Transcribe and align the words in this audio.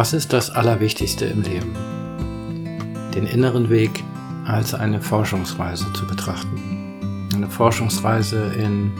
Was 0.00 0.14
ist 0.14 0.32
das 0.32 0.48
Allerwichtigste 0.48 1.26
im 1.26 1.42
Leben? 1.42 1.74
Den 3.14 3.26
inneren 3.26 3.68
Weg 3.68 4.02
als 4.46 4.72
eine 4.72 5.02
Forschungsreise 5.02 5.92
zu 5.92 6.06
betrachten. 6.06 7.28
Eine 7.34 7.50
Forschungsreise 7.50 8.50
in 8.58 8.92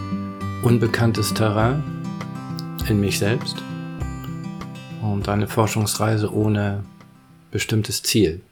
unbekanntes 0.62 1.32
Terrain, 1.32 1.82
in 2.86 3.00
mich 3.00 3.18
selbst 3.18 3.56
und 5.00 5.26
eine 5.30 5.48
Forschungsreise 5.48 6.30
ohne 6.34 6.84
bestimmtes 7.50 8.02
Ziel. 8.02 8.42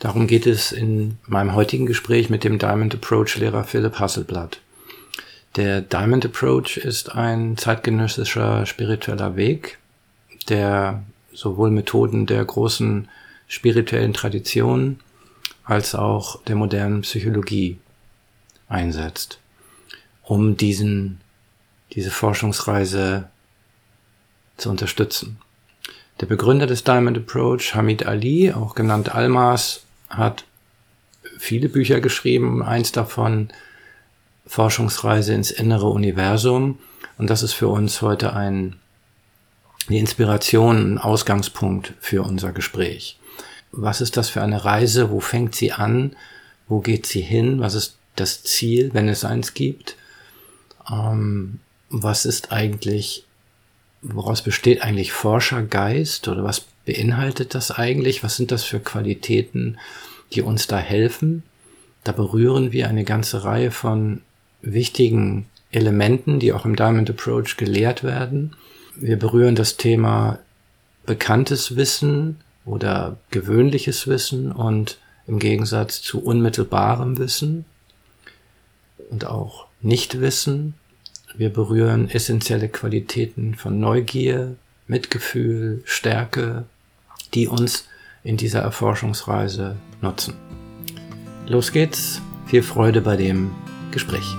Darum 0.00 0.26
geht 0.26 0.44
es 0.44 0.72
in 0.72 1.18
meinem 1.28 1.54
heutigen 1.54 1.86
Gespräch 1.86 2.30
mit 2.30 2.42
dem 2.42 2.58
Diamond 2.58 2.96
Approach 2.96 3.36
Lehrer 3.36 3.62
Philipp 3.62 4.00
Hasselblatt. 4.00 4.58
Der 5.54 5.82
Diamond 5.82 6.24
Approach 6.24 6.78
ist 6.78 7.14
ein 7.14 7.56
zeitgenössischer 7.56 8.66
spiritueller 8.66 9.36
Weg, 9.36 9.78
der 10.48 11.04
sowohl 11.38 11.70
Methoden 11.70 12.26
der 12.26 12.44
großen 12.44 13.08
spirituellen 13.46 14.12
Traditionen 14.12 14.98
als 15.62 15.94
auch 15.94 16.42
der 16.42 16.56
modernen 16.56 17.02
Psychologie 17.02 17.78
einsetzt, 18.68 19.38
um 20.24 20.56
diesen, 20.56 21.20
diese 21.92 22.10
Forschungsreise 22.10 23.28
zu 24.56 24.68
unterstützen. 24.68 25.38
Der 26.20 26.26
Begründer 26.26 26.66
des 26.66 26.82
Diamond 26.82 27.18
Approach, 27.18 27.72
Hamid 27.76 28.04
Ali, 28.04 28.52
auch 28.52 28.74
genannt 28.74 29.14
Almas, 29.14 29.84
hat 30.10 30.44
viele 31.38 31.68
Bücher 31.68 32.00
geschrieben. 32.00 32.64
Eins 32.64 32.90
davon 32.90 33.50
Forschungsreise 34.44 35.34
ins 35.34 35.52
innere 35.52 35.86
Universum. 35.86 36.80
Und 37.16 37.30
das 37.30 37.44
ist 37.44 37.52
für 37.52 37.68
uns 37.68 38.02
heute 38.02 38.32
ein, 38.32 38.74
eine 39.88 39.98
Inspiration, 39.98 40.94
ein 40.94 40.98
Ausgangspunkt 40.98 41.94
für 42.00 42.22
unser 42.22 42.52
Gespräch. 42.52 43.18
Was 43.72 44.00
ist 44.00 44.16
das 44.16 44.28
für 44.28 44.42
eine 44.42 44.64
Reise? 44.64 45.10
Wo 45.10 45.20
fängt 45.20 45.54
sie 45.54 45.72
an? 45.72 46.16
Wo 46.68 46.80
geht 46.80 47.06
sie 47.06 47.20
hin? 47.20 47.60
Was 47.60 47.74
ist 47.74 47.96
das 48.16 48.42
Ziel, 48.42 48.90
wenn 48.92 49.08
es 49.08 49.24
eins 49.24 49.54
gibt? 49.54 49.96
Ähm, 50.90 51.60
was 51.90 52.26
ist 52.26 52.52
eigentlich, 52.52 53.24
woraus 54.02 54.42
besteht 54.42 54.82
eigentlich 54.82 55.12
Forschergeist 55.12 56.28
oder 56.28 56.44
was 56.44 56.60
beinhaltet 56.84 57.54
das 57.54 57.70
eigentlich? 57.70 58.22
Was 58.22 58.36
sind 58.36 58.50
das 58.50 58.64
für 58.64 58.80
Qualitäten, 58.80 59.78
die 60.32 60.42
uns 60.42 60.66
da 60.66 60.78
helfen? 60.78 61.42
Da 62.04 62.12
berühren 62.12 62.72
wir 62.72 62.88
eine 62.88 63.04
ganze 63.04 63.44
Reihe 63.44 63.70
von 63.70 64.22
wichtigen 64.62 65.46
Elementen, 65.70 66.40
die 66.40 66.52
auch 66.52 66.64
im 66.64 66.76
Diamond 66.76 67.10
Approach 67.10 67.56
gelehrt 67.56 68.02
werden. 68.02 68.56
Wir 69.00 69.16
berühren 69.16 69.54
das 69.54 69.76
Thema 69.76 70.40
bekanntes 71.06 71.76
Wissen 71.76 72.40
oder 72.64 73.16
gewöhnliches 73.30 74.08
Wissen 74.08 74.50
und 74.50 74.98
im 75.26 75.38
Gegensatz 75.38 76.02
zu 76.02 76.22
unmittelbarem 76.22 77.16
Wissen 77.18 77.64
und 79.10 79.24
auch 79.24 79.66
Nichtwissen. 79.80 80.74
Wir 81.36 81.50
berühren 81.50 82.10
essentielle 82.10 82.68
Qualitäten 82.68 83.54
von 83.54 83.78
Neugier, 83.78 84.56
Mitgefühl, 84.88 85.82
Stärke, 85.84 86.64
die 87.34 87.46
uns 87.46 87.86
in 88.24 88.36
dieser 88.36 88.60
Erforschungsreise 88.60 89.76
nutzen. 90.02 90.34
Los 91.46 91.70
geht's, 91.70 92.20
viel 92.46 92.64
Freude 92.64 93.00
bei 93.00 93.16
dem 93.16 93.52
Gespräch. 93.92 94.34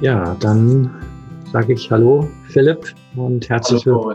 Ja, 0.00 0.36
dann 0.36 0.94
sage 1.50 1.72
ich 1.72 1.90
Hallo, 1.90 2.30
Philipp, 2.50 2.94
und 3.16 3.48
herzlich, 3.48 3.84
Hallo, 3.84 4.14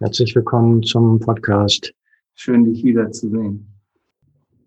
herzlich 0.00 0.34
willkommen 0.34 0.82
zum 0.82 1.20
Podcast. 1.20 1.94
Schön, 2.34 2.64
dich 2.64 2.82
wiederzusehen. 2.82 3.64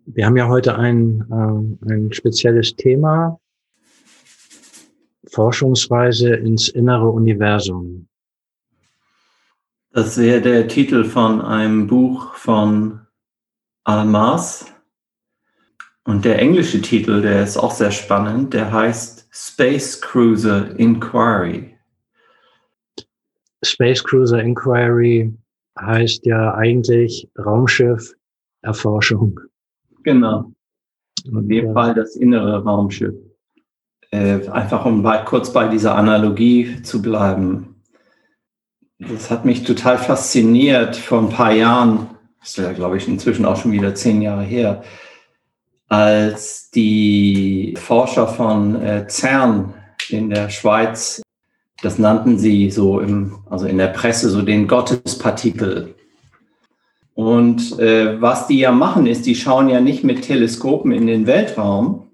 Wir 0.06 0.24
haben 0.24 0.38
ja 0.38 0.48
heute 0.48 0.78
ein, 0.78 1.22
äh, 1.30 1.92
ein 1.92 2.12
spezielles 2.14 2.74
Thema, 2.76 3.38
Forschungsweise 5.26 6.34
ins 6.34 6.70
innere 6.70 7.10
Universum. 7.10 8.08
Das 9.90 10.16
wäre 10.16 10.40
der 10.40 10.66
Titel 10.66 11.04
von 11.04 11.42
einem 11.42 11.88
Buch 11.88 12.32
von 12.36 13.00
Almas. 13.84 14.64
Und 16.04 16.24
der 16.24 16.38
englische 16.38 16.80
Titel, 16.80 17.20
der 17.20 17.42
ist 17.42 17.58
auch 17.58 17.72
sehr 17.72 17.90
spannend, 17.90 18.54
der 18.54 18.72
heißt 18.72 19.15
Space 19.38 20.00
Cruiser 20.00 20.74
Inquiry. 20.78 21.76
Space 23.62 24.02
Cruiser 24.02 24.40
Inquiry 24.40 25.30
heißt 25.78 26.24
ja 26.24 26.54
eigentlich 26.54 27.28
Raumschiff 27.38 28.14
Erforschung. 28.62 29.38
Genau. 30.04 30.52
In 31.26 31.48
dem 31.50 31.74
Fall 31.74 31.92
das 31.94 32.16
innere 32.16 32.64
Raumschiff. 32.64 33.14
Äh, 34.10 34.48
einfach 34.48 34.86
um 34.86 35.02
bei, 35.02 35.18
kurz 35.18 35.52
bei 35.52 35.68
dieser 35.68 35.96
Analogie 35.96 36.80
zu 36.82 37.02
bleiben. 37.02 37.82
Das 38.98 39.30
hat 39.30 39.44
mich 39.44 39.64
total 39.64 39.98
fasziniert 39.98 40.96
vor 40.96 41.18
ein 41.18 41.28
paar 41.28 41.52
Jahren. 41.52 42.08
Das 42.40 42.50
ist 42.50 42.56
ja, 42.56 42.72
glaube 42.72 42.96
ich, 42.96 43.06
inzwischen 43.06 43.44
auch 43.44 43.56
schon 43.56 43.72
wieder 43.72 43.94
zehn 43.94 44.22
Jahre 44.22 44.44
her 44.44 44.82
als 45.88 46.70
die 46.70 47.74
Forscher 47.78 48.26
von 48.26 48.80
äh, 48.82 49.06
CERN 49.08 49.74
in 50.08 50.30
der 50.30 50.50
Schweiz, 50.50 51.22
das 51.82 51.98
nannten 51.98 52.38
sie 52.38 52.70
so 52.70 53.00
im, 53.00 53.38
also 53.48 53.66
in 53.66 53.78
der 53.78 53.88
Presse 53.88 54.30
so 54.30 54.42
den 54.42 54.66
Gottespartikel. 54.66 55.94
Und 57.14 57.78
äh, 57.78 58.20
was 58.20 58.46
die 58.46 58.58
ja 58.58 58.72
machen, 58.72 59.06
ist, 59.06 59.26
die 59.26 59.34
schauen 59.34 59.68
ja 59.68 59.80
nicht 59.80 60.04
mit 60.04 60.22
Teleskopen 60.22 60.92
in 60.92 61.06
den 61.06 61.26
Weltraum, 61.26 62.10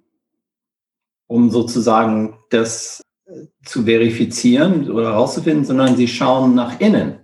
um 1.27 1.51
sozusagen 1.51 2.39
das 2.51 3.03
äh, 3.27 3.47
zu 3.65 3.85
verifizieren 3.85 4.91
oder 4.91 5.13
herauszufinden, 5.13 5.65
sondern 5.65 5.97
sie 5.97 6.09
schauen 6.09 6.55
nach 6.55 6.79
innen. 6.79 7.21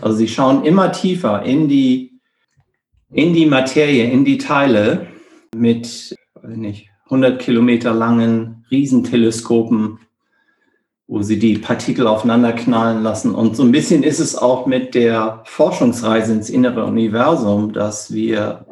Also 0.00 0.18
sie 0.18 0.28
schauen 0.28 0.64
immer 0.64 0.92
tiefer 0.92 1.42
in 1.42 1.68
die, 1.68 2.20
in 3.10 3.32
die 3.32 3.46
Materie, 3.46 4.10
in 4.10 4.24
die 4.24 4.38
Teile 4.38 5.08
mit 5.56 6.16
nicht, 6.46 6.90
100 7.04 7.40
Kilometer 7.40 7.94
langen 7.94 8.64
Riesenteleskopen, 8.70 9.98
wo 11.06 11.22
sie 11.22 11.38
die 11.38 11.58
Partikel 11.58 12.06
aufeinander 12.06 12.52
knallen 12.52 13.02
lassen. 13.02 13.34
Und 13.34 13.56
so 13.56 13.62
ein 13.62 13.72
bisschen 13.72 14.02
ist 14.02 14.18
es 14.18 14.36
auch 14.36 14.66
mit 14.66 14.94
der 14.94 15.42
Forschungsreise 15.44 16.32
ins 16.32 16.50
innere 16.50 16.84
Universum, 16.84 17.72
dass 17.72 18.12
wir 18.12 18.66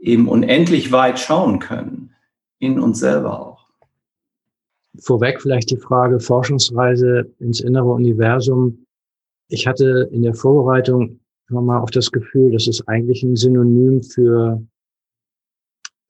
eben 0.00 0.28
unendlich 0.28 0.90
weit 0.90 1.18
schauen 1.18 1.58
können, 1.60 2.10
in 2.58 2.80
uns 2.80 2.98
selber 2.98 3.40
auch. 3.40 3.68
Vorweg 5.00 5.40
vielleicht 5.40 5.70
die 5.70 5.76
Frage 5.76 6.18
Forschungsreise 6.18 7.30
ins 7.38 7.60
innere 7.60 7.92
Universum. 7.92 8.84
Ich 9.48 9.66
hatte 9.66 10.08
in 10.10 10.22
der 10.22 10.34
Vorbereitung 10.34 11.20
immer 11.48 11.62
mal 11.62 11.78
auf 11.78 11.90
das 11.90 12.10
Gefühl, 12.10 12.50
das 12.50 12.66
ist 12.66 12.88
eigentlich 12.88 13.22
ein 13.22 13.36
Synonym 13.36 14.02
für 14.02 14.60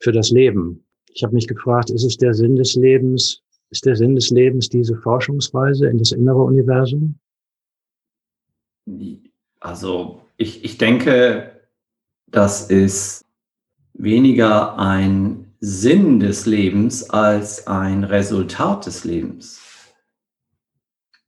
für 0.00 0.12
das 0.12 0.30
Leben. 0.30 0.84
Ich 1.12 1.22
habe 1.22 1.34
mich 1.34 1.48
gefragt, 1.48 1.90
ist 1.90 2.04
es 2.04 2.16
der 2.16 2.34
Sinn 2.34 2.56
des 2.56 2.74
Lebens, 2.74 3.42
ist 3.70 3.84
der 3.84 3.96
Sinn 3.96 4.14
des 4.14 4.30
Lebens 4.30 4.68
diese 4.68 4.96
Forschungsweise 4.96 5.88
in 5.88 5.98
das 5.98 6.12
innere 6.12 6.42
Universum? 6.42 7.18
Also 9.60 10.22
ich, 10.36 10.64
ich 10.64 10.78
denke, 10.78 11.52
das 12.26 12.70
ist 12.70 13.24
weniger 13.94 14.78
ein 14.78 15.52
Sinn 15.60 16.20
des 16.20 16.46
Lebens 16.46 17.10
als 17.10 17.66
ein 17.66 18.04
Resultat 18.04 18.86
des 18.86 19.04
Lebens. 19.04 19.60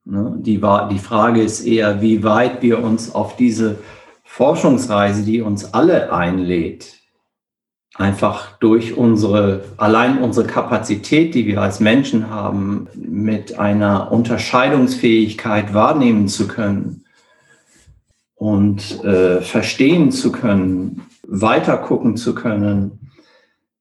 Ne? 0.05 0.37
Die, 0.41 0.61
die 0.61 0.99
Frage 0.99 1.43
ist 1.43 1.67
eher, 1.67 2.01
wie 2.01 2.23
weit 2.23 2.63
wir 2.63 2.83
uns 2.83 3.15
auf 3.15 3.37
diese 3.37 3.79
Forschungsreise, 4.25 5.25
die 5.25 5.41
uns 5.41 5.75
alle 5.75 6.13
einlädt, 6.13 7.00
einfach 7.95 8.59
durch 8.59 8.97
unsere, 8.97 9.65
allein 9.77 10.19
unsere 10.19 10.47
Kapazität, 10.47 11.35
die 11.35 11.47
wir 11.47 11.61
als 11.61 11.81
Menschen 11.81 12.31
haben, 12.31 12.87
mit 12.95 13.59
einer 13.59 14.13
Unterscheidungsfähigkeit 14.13 15.75
wahrnehmen 15.75 16.29
zu 16.29 16.47
können 16.47 17.05
und 18.37 19.05
äh, 19.05 19.41
verstehen 19.43 20.13
zu 20.13 20.33
können, 20.33 21.03
weitergucken 21.27 22.17
zu 22.17 22.35
können. 22.35 23.11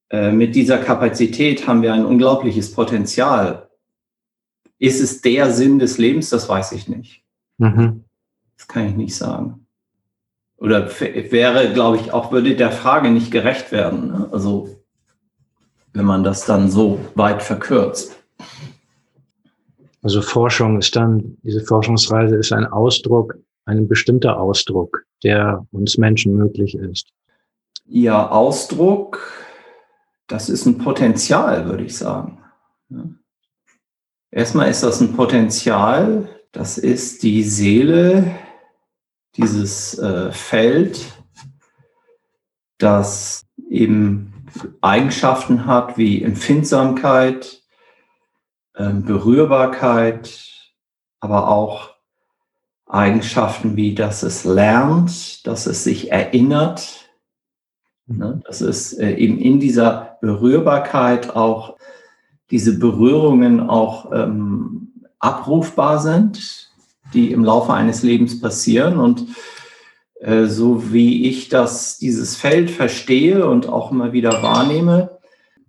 Äh, 0.09 0.31
mit 0.31 0.55
dieser 0.55 0.79
Kapazität 0.79 1.67
haben 1.67 1.81
wir 1.81 1.93
ein 1.93 2.05
unglaubliches 2.05 2.73
Potenzial. 2.73 3.69
Ist 4.79 5.01
es 5.01 5.21
der 5.21 5.51
Sinn 5.51 5.77
des 5.77 5.97
Lebens? 5.97 6.29
Das 6.29 6.49
weiß 6.49 6.71
ich 6.71 6.87
nicht. 6.87 7.23
Mhm. 7.57 8.05
Das 8.57 8.67
kann 8.67 8.87
ich 8.87 8.95
nicht 8.95 9.15
sagen 9.15 9.67
oder 10.59 10.89
wäre, 10.89 11.73
glaube 11.73 11.97
ich, 11.97 12.11
auch 12.11 12.31
würde 12.31 12.55
der 12.55 12.71
Frage 12.71 13.11
nicht 13.11 13.31
gerecht 13.31 13.71
werden. 13.71 14.07
Ne? 14.07 14.29
Also 14.31 14.69
wenn 15.93 16.05
man 16.05 16.23
das 16.23 16.45
dann 16.45 16.69
so 16.69 16.99
weit 17.15 17.41
verkürzt. 17.41 18.15
Also 20.01 20.21
Forschung 20.21 20.77
ist 20.77 20.95
dann, 20.95 21.37
diese 21.43 21.61
Forschungsreise 21.61 22.35
ist 22.35 22.53
ein 22.53 22.65
Ausdruck, 22.65 23.37
ein 23.65 23.87
bestimmter 23.87 24.39
Ausdruck, 24.39 25.05
der 25.23 25.65
uns 25.71 25.97
Menschen 25.97 26.35
möglich 26.35 26.75
ist. 26.75 27.09
Ja, 27.85 28.29
Ausdruck, 28.29 29.19
das 30.27 30.49
ist 30.49 30.65
ein 30.65 30.77
Potenzial, 30.77 31.65
würde 31.65 31.83
ich 31.83 31.97
sagen. 31.97 32.37
Erstmal 34.31 34.69
ist 34.69 34.83
das 34.83 35.01
ein 35.01 35.13
Potenzial, 35.13 36.29
das 36.51 36.77
ist 36.77 37.23
die 37.23 37.43
Seele, 37.43 38.35
dieses 39.35 39.97
äh, 39.97 40.31
Feld, 40.31 41.05
das 42.77 43.45
eben 43.69 44.33
Eigenschaften 44.81 45.65
hat 45.65 45.97
wie 45.97 46.23
Empfindsamkeit, 46.23 47.61
äh, 48.73 48.91
Berührbarkeit, 48.91 50.47
aber 51.19 51.49
auch 51.49 51.91
Eigenschaften 52.87 53.75
wie, 53.75 53.93
dass 53.93 54.23
es 54.23 54.45
lernt, 54.45 55.45
dass 55.45 55.67
es 55.67 55.83
sich 55.83 56.11
erinnert, 56.11 57.09
ne? 58.07 58.41
dass 58.45 58.61
es 58.61 58.93
äh, 58.93 59.11
eben 59.11 59.37
in 59.37 59.59
dieser 59.59 60.17
Berührbarkeit 60.21 61.35
auch 61.35 61.77
diese 62.49 62.79
Berührungen 62.79 63.69
auch 63.69 64.11
ähm, 64.11 64.93
abrufbar 65.19 65.99
sind, 65.99 66.68
die 67.13 67.31
im 67.31 67.43
Laufe 67.43 67.73
eines 67.73 68.03
Lebens 68.03 68.39
passieren 68.39 68.99
und 68.99 69.27
äh, 70.19 70.45
so 70.45 70.91
wie 70.91 71.27
ich 71.27 71.49
das, 71.49 71.97
dieses 71.97 72.35
Feld 72.35 72.69
verstehe 72.69 73.47
und 73.47 73.69
auch 73.69 73.91
immer 73.91 74.11
wieder 74.11 74.43
wahrnehme, 74.43 75.19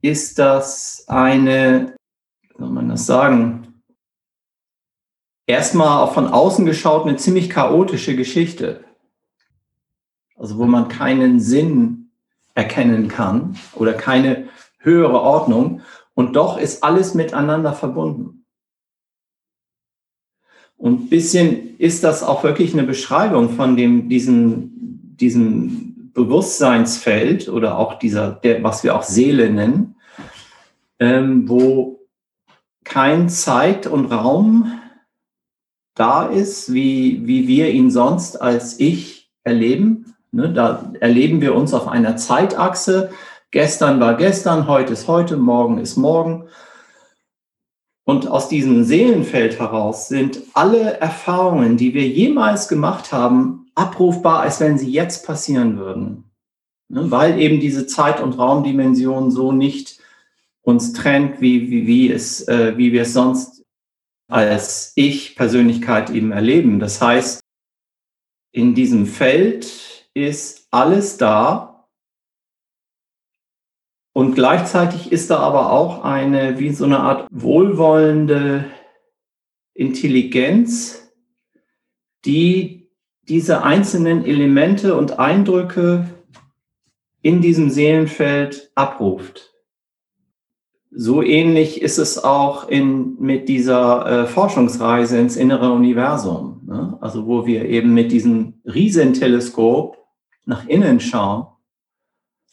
ist 0.03 0.39
das 0.39 1.05
eine, 1.07 1.95
wie 2.43 2.59
soll 2.59 2.71
man 2.71 2.89
das 2.89 3.07
sagen, 3.07 3.83
erstmal 5.47 6.13
von 6.13 6.29
außen 6.29 6.67
geschaut 6.67 7.07
eine 7.07 7.17
ziemlich 7.17 7.51
chaotische 7.51 8.17
Geschichte. 8.17 8.85
Also 10.37 10.59
wo 10.59 10.65
man 10.65 10.89
keinen 10.89 11.39
Sinn 11.39 12.11
erkennen 12.55 13.09
kann 13.09 13.57
oder 13.75 13.93
keine 13.93 14.49
höhere 14.79 15.21
Ordnung. 15.21 15.83
Und 16.15 16.35
doch 16.35 16.59
ist 16.59 16.83
alles 16.83 17.15
miteinander 17.15 17.73
verbunden. 17.73 18.40
Und 20.81 21.03
ein 21.03 21.09
bisschen 21.11 21.77
ist 21.77 22.05
das 22.05 22.23
auch 22.23 22.43
wirklich 22.43 22.73
eine 22.73 22.85
Beschreibung 22.85 23.51
von 23.51 23.77
dem, 23.77 24.09
diesen, 24.09 25.15
diesem 25.17 26.11
Bewusstseinsfeld 26.15 27.51
oder 27.51 27.79
auch 27.79 27.99
dieser, 27.99 28.31
der, 28.31 28.63
was 28.63 28.83
wir 28.83 28.97
auch 28.97 29.03
Seele 29.03 29.51
nennen, 29.51 29.97
ähm, 30.99 31.47
wo 31.47 32.01
kein 32.83 33.29
Zeit 33.29 33.87
und 33.87 34.07
Raum 34.07 34.81
da 35.95 36.25
ist, 36.25 36.73
wie, 36.73 37.27
wie 37.27 37.47
wir 37.47 37.71
ihn 37.71 37.91
sonst 37.91 38.41
als 38.41 38.81
Ich 38.81 39.31
erleben. 39.45 40.15
Ne, 40.33 40.51
da 40.51 40.93
erleben 41.01 41.43
wir 41.43 41.55
uns 41.55 41.75
auf 41.75 41.89
einer 41.89 42.17
Zeitachse. 42.17 43.11
Gestern 43.51 44.01
war 44.01 44.17
gestern, 44.17 44.67
heute 44.67 44.95
ist 44.95 45.09
heute, 45.09 45.37
morgen 45.37 45.77
ist 45.77 45.99
morgen. 45.99 46.45
Und 48.11 48.27
aus 48.27 48.49
diesem 48.49 48.83
Seelenfeld 48.83 49.61
heraus 49.61 50.09
sind 50.09 50.43
alle 50.53 50.95
Erfahrungen, 50.95 51.77
die 51.77 51.95
wir 51.95 52.09
jemals 52.09 52.67
gemacht 52.67 53.13
haben, 53.13 53.71
abrufbar, 53.77 54.41
als 54.41 54.59
wenn 54.59 54.79
sie 54.79 54.91
jetzt 54.91 55.25
passieren 55.25 55.79
würden. 55.79 56.25
Ne, 56.89 57.09
weil 57.13 57.39
eben 57.39 57.61
diese 57.61 57.87
Zeit- 57.87 58.21
und 58.21 58.37
Raumdimension 58.37 59.31
so 59.31 59.53
nicht 59.53 60.01
uns 60.63 60.93
trennt, 60.93 61.41
wie, 61.41 61.71
wie, 61.71 61.87
wie, 61.87 62.11
es, 62.11 62.49
äh, 62.49 62.77
wie 62.77 62.93
wir 62.93 63.03
es 63.03 63.13
sonst 63.13 63.63
als 64.27 64.91
Ich-Persönlichkeit 64.97 66.11
eben 66.11 66.33
erleben. 66.33 66.81
Das 66.81 67.01
heißt, 67.01 67.39
in 68.51 68.75
diesem 68.75 69.07
Feld 69.07 70.09
ist 70.15 70.67
alles 70.73 71.17
da, 71.17 71.70
und 74.13 74.35
gleichzeitig 74.35 75.13
ist 75.13 75.31
da 75.31 75.39
aber 75.39 75.73
auch 75.73 76.05
eine, 76.05 76.59
wie 76.59 76.71
so 76.71 76.85
eine 76.85 77.01
Art 77.01 77.29
wohlwollende 77.31 78.65
Intelligenz, 79.73 81.13
die 82.25 82.91
diese 83.29 83.63
einzelnen 83.63 84.25
Elemente 84.25 84.97
und 84.97 85.19
Eindrücke 85.19 86.07
in 87.23 87.41
diesem 87.41 87.71
Seelenfeld 87.71 88.73
abruft. 88.75 89.55
So 90.91 91.23
ähnlich 91.23 91.81
ist 91.81 91.99
es 91.99 92.23
auch 92.23 92.69
in, 92.69 93.17
mit 93.21 93.49
dieser 93.49 94.07
äh, 94.07 94.27
Forschungsreise 94.27 95.19
ins 95.19 95.37
innere 95.37 95.71
Universum, 95.71 96.63
ne? 96.67 96.99
also 97.01 97.29
wo 97.29 97.47
wir 97.47 97.67
eben 97.67 97.95
mit 97.95 98.11
diesem 98.11 98.55
Riesenteleskop 98.65 99.99
nach 100.47 100.67
innen 100.67 100.99
schauen 100.99 101.47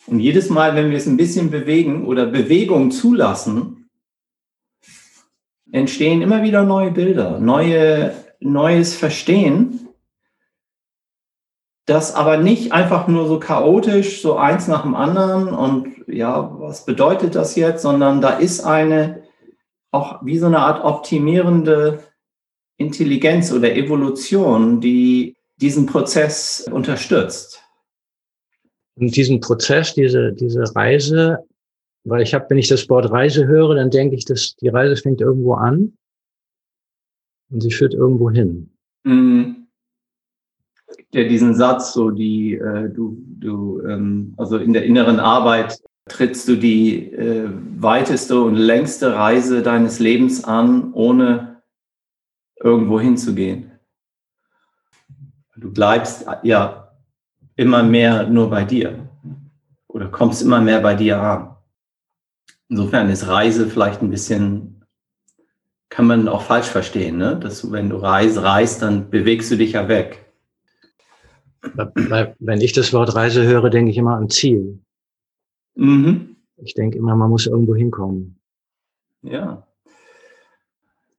und 0.08 0.20
jedes 0.20 0.50
Mal, 0.50 0.76
wenn 0.76 0.90
wir 0.90 0.98
es 0.98 1.06
ein 1.06 1.18
bisschen 1.18 1.52
bewegen 1.52 2.06
oder 2.06 2.26
Bewegung 2.26 2.92
zulassen, 2.92 3.90
entstehen 5.72 6.22
immer 6.22 6.44
wieder 6.44 6.64
neue 6.64 6.92
Bilder, 6.92 7.40
neue, 7.40 8.14
neues 8.40 8.96
Verstehen, 8.96 9.90
das 11.86 12.16
aber 12.16 12.38
nicht 12.38 12.72
einfach 12.72 13.08
nur 13.08 13.28
so 13.28 13.40
chaotisch, 13.40 14.22
so 14.22 14.38
eins 14.38 14.68
nach 14.68 14.84
dem 14.84 14.96
anderen 14.96 15.50
und 15.50 16.04
ja, 16.08 16.54
was 16.60 16.86
bedeutet 16.86 17.36
das 17.36 17.56
jetzt, 17.56 17.82
sondern 17.82 18.22
da 18.22 18.32
ist 18.32 18.62
eine 18.62 19.24
auch 19.92 20.26
wie 20.26 20.38
so 20.38 20.48
eine 20.48 20.60
Art 20.60 20.84
optimierende 20.84 22.04
Intelligenz 22.78 23.52
oder 23.52 23.74
Evolution, 23.74 24.82
die 24.82 25.38
diesen 25.56 25.86
Prozess 25.86 26.68
unterstützt. 26.72 27.64
Und 29.00 29.16
diesen 29.16 29.40
Prozess, 29.40 29.94
diese, 29.94 30.34
diese 30.34 30.64
Reise, 30.76 31.40
weil 32.04 32.22
ich 32.22 32.34
habe, 32.34 32.46
wenn 32.50 32.58
ich 32.58 32.68
das 32.68 32.90
Wort 32.90 33.12
Reise 33.12 33.46
höre, 33.46 33.76
dann 33.76 33.92
denke 33.92 34.16
ich, 34.16 34.26
dass 34.26 34.56
die 34.56 34.70
Reise 34.70 34.96
fängt 34.96 35.22
irgendwo 35.22 35.54
an 35.54 35.94
und 37.50 37.62
sie 37.62 37.72
führt 37.72 37.94
irgendwo 37.94 38.32
hin. 38.32 38.70
Mhm. 39.04 39.68
Ja, 41.14 41.28
diesen 41.28 41.54
Satz, 41.54 41.94
so 41.94 42.12
die, 42.12 42.56
äh, 42.56 42.90
du, 42.90 43.18
du, 43.40 43.82
ähm, 43.82 44.34
also 44.38 44.58
in 44.58 44.74
der 44.74 44.86
inneren 44.86 45.20
Arbeit 45.20 45.82
trittst 46.08 46.48
du 46.48 46.56
die 46.56 47.12
äh, 47.12 47.50
weiteste 47.78 48.42
und 48.42 48.56
längste 48.56 49.14
Reise 49.14 49.62
deines 49.62 50.00
Lebens 50.00 50.44
an, 50.44 50.94
ohne 50.94 51.62
irgendwo 52.56 53.00
hinzugehen. 53.00 53.72
Du 55.58 55.72
bleibst 55.72 56.26
ja 56.44 56.87
immer 57.58 57.84
mehr 57.84 58.28
nur 58.28 58.50
bei 58.50 58.64
dir 58.64 59.10
oder 59.88 60.08
kommst 60.08 60.42
immer 60.42 60.62
mehr 60.62 60.80
bei 60.80 60.96
dir 60.96 61.22
an. 61.22 61.56
Insofern 62.70 63.10
ist 63.10 63.28
Reise 63.28 63.68
vielleicht 63.68 64.02
ein 64.02 64.10
bisschen, 64.10 64.86
kann 65.90 66.08
man 66.08 66.28
auch 66.28 66.44
falsch 66.44 66.68
verstehen, 66.68 67.18
ne? 67.18 67.38
dass 67.38 67.62
du, 67.62 67.72
wenn 67.72 67.90
du 67.90 67.98
reist, 67.98 68.42
reist, 68.42 68.82
dann 68.82 69.10
bewegst 69.10 69.52
du 69.52 69.58
dich 69.58 69.74
ja 69.74 69.88
weg. 69.88 70.24
Wenn 72.40 72.62
ich 72.62 72.74
das 72.74 72.94
Wort 72.94 73.16
Reise 73.16 73.44
höre, 73.44 73.70
denke 73.70 73.92
ich 73.92 73.98
immer 73.98 74.16
an 74.16 74.30
Ziel. 74.30 74.80
Mhm. 75.76 76.36
Ich 76.58 76.74
denke 76.76 76.98
immer, 76.98 77.16
man 77.16 77.30
muss 77.30 77.48
irgendwo 77.48 77.76
hinkommen. 77.76 78.40
Ja. 79.22 79.68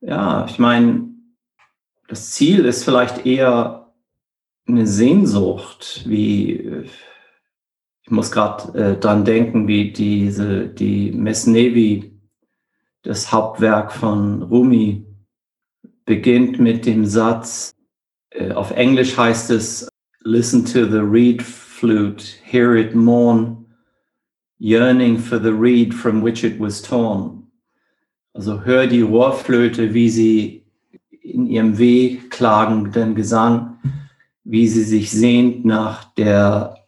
Ja, 0.01 0.47
ich 0.49 0.59
meine, 0.59 1.09
das 2.07 2.31
Ziel 2.31 2.65
ist 2.65 2.85
vielleicht 2.85 3.27
eher 3.27 3.88
eine 4.69 4.87
Sehnsucht, 4.87 6.05
wie 6.07 6.85
ich 8.09 8.11
muss 8.11 8.31
gerade 8.31 8.79
äh, 8.79 8.99
dran 8.99 9.25
denken, 9.25 9.69
wie 9.69 9.93
diese 9.93 10.67
die 10.67 11.13
Mesnevi, 11.13 12.19
das 13.03 13.31
Hauptwerk 13.33 13.93
von 13.93 14.43
Rumi, 14.43 15.05
beginnt 16.07 16.59
mit 16.59 16.87
dem 16.87 17.05
Satz, 17.05 17.75
äh, 18.31 18.53
auf 18.53 18.71
Englisch 18.71 19.17
heißt 19.17 19.51
es, 19.51 19.89
Listen 20.25 20.65
to 20.65 20.87
the 20.87 21.01
reed 21.01 21.43
flute, 21.43 22.25
hear 22.43 22.77
it 22.77 22.95
mourn, 22.95 23.67
yearning 24.59 25.19
for 25.19 25.39
the 25.39 25.53
reed 25.53 25.93
from 25.95 26.23
which 26.23 26.45
it 26.45 26.59
was 26.59 26.81
torn. 26.81 27.51
Also 28.33 28.65
hör 28.65 28.87
die 28.87 29.03
Rohrflöte, 29.03 29.93
wie 29.93 30.09
sie 30.09 30.67
in 31.11 31.47
ihrem 31.47 31.77
wehklagenden 31.79 33.15
Gesang 33.15 33.79
wie 34.49 34.67
sie 34.67 34.83
sich 34.83 35.11
sehnt 35.11 35.67
nach 35.67 36.05
der 36.15 36.79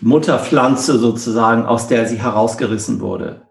Mutterpflanze 0.00 0.98
sozusagen, 0.98 1.66
aus 1.66 1.88
der 1.88 2.06
sie 2.08 2.16
herausgerissen 2.16 3.00
wurde. 3.00 3.42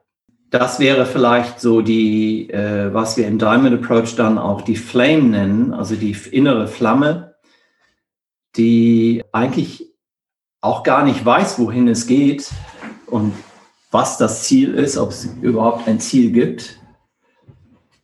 Das 0.49 0.79
wäre 0.79 1.05
vielleicht 1.05 1.59
so 1.59 1.81
die, 1.81 2.49
äh, 2.49 2.91
was 2.91 3.17
wir 3.17 3.27
im 3.27 3.37
Diamond 3.37 3.83
Approach 3.83 4.15
dann 4.15 4.39
auch 4.39 4.61
die 4.61 4.77
Flame 4.77 5.23
nennen, 5.23 5.73
also 5.73 5.95
die 5.95 6.17
innere 6.31 6.67
Flamme, 6.67 7.35
die 8.55 9.23
eigentlich 9.31 9.93
auch 10.61 10.81
gar 10.81 11.03
nicht 11.05 11.23
weiß, 11.23 11.59
wohin 11.59 11.87
es 11.87 12.07
geht 12.07 12.49
und 13.05 13.33
was 13.91 14.17
das 14.17 14.43
Ziel 14.43 14.73
ist, 14.73 14.97
ob 14.97 15.11
es 15.11 15.25
überhaupt 15.39 15.87
ein 15.87 15.99
Ziel 15.99 16.31
gibt. 16.31 16.79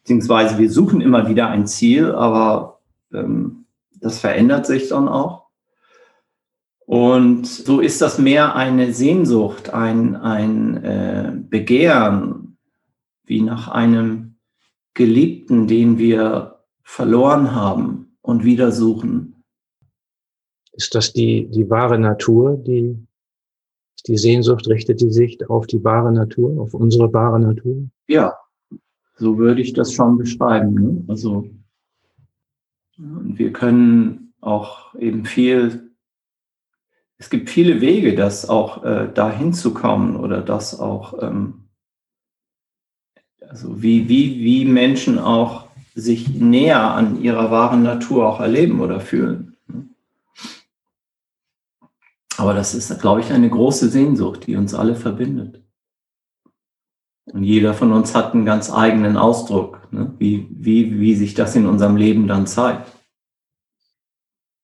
beziehungsweise 0.03 0.60
wir 0.60 0.70
suchen 0.70 1.01
immer 1.01 1.27
wieder 1.27 1.48
ein 1.48 1.65
Ziel, 1.65 2.12
aber 2.12 2.80
ähm, 3.12 3.61
das 4.01 4.20
verändert 4.20 4.65
sich 4.65 4.89
dann 4.89 5.08
auch. 5.08 5.48
Und 6.86 7.48
so 7.48 7.79
ist 7.79 8.01
das 8.01 8.20
mehr 8.20 8.55
eine 8.55 8.93
Sehnsucht, 8.93 9.70
ein, 9.70 10.15
ein 10.17 10.84
äh, 10.84 11.31
Begehren, 11.38 12.58
wie 13.24 13.41
nach 13.41 13.70
einem 13.70 14.36
Geliebten, 14.93 15.67
den 15.67 15.98
wir 15.98 16.60
verloren 16.84 17.55
haben 17.55 18.17
und 18.22 18.43
wieder 18.43 18.74
suchen. 18.74 19.43
Ist 20.74 20.96
das 20.96 21.13
die, 21.13 21.48
die 21.50 21.70
wahre 21.70 21.98
Natur, 21.98 22.58
die, 22.58 22.98
die 24.08 24.17
Sehnsucht 24.17 24.67
richtet 24.67 25.00
die 25.00 25.12
Sicht 25.12 25.50
auf 25.50 25.67
die 25.67 25.81
wahre 25.84 26.12
Natur, 26.12 26.60
auf 26.60 26.74
unsere 26.74 27.13
wahre 27.13 27.39
Natur? 27.39 27.88
Ja, 28.08 28.36
so 29.15 29.38
würde 29.38 29.62
ich 29.62 29.72
das 29.72 29.93
schon 29.93 30.17
beschreiben. 30.17 30.74
Ne? 30.74 31.03
Also 31.08 31.48
wir 32.98 33.53
können 33.53 34.33
auch 34.41 34.95
eben 34.95 35.25
viel, 35.25 35.91
es 37.17 37.29
gibt 37.29 37.50
viele 37.50 37.81
Wege, 37.81 38.15
das 38.15 38.50
auch 38.50 38.83
äh, 38.83 39.10
dahin 39.13 39.53
zu 39.53 39.74
kommen 39.74 40.15
oder 40.15 40.41
das 40.41 40.79
auch, 40.79 41.21
ähm, 41.21 41.69
also 43.41 43.81
wie, 43.81 44.07
wie, 44.10 44.39
wie 44.39 44.65
Menschen 44.65 45.19
auch 45.19 45.67
sich 45.93 46.29
näher 46.29 46.81
an 46.81 47.21
ihrer 47.21 47.51
wahren 47.51 47.83
Natur 47.83 48.27
auch 48.27 48.39
erleben 48.39 48.79
oder 48.81 49.00
fühlen. 49.00 49.57
Aber 52.38 52.53
das 52.53 52.74
ist, 52.74 53.00
glaube 53.00 53.19
ich, 53.19 53.31
eine 53.31 53.50
große 53.50 53.89
Sehnsucht, 53.89 54.48
die 54.48 54.55
uns 54.55 54.74
alle 54.74 54.95
verbindet. 54.95 55.61
Und 57.34 57.44
jeder 57.44 57.74
von 57.74 57.94
uns 57.94 58.14
hat 58.14 58.34
einen 58.34 58.46
ganz 58.46 58.72
eigenen 58.72 59.16
Ausdruck, 59.16 59.88
ne? 59.92 60.14
wie, 60.20 60.48
wie, 60.52 61.00
wie 61.00 61.16
sich 61.16 61.34
das 61.34 61.56
in 61.56 61.66
unserem 61.66 61.96
Leben 61.96 62.28
dann 62.28 62.46
zeigt. 62.46 62.92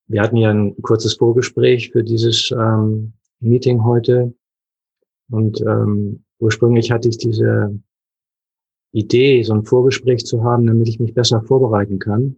Wir 0.08 0.22
hatten 0.22 0.38
ja 0.38 0.50
ein 0.50 0.82
kurzes 0.82 1.14
Vorgespräch 1.16 1.92
für 1.92 2.04
dieses 2.04 2.52
ähm, 2.52 3.14
Meeting 3.40 3.84
heute. 3.84 4.34
Und 5.30 5.62
ähm, 5.62 6.24
ursprünglich 6.40 6.92
hatte 6.92 7.10
ich 7.10 7.18
diese 7.18 7.80
Idee, 8.94 9.44
so 9.44 9.54
ein 9.54 9.66
Vorgespräch 9.66 10.26
zu 10.26 10.44
haben, 10.44 10.66
damit 10.66 10.88
ich 10.90 11.00
mich 11.00 11.14
besser 11.14 11.42
vorbereiten 11.42 12.00
kann 12.00 12.38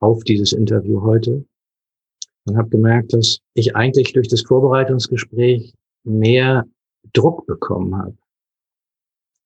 auf 0.00 0.24
dieses 0.24 0.52
Interview 0.52 1.02
heute. 1.02 1.44
Und 2.46 2.58
habe 2.58 2.68
gemerkt, 2.68 3.14
dass 3.14 3.38
ich 3.54 3.74
eigentlich 3.74 4.12
durch 4.12 4.28
das 4.28 4.42
Vorbereitungsgespräch 4.42 5.72
mehr 6.04 6.66
Druck 7.12 7.46
bekommen 7.46 7.96
habe 7.96 8.16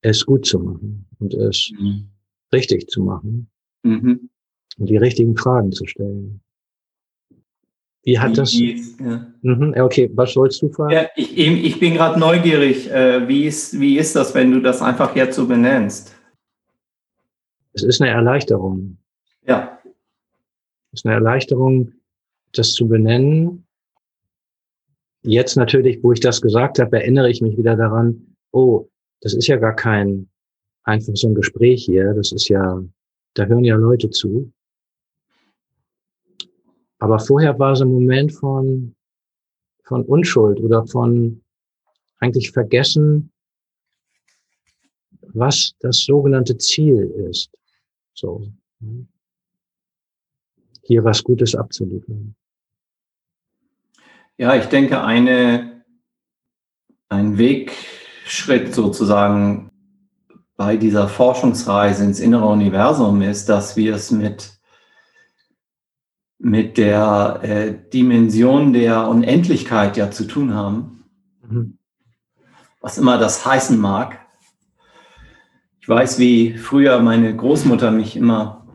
es 0.03 0.25
gut 0.25 0.47
zu 0.47 0.59
machen 0.59 1.07
und 1.19 1.35
es 1.35 1.71
mhm. 1.79 2.09
richtig 2.53 2.89
zu 2.89 3.03
machen 3.03 3.51
mhm. 3.83 4.31
und 4.79 4.89
die 4.89 4.97
richtigen 4.97 5.37
Fragen 5.37 5.73
zu 5.73 5.87
stellen. 5.87 6.41
Wie 8.05 8.19
hat 8.19 8.33
wie, 8.33 8.35
das? 8.37 8.55
Ja. 8.55 9.27
Mhm, 9.43 9.75
okay, 9.79 10.11
was 10.15 10.33
sollst 10.33 10.63
du 10.63 10.71
fragen? 10.71 10.93
Ja, 10.93 11.09
ich, 11.17 11.37
ich 11.37 11.79
bin 11.79 11.95
gerade 11.95 12.19
neugierig. 12.19 12.91
Äh, 12.91 13.29
wie 13.29 13.45
ist, 13.45 13.79
wie 13.79 13.99
ist 13.99 14.17
das, 14.17 14.35
wenn 14.35 14.53
du 14.53 14.61
das 14.61 14.81
einfach 14.81 15.15
jetzt 15.15 15.37
so 15.37 15.47
benennst? 15.47 16.15
Es 17.75 17.83
ist 17.83 18.01
eine 18.01 18.11
Erleichterung. 18.11 18.99
Ja. 19.47 19.79
Es 20.93 21.01
ist 21.01 21.07
eine 21.07 21.17
Erleichterung, 21.17 21.93
das 22.53 22.73
zu 22.73 22.89
benennen. 22.89 23.67
Jetzt 25.23 25.57
natürlich, 25.57 26.03
wo 26.03 26.13
ich 26.13 26.21
das 26.21 26.41
gesagt 26.41 26.79
habe, 26.79 26.97
erinnere 26.97 27.29
ich 27.29 27.43
mich 27.43 27.59
wieder 27.59 27.77
daran, 27.77 28.37
oh, 28.53 28.89
das 29.21 29.35
ist 29.35 29.47
ja 29.47 29.57
gar 29.57 29.75
kein 29.75 30.29
einfach 30.85 31.15
so 31.15 31.29
ein 31.29 31.35
Gespräch 31.35 31.85
hier. 31.85 32.15
Das 32.15 32.33
ist 32.33 32.49
ja, 32.49 32.83
da 33.35 33.45
hören 33.45 33.65
ja 33.65 33.77
Leute 33.77 34.11
zu. 34.11 34.53
Aber 36.99 37.19
vorher 37.19 37.59
war 37.59 37.77
so 37.77 37.85
ein 37.85 37.93
Moment 37.93 38.33
von, 38.33 38.97
von 39.85 40.05
Unschuld 40.05 40.61
oder 40.61 40.87
von 40.87 41.43
eigentlich 42.19 42.51
vergessen, 42.51 43.31
was 45.21 45.75
das 45.81 46.01
sogenannte 46.01 46.57
Ziel 46.59 47.05
ist. 47.31 47.51
So. 48.15 48.51
Hier 50.83 51.05
was 51.05 51.23
Gutes 51.23 51.55
abzuliefern. 51.55 52.35
Ja, 54.39 54.57
ich 54.57 54.67
denke, 54.67 55.03
eine, 55.03 55.85
ein 57.09 57.39
Weg, 57.39 57.73
Schritt 58.29 58.75
sozusagen 58.75 59.71
bei 60.57 60.77
dieser 60.77 61.09
Forschungsreise 61.09 62.05
ins 62.05 62.21
innere 62.21 62.47
Universum 62.47 63.23
ist, 63.23 63.49
dass 63.49 63.77
wir 63.77 63.95
es 63.95 64.11
mit, 64.11 64.59
mit 66.39 66.77
der 66.77 67.41
äh, 67.43 67.75
Dimension 67.91 68.73
der 68.73 69.09
Unendlichkeit 69.09 69.97
ja 69.97 70.11
zu 70.11 70.27
tun 70.27 70.55
haben. 70.55 71.05
Mhm. 71.49 71.79
Was 72.81 72.99
immer 72.99 73.19
das 73.19 73.47
heißen 73.47 73.79
mag. 73.79 74.27
Ich 75.81 75.89
weiß, 75.89 76.19
wie 76.19 76.59
früher 76.59 77.01
meine 77.01 77.35
Großmutter 77.35 77.91
mich 77.91 78.17
immer, 78.17 78.67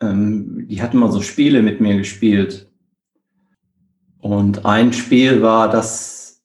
ähm, 0.00 0.66
die 0.68 0.82
hat 0.82 0.92
immer 0.92 1.10
so 1.10 1.22
Spiele 1.22 1.62
mit 1.62 1.80
mir 1.80 1.96
gespielt. 1.96 2.68
Und 4.18 4.66
ein 4.66 4.92
Spiel 4.92 5.40
war, 5.40 5.70
dass 5.70 6.42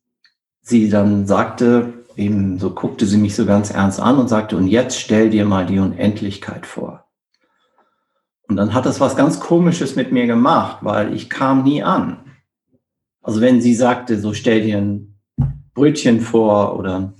sie 0.61 0.89
dann 0.89 1.25
sagte, 1.25 1.94
eben 2.17 2.59
so 2.59 2.71
guckte 2.71 3.05
sie 3.05 3.17
mich 3.17 3.35
so 3.35 3.45
ganz 3.45 3.71
ernst 3.71 3.99
an 3.99 4.17
und 4.17 4.27
sagte, 4.27 4.57
und 4.57 4.67
jetzt 4.67 4.99
stell 4.99 5.29
dir 5.29 5.45
mal 5.45 5.65
die 5.65 5.79
Unendlichkeit 5.79 6.65
vor. 6.65 7.05
Und 8.47 8.57
dann 8.57 8.73
hat 8.73 8.85
das 8.85 8.99
was 8.99 9.15
ganz 9.15 9.39
Komisches 9.39 9.95
mit 9.95 10.11
mir 10.11 10.27
gemacht, 10.27 10.79
weil 10.81 11.13
ich 11.13 11.29
kam 11.29 11.63
nie 11.63 11.83
an. 11.83 12.19
Also 13.21 13.41
wenn 13.41 13.61
sie 13.61 13.73
sagte, 13.73 14.19
so 14.19 14.33
stell 14.33 14.61
dir 14.61 14.77
ein 14.77 15.19
Brötchen 15.73 16.21
vor 16.21 16.77
oder 16.77 17.13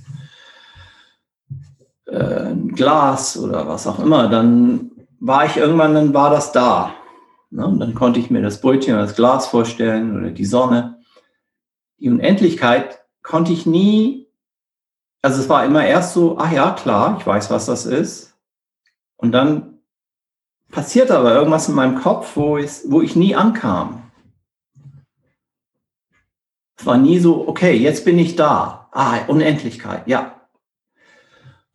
äh, 2.06 2.52
ein 2.52 2.70
Glas 2.70 3.38
oder 3.38 3.68
was 3.68 3.88
auch 3.88 4.00
immer, 4.00 4.30
dann 4.30 4.92
war 5.20 5.46
ich 5.46 5.58
irgendwann, 5.58 5.96
dann 5.96 6.14
war 6.14 6.30
das 6.30 6.52
da. 6.52 6.94
Ne? 7.50 7.66
Und 7.66 7.80
dann 7.80 7.96
konnte 7.96 8.20
ich 8.20 8.30
mir 8.30 8.42
das 8.42 8.62
Brötchen 8.62 8.94
oder 8.94 9.04
das 9.04 9.16
Glas 9.16 9.48
vorstellen 9.48 10.16
oder 10.16 10.30
die 10.30 10.46
Sonne. 10.46 11.00
Die 12.00 12.10
Unendlichkeit 12.10 13.00
konnte 13.24 13.52
ich 13.52 13.66
nie 13.66 14.25
also 15.26 15.42
es 15.42 15.50
war 15.50 15.66
immer 15.66 15.84
erst 15.84 16.14
so, 16.14 16.38
ach 16.38 16.52
ja, 16.52 16.70
klar, 16.74 17.18
ich 17.20 17.26
weiß, 17.26 17.50
was 17.50 17.66
das 17.66 17.88
ist. 17.88 18.38
Und 19.18 19.32
dann 19.32 19.80
passiert 20.70 21.10
aber 21.10 21.34
irgendwas 21.34 21.68
in 21.68 21.74
meinem 21.74 22.00
Kopf, 22.00 22.36
wo 22.36 22.60
ich, 22.60 22.70
wo 22.86 23.02
ich 23.02 23.16
nie 23.16 23.36
ankam. 23.36 24.04
Es 26.78 26.86
war 26.86 26.98
nie 26.98 27.18
so, 27.18 27.48
okay, 27.48 27.74
jetzt 27.74 28.06
bin 28.06 28.20
ich 28.20 28.36
da. 28.36 28.88
Ah, 28.92 29.18
Unendlichkeit, 29.28 30.08
ja. 30.08 30.48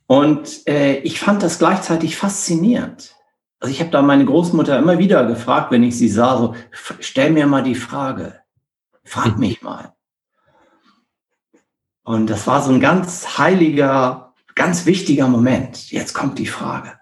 Und 0.07 0.65
äh, 0.69 0.99
ich 0.99 1.19
fand 1.19 1.43
das 1.43 1.59
gleichzeitig 1.59 2.15
faszinierend. 2.15 3.17
Also 3.59 3.73
ich 3.73 3.81
habe 3.81 3.91
da 3.91 4.01
meine 4.01 4.27
Großmutter 4.27 4.79
immer 4.79 5.01
wieder 5.01 5.27
gefragt, 5.27 5.73
wenn 5.73 5.83
ich 5.83 5.99
sie 5.99 6.09
sah, 6.09 6.39
so, 6.39 6.55
stell 7.01 7.33
mir 7.33 7.49
mal 7.49 7.65
die 7.65 7.75
Frage, 7.75 8.43
frag 9.03 9.39
mich 9.39 9.61
mal. 9.61 9.93
Und 12.03 12.31
das 12.31 12.47
war 12.47 12.63
so 12.63 12.73
ein 12.73 12.81
ganz 12.81 13.39
heiliger, 13.39 14.35
ganz 14.55 14.87
wichtiger 14.87 15.29
Moment. 15.29 15.91
Jetzt 15.91 16.15
kommt 16.15 16.39
die 16.39 16.47
Frage. 16.47 16.93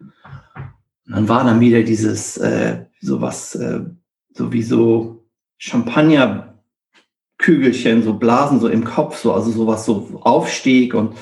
Und 0.00 0.12
dann 1.06 1.28
war 1.28 1.44
dann 1.44 1.60
wieder 1.60 1.82
dieses 1.82 2.36
äh, 2.36 2.84
sowas, 3.00 3.54
äh, 3.54 3.80
so 4.34 5.18
Champagnerkügelchen, 5.58 8.02
so 8.02 8.14
Blasen 8.14 8.60
so 8.60 8.68
im 8.68 8.84
Kopf, 8.84 9.18
so 9.18 9.32
also 9.32 9.50
sowas 9.50 9.84
so 9.84 10.20
aufstieg 10.22 10.94
und 10.94 11.16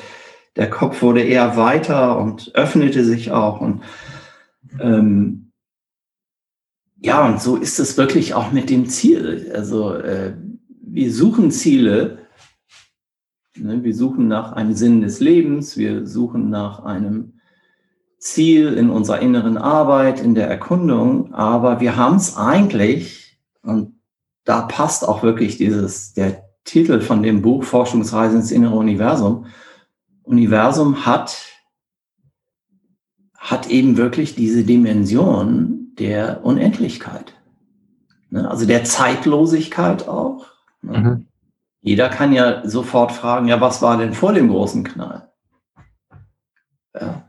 der 0.57 0.69
Kopf 0.69 1.01
wurde 1.03 1.23
eher 1.23 1.57
weiter 1.57 2.19
und 2.19 2.55
öffnete 2.55 3.05
sich 3.05 3.31
auch 3.31 3.61
und 3.61 3.83
ähm, 4.81 5.53
ja, 6.99 7.27
und 7.27 7.41
so 7.41 7.57
ist 7.57 7.79
es 7.79 7.97
wirklich 7.97 8.35
auch 8.35 8.53
mit 8.53 8.71
dem 8.71 8.87
Ziel. 8.87 9.53
Also 9.55 9.95
äh, 9.95 10.35
wir 10.83 11.13
suchen 11.13 11.51
Ziele, 11.51 12.26
wir 13.59 13.95
suchen 13.95 14.29
nach 14.29 14.53
einem 14.53 14.75
Sinn 14.75 15.01
des 15.01 15.21
Lebens, 15.21 15.77
wir 15.77 16.07
suchen 16.07 16.51
nach 16.51 16.85
einem 16.85 17.35
Ziel 18.19 18.75
in 18.75 18.91
unserer 18.91 19.21
inneren 19.21 19.57
Arbeit, 19.57 20.21
in 20.21 20.35
der 20.35 20.49
Erkundung, 20.49 21.35
aber 21.35 21.81
wir 21.81 21.97
haben 21.97 22.17
es 22.17 22.37
eigentlich, 22.37 23.39
und 23.63 24.01
da 24.45 24.63
passt 24.63 25.07
auch 25.07 25.23
wirklich 25.23 25.57
dieses, 25.57 26.15
der 26.15 26.45
Titel 26.65 27.01
von 27.01 27.23
dem 27.23 27.43
Buch 27.43 27.65
Forschungsreise 27.65 28.37
ins 28.37 28.51
innere 28.51 28.75
Universum. 28.75 29.47
Universum 30.23 31.07
hat, 31.07 31.47
hat 33.39 33.71
eben 33.71 33.97
wirklich 33.97 34.35
diese 34.35 34.65
Dimension 34.65 35.93
der 35.99 36.45
Unendlichkeit. 36.45 37.35
Ne, 38.31 38.51
also 38.51 38.67
der 38.67 38.85
Zeitlosigkeit 38.85 40.09
auch. 40.09 40.47
Ne? 40.83 40.99
Mhm. 40.99 41.26
Jeder 41.87 42.09
kann 42.09 42.33
ja 42.33 42.69
sofort 42.69 43.13
fragen, 43.13 43.47
ja, 43.47 43.61
was 43.61 43.81
war 43.81 43.97
denn 43.97 44.13
vor 44.13 44.33
dem 44.33 44.49
großen 44.49 44.83
Knall? 44.83 45.31
Ja. 47.01 47.23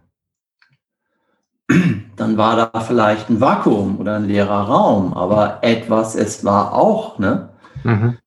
dann 2.15 2.37
war 2.37 2.55
da 2.55 2.79
vielleicht 2.79 3.29
ein 3.29 3.39
Vakuum 3.39 3.99
oder 3.99 4.15
ein 4.15 4.25
leerer 4.25 4.61
Raum, 4.61 5.13
aber 5.13 5.59
etwas, 5.61 6.15
es 6.15 6.43
war 6.43 6.73
auch, 6.73 7.19
ne? 7.19 7.49
Mhm. 7.83 8.17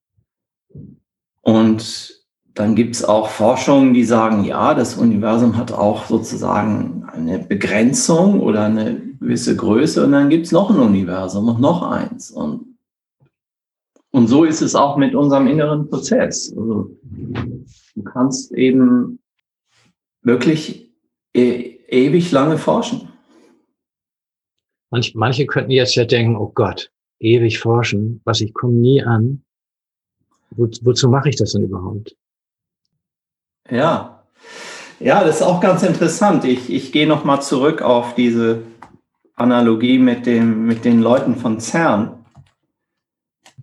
Und 1.41 2.13
dann 2.53 2.75
gibt 2.75 2.95
es 2.95 3.03
auch 3.03 3.27
Forschungen, 3.27 3.93
die 3.93 4.05
sagen, 4.05 4.45
ja, 4.45 4.73
das 4.73 4.95
Universum 4.95 5.57
hat 5.57 5.73
auch 5.73 6.05
sozusagen 6.05 7.09
eine 7.11 7.39
Begrenzung 7.39 8.39
oder 8.39 8.65
eine 8.67 9.01
gewisse 9.19 9.57
Größe 9.57 10.05
und 10.05 10.13
dann 10.13 10.29
gibt 10.29 10.45
es 10.45 10.53
noch 10.53 10.69
ein 10.69 10.79
Universum 10.79 11.49
und 11.49 11.59
noch 11.59 11.81
eins. 11.81 12.31
Und, 12.31 12.70
und 14.11 14.27
so 14.27 14.43
ist 14.43 14.61
es 14.61 14.75
auch 14.75 14.97
mit 14.97 15.15
unserem 15.15 15.47
inneren 15.47 15.89
Prozess. 15.89 16.53
Also, 16.55 16.97
du 17.95 18.03
kannst 18.03 18.51
eben 18.53 19.19
wirklich 20.21 20.91
e 21.33 21.79
ewig 21.87 22.31
lange 22.31 22.57
forschen. 22.57 23.09
Manch, 24.89 25.13
manche 25.15 25.45
könnten 25.45 25.71
jetzt 25.71 25.95
ja 25.95 26.05
denken, 26.05 26.35
oh 26.35 26.51
Gott, 26.53 26.91
ewig 27.19 27.59
forschen, 27.59 28.21
was 28.23 28.41
ich 28.41 28.53
komme 28.53 28.73
nie 28.73 29.03
an. 29.03 29.43
Wo, 30.51 30.67
wozu 30.81 31.09
mache 31.09 31.29
ich 31.29 31.37
das 31.37 31.53
denn 31.53 31.63
überhaupt? 31.63 32.15
Ja, 33.69 34.21
ja, 35.03 35.23
das 35.23 35.37
ist 35.37 35.41
auch 35.41 35.59
ganz 35.59 35.81
interessant. 35.81 36.45
Ich, 36.45 36.71
ich 36.71 36.91
gehe 36.91 37.07
nochmal 37.07 37.41
zurück 37.41 37.81
auf 37.81 38.13
diese 38.13 38.61
Analogie 39.35 39.97
mit, 39.97 40.27
dem, 40.27 40.67
mit 40.67 40.85
den 40.85 41.01
Leuten 41.01 41.35
von 41.35 41.59
CERN. 41.59 42.20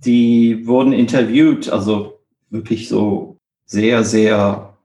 Die 0.05 0.67
wurden 0.67 0.93
interviewt, 0.93 1.69
also 1.69 2.21
wirklich 2.51 2.89
so 2.89 3.37
sehr, 3.67 4.05
sehr 4.05 4.77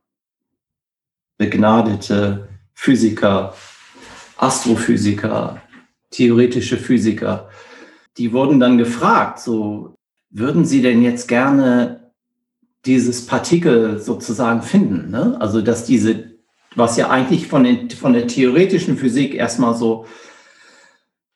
begnadete 1.37 2.47
Physiker, 2.73 3.53
Astrophysiker, 4.37 5.61
theoretische 6.09 6.77
Physiker. 6.77 7.49
Die 8.17 8.33
wurden 8.33 8.59
dann 8.59 8.77
gefragt, 8.77 9.39
so, 9.39 9.95
würden 10.29 10.65
Sie 10.65 10.81
denn 10.81 11.01
jetzt 11.03 11.27
gerne 11.27 12.11
dieses 12.85 13.25
Partikel 13.25 13.99
sozusagen 13.99 14.61
finden? 14.61 15.11
Ne? 15.11 15.37
Also, 15.39 15.61
dass 15.61 15.85
diese, 15.85 16.31
was 16.75 16.97
ja 16.97 17.09
eigentlich 17.09 17.47
von, 17.47 17.63
den, 17.63 17.89
von 17.91 18.13
der 18.13 18.27
theoretischen 18.27 18.97
Physik 18.97 19.35
erstmal 19.35 19.75
so 19.75 20.05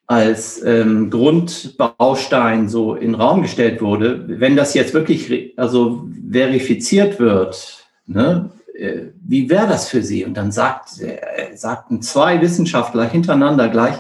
als 0.07 0.63
ähm, 0.63 1.09
Grundbaustein 1.09 2.69
so 2.69 2.95
in 2.95 3.11
den 3.11 3.15
Raum 3.15 3.41
gestellt 3.41 3.81
wurde, 3.81 4.39
wenn 4.39 4.55
das 4.55 4.73
jetzt 4.73 4.93
wirklich 4.93 5.53
also 5.57 6.07
verifiziert 6.31 7.19
wird, 7.19 7.85
ne, 8.05 8.49
äh, 8.73 9.07
wie 9.21 9.49
wäre 9.49 9.67
das 9.67 9.89
für 9.89 10.01
Sie? 10.01 10.23
Und 10.23 10.35
dann 10.35 10.51
sagt, 10.53 11.01
äh, 11.01 11.55
sagten 11.55 12.01
zwei 12.01 12.41
Wissenschaftler 12.41 13.03
hintereinander 13.03 13.67
gleich, 13.67 13.97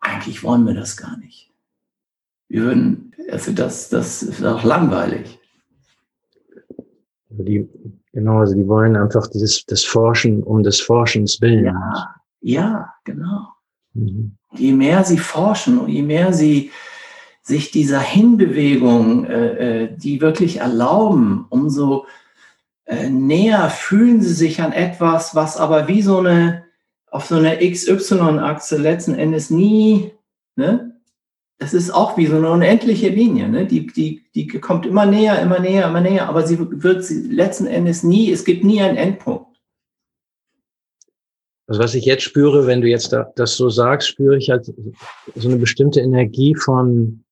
eigentlich 0.00 0.44
wollen 0.44 0.64
wir 0.64 0.74
das 0.74 0.96
gar 0.96 1.16
nicht. 1.18 1.50
Wir 2.48 2.62
würden, 2.62 3.12
also 3.30 3.52
das, 3.52 3.88
das 3.88 4.22
ist 4.22 4.44
auch 4.44 4.62
langweilig. 4.62 5.40
Die, 7.28 7.68
genau, 8.12 8.38
also 8.38 8.54
die 8.54 8.68
wollen 8.68 8.96
einfach 8.96 9.26
dieses, 9.26 9.66
das 9.66 9.84
Forschen 9.84 10.44
um 10.44 10.62
des 10.62 10.80
Forschens 10.80 11.40
willen. 11.40 11.64
Ja, 11.64 12.14
ja 12.40 12.94
genau. 13.04 13.48
Mhm. 13.94 14.36
Je 14.54 14.72
mehr 14.72 15.04
sie 15.04 15.18
forschen 15.18 15.78
und 15.78 15.88
je 15.88 16.02
mehr 16.02 16.32
sie 16.32 16.70
sich 17.42 17.70
dieser 17.70 18.00
Hinbewegung, 18.00 19.24
äh, 19.24 19.84
äh 19.84 19.96
die 19.96 20.20
wirklich 20.20 20.58
erlauben, 20.58 21.46
umso 21.48 22.06
äh, 22.88 23.10
näher 23.10 23.68
fühlen 23.70 24.22
sie 24.22 24.32
sich 24.32 24.62
an 24.62 24.72
etwas, 24.72 25.34
was 25.34 25.58
aber 25.58 25.88
wie 25.88 26.02
so 26.02 26.18
eine, 26.18 26.64
auf 27.10 27.26
so 27.26 27.36
einer 27.36 27.56
XY-Achse 27.56 28.78
letzten 28.78 29.14
Endes 29.14 29.50
nie, 29.50 30.12
ne? 30.56 30.94
Es 31.60 31.74
ist 31.74 31.90
auch 31.90 32.16
wie 32.16 32.26
so 32.26 32.36
eine 32.36 32.50
unendliche 32.50 33.08
Linie, 33.08 33.48
ne? 33.48 33.66
Die, 33.66 33.86
die, 33.86 34.24
die 34.34 34.46
kommt 34.46 34.86
immer 34.86 35.04
näher, 35.04 35.40
immer 35.42 35.58
näher, 35.58 35.88
immer 35.88 36.00
näher, 36.00 36.28
aber 36.28 36.46
sie 36.46 36.58
wird 36.58 37.04
sie 37.04 37.28
letzten 37.28 37.66
Endes 37.66 38.02
nie, 38.02 38.30
es 38.32 38.44
gibt 38.44 38.64
nie 38.64 38.80
einen 38.80 38.96
Endpunkt. 38.96 39.47
Also 41.68 41.82
was 41.82 41.94
ich 41.94 42.06
jetzt 42.06 42.22
spüre, 42.22 42.66
wenn 42.66 42.80
du 42.80 42.88
jetzt 42.88 43.12
da, 43.12 43.30
das 43.36 43.56
so 43.56 43.68
sagst, 43.68 44.08
spüre 44.08 44.38
ich 44.38 44.48
halt 44.48 44.64
so 45.34 45.48
eine 45.48 45.58
bestimmte 45.58 46.00
Energie 46.00 46.54
von, 46.54 47.24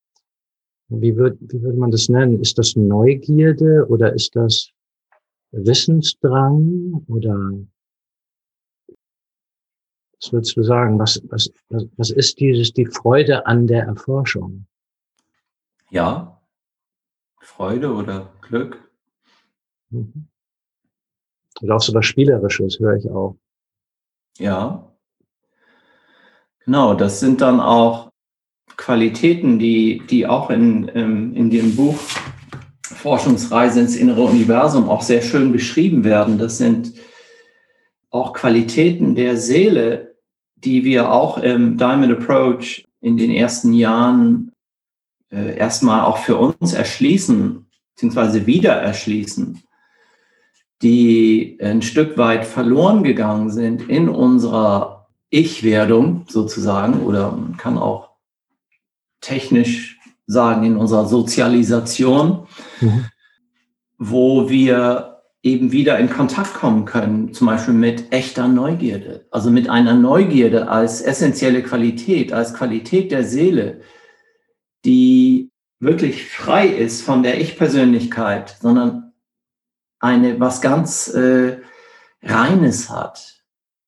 wie, 0.89 1.17
würd, 1.17 1.39
wie 1.41 1.63
würde 1.63 1.79
man 1.79 1.91
das 1.91 2.11
nennen? 2.11 2.41
Ist 2.41 2.59
das 2.59 2.77
Neugierde 2.77 3.87
oder 3.89 4.13
ist 4.13 4.37
das 4.37 4.71
Wissensdrang 5.53 7.03
oder 7.09 7.51
was 10.21 10.33
würdest 10.33 10.57
du 10.57 10.63
sagen? 10.63 10.99
Was, 10.99 11.23
was, 11.31 11.51
was 11.97 12.11
ist 12.11 12.39
dieses, 12.39 12.75
die 12.75 12.87
Freude 12.87 13.47
an 13.47 13.67
der 13.67 13.85
Erforschung? 13.85 14.67
Ja, 15.89 16.43
Freude 17.41 17.91
oder 17.91 18.35
Glück. 18.43 18.91
Mhm. 19.89 20.27
Oder 21.63 21.77
auch 21.77 21.81
so 21.81 21.95
was 21.95 22.05
Spielerisches, 22.05 22.79
höre 22.79 22.97
ich 22.97 23.09
auch. 23.09 23.39
Ja. 24.39 24.93
Genau, 26.65 26.95
das 26.95 27.21
sind 27.21 27.41
dann 27.41 27.61
auch 27.61 28.11
Qualitäten, 28.77 29.59
die, 29.59 30.03
die 30.11 30.27
auch 30.27 30.51
in, 30.51 30.91
ähm, 30.95 31.35
in 31.35 31.51
dem 31.51 31.77
Buch 31.77 31.99
Forschungsreise 32.83 33.81
ins 33.81 33.97
innere 33.97 34.23
Universum 34.23 34.89
auch 34.89 35.03
sehr 35.03 35.23
schön 35.23 35.53
beschrieben 35.53 36.05
werden. 36.05 36.39
Das 36.39 36.59
sind 36.59 36.93
auch 38.11 38.33
Qualitäten 38.33 39.15
der 39.15 39.37
Seele, 39.37 40.17
die 40.57 40.85
wir 40.85 41.13
auch 41.13 41.39
im 41.39 41.79
Diamond 41.79 42.13
Approach 42.13 42.85
in 43.01 43.17
den 43.17 43.31
ersten 43.31 43.73
Jahren 43.73 44.53
äh, 45.31 45.57
erstmal 45.57 46.03
auch 46.03 46.19
für 46.19 46.37
uns 46.37 46.73
erschließen, 46.73 47.67
beziehungsweise 47.95 48.47
wieder 48.47 48.73
erschließen 48.73 49.63
die 50.83 51.59
ein 51.63 51.83
Stück 51.83 52.19
weit 52.19 52.45
verloren 52.45 53.03
gegangen 53.03 53.51
sind 53.51 53.89
in 53.89 54.09
unserer 54.09 55.09
Ich-Werdung 55.31 56.25
sozusagen, 56.29 57.01
oder 57.03 57.33
man 57.33 57.57
kann 57.57 57.79
auch 57.79 58.11
technisch 59.21 59.99
sagen, 60.27 60.65
in 60.65 60.77
unserer 60.77 61.07
Sozialisation, 61.07 62.47
mhm. 62.81 63.07
wo 63.99 64.49
wir 64.49 65.23
eben 65.43 65.71
wieder 65.71 65.99
in 65.99 66.11
Kontakt 66.11 66.55
kommen 66.55 66.85
können, 66.85 67.33
zum 67.33 67.47
Beispiel 67.47 67.75
mit 67.75 68.13
echter 68.13 68.49
Neugierde, 68.49 69.27
also 69.31 69.51
mit 69.51 69.71
einer 69.71 69.95
Neugierde 69.95 70.69
als 70.69 71.01
essentielle 71.01 71.63
Qualität, 71.63 72.33
als 72.33 72.53
Qualität 72.53 73.13
der 73.13 73.23
Seele, 73.23 73.81
die 74.85 75.51
wirklich 75.79 76.27
frei 76.27 76.67
ist 76.67 77.03
von 77.03 77.23
der 77.23 77.41
Ich-Persönlichkeit, 77.41 78.57
sondern 78.61 79.06
eine, 80.07 80.41
was 80.41 80.61
ganz 80.61 81.09
äh, 81.09 81.61
Reines 82.23 82.89
hat, 82.91 83.43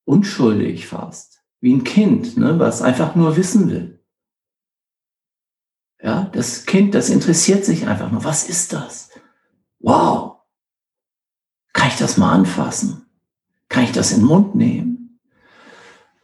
unschuldig 0.04 0.86
fast, 0.86 1.42
wie 1.60 1.72
ein 1.72 1.84
Kind, 1.84 2.36
ne, 2.36 2.58
was 2.58 2.82
einfach 2.82 3.14
nur 3.14 3.36
wissen 3.36 3.70
will. 3.70 4.04
Ja, 6.00 6.30
das 6.32 6.66
Kind, 6.66 6.94
das 6.94 7.08
interessiert 7.08 7.64
sich 7.64 7.86
einfach 7.86 8.10
nur. 8.10 8.22
Was 8.24 8.48
ist 8.48 8.72
das? 8.72 9.10
Wow. 9.80 10.38
Kann 11.72 11.88
ich 11.88 11.96
das 11.96 12.16
mal 12.16 12.32
anfassen? 12.32 13.06
Kann 13.68 13.84
ich 13.84 13.92
das 13.92 14.12
in 14.12 14.20
den 14.20 14.26
Mund 14.26 14.54
nehmen? 14.54 15.20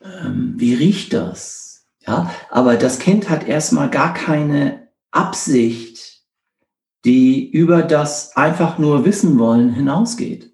Ähm, 0.00 0.54
wie 0.57 0.74
riecht 0.74 1.12
das? 1.12 1.87
Ja, 2.07 2.33
aber 2.50 2.76
das 2.76 2.98
Kind 2.98 3.30
hat 3.30 3.46
erstmal 3.48 3.90
gar 3.90 4.14
keine 4.14 4.88
Absicht, 5.11 6.13
die 7.04 7.50
über 7.50 7.82
das 7.82 8.36
einfach 8.36 8.78
nur 8.78 9.04
wissen 9.04 9.38
wollen 9.38 9.72
hinausgeht. 9.74 10.52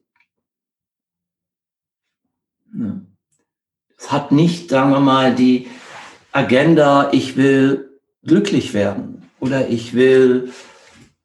Es 3.96 4.10
hat 4.10 4.32
nicht, 4.32 4.70
sagen 4.70 4.90
wir 4.90 5.00
mal, 5.00 5.34
die 5.34 5.68
Agenda, 6.32 7.12
ich 7.12 7.36
will 7.36 8.00
glücklich 8.24 8.74
werden 8.74 9.30
oder 9.38 9.68
ich 9.68 9.94
will 9.94 10.52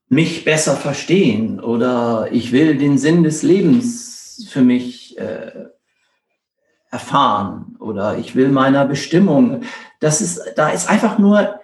mich 0.08 0.46
besser 0.46 0.76
verstehen 0.76 1.60
oder 1.60 2.30
ich 2.32 2.52
will 2.52 2.78
den 2.78 2.98
Sinn 2.98 3.24
des 3.24 3.42
Lebens 3.42 4.48
für 4.50 4.62
mich 4.62 5.18
äh, 5.18 5.66
erfahren 6.92 7.76
oder 7.80 8.18
ich 8.18 8.36
will 8.36 8.50
meiner 8.50 8.86
Bestimmung. 8.86 9.64
Das 10.00 10.22
ist, 10.22 10.42
da 10.56 10.70
ist 10.70 10.90
einfach 10.90 11.18
nur, 11.18 11.60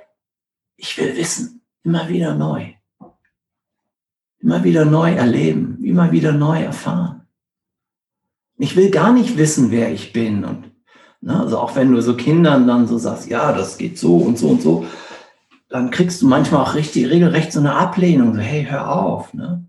ich 0.76 0.97
will 0.97 1.15
wissen, 1.15 1.62
immer 1.84 2.10
wieder 2.10 2.36
neu 2.36 2.74
immer 4.42 4.64
wieder 4.64 4.86
neu 4.86 5.14
erleben, 5.14 5.84
immer 5.84 6.12
wieder 6.12 6.32
neu 6.32 6.62
erfahren. 6.62 7.22
Ich 8.58 8.76
will 8.76 8.92
gar 8.92 9.14
nicht 9.14 9.38
wissen, 9.38 9.72
wer 9.72 9.92
ich 9.92 10.14
bin. 10.14 10.44
Und 10.44 10.72
ne, 11.22 11.40
also 11.40 11.60
auch 11.60 11.76
wenn 11.76 11.92
du 11.92 12.02
so 12.02 12.16
Kindern 12.16 12.68
dann 12.68 12.88
so 12.88 12.98
sagst, 12.98 13.30
ja, 13.30 13.54
das 13.54 13.78
geht 13.78 13.98
so 13.98 14.18
und 14.18 14.38
so 14.38 14.50
und 14.50 14.62
so, 14.62 14.86
dann 15.70 15.90
kriegst 15.90 16.22
du 16.22 16.28
manchmal 16.28 16.62
auch 16.62 16.76
richtig 16.76 17.10
regelrecht 17.10 17.52
so 17.54 17.60
eine 17.60 17.76
Ablehnung, 17.76 18.36
so, 18.36 18.42
hey, 18.42 18.66
hör 18.70 18.94
auf. 18.94 19.34
Ne? 19.34 19.66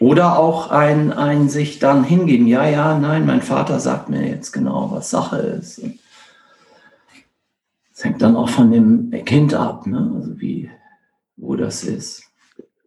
Oder 0.00 0.38
auch 0.38 0.70
ein, 0.70 1.12
ein 1.12 1.48
sich 1.48 1.78
dann 1.78 2.02
hingeben, 2.02 2.46
ja, 2.46 2.66
ja, 2.66 2.98
nein, 2.98 3.26
mein 3.26 3.42
Vater 3.42 3.78
sagt 3.78 4.08
mir 4.08 4.26
jetzt 4.26 4.52
genau, 4.52 4.90
was 4.90 5.10
Sache 5.10 5.36
ist. 5.36 5.78
Und 5.78 5.98
Das 7.92 8.04
hängt 8.04 8.22
dann 8.22 8.34
auch 8.34 8.48
von 8.48 8.72
dem 8.72 9.10
Kind 9.24 9.54
ab, 9.54 9.86
ne? 9.86 10.10
also 10.16 10.40
wie, 10.40 10.70
wo 11.36 11.54
das 11.54 11.84
ist. 11.84 12.31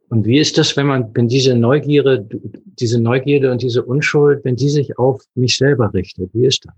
Und 0.09 0.25
wie 0.25 0.39
ist 0.39 0.57
das, 0.57 0.77
wenn 0.77 0.87
man, 0.87 1.11
wenn 1.15 1.27
diese 1.27 1.55
Neugierde, 1.55 2.27
diese 2.65 3.01
Neugierde 3.01 3.51
und 3.51 3.61
diese 3.61 3.83
Unschuld, 3.83 4.45
wenn 4.45 4.55
die 4.55 4.69
sich 4.69 4.97
auf 4.99 5.23
mich 5.33 5.57
selber 5.57 5.93
richtet? 5.93 6.29
Wie 6.33 6.45
ist 6.45 6.65
das? 6.65 6.73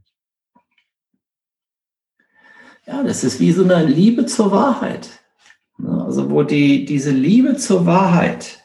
Ja, 2.85 3.03
das 3.03 3.23
ist 3.23 3.39
wie 3.39 3.51
so 3.51 3.63
eine 3.63 3.85
Liebe 3.85 4.25
zur 4.25 4.51
Wahrheit. 4.51 5.09
Ne? 5.77 6.05
Also 6.05 6.31
wo 6.31 6.43
die, 6.43 6.85
diese 6.85 7.11
Liebe 7.11 7.57
zur 7.57 7.85
Wahrheit 7.85 8.63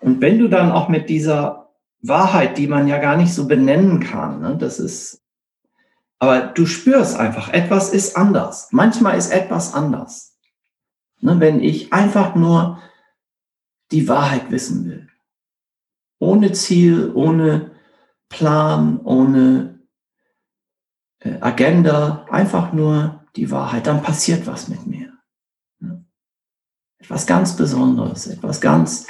und 0.00 0.20
wenn 0.20 0.38
du 0.38 0.48
dann 0.48 0.70
auch 0.70 0.88
mit 0.88 1.08
dieser 1.08 1.70
Wahrheit, 2.02 2.58
die 2.58 2.68
man 2.68 2.86
ja 2.86 2.98
gar 2.98 3.16
nicht 3.16 3.34
so 3.34 3.46
benennen 3.46 4.00
kann, 4.00 4.40
ne, 4.40 4.56
das 4.56 4.78
ist, 4.78 5.22
aber 6.18 6.40
du 6.40 6.66
spürst 6.66 7.16
einfach, 7.16 7.52
etwas 7.52 7.90
ist 7.90 8.16
anders. 8.16 8.68
Manchmal 8.70 9.18
ist 9.18 9.30
etwas 9.30 9.74
anders. 9.74 10.36
Ne, 11.20 11.40
wenn 11.40 11.60
ich 11.60 11.92
einfach 11.92 12.34
nur 12.34 12.78
die 13.90 14.08
Wahrheit 14.08 14.50
wissen 14.50 14.86
will. 14.86 15.08
Ohne 16.18 16.52
Ziel, 16.52 17.12
ohne 17.14 17.72
Plan, 18.28 19.00
ohne 19.00 19.80
äh, 21.20 21.40
Agenda, 21.40 22.26
einfach 22.30 22.72
nur 22.72 23.24
die 23.36 23.50
Wahrheit, 23.50 23.86
dann 23.86 24.02
passiert 24.02 24.46
was 24.46 24.68
mit 24.68 24.86
mir. 24.86 25.12
Etwas 26.98 27.26
ganz 27.26 27.56
Besonderes, 27.56 28.26
etwas 28.26 28.60
ganz 28.60 29.06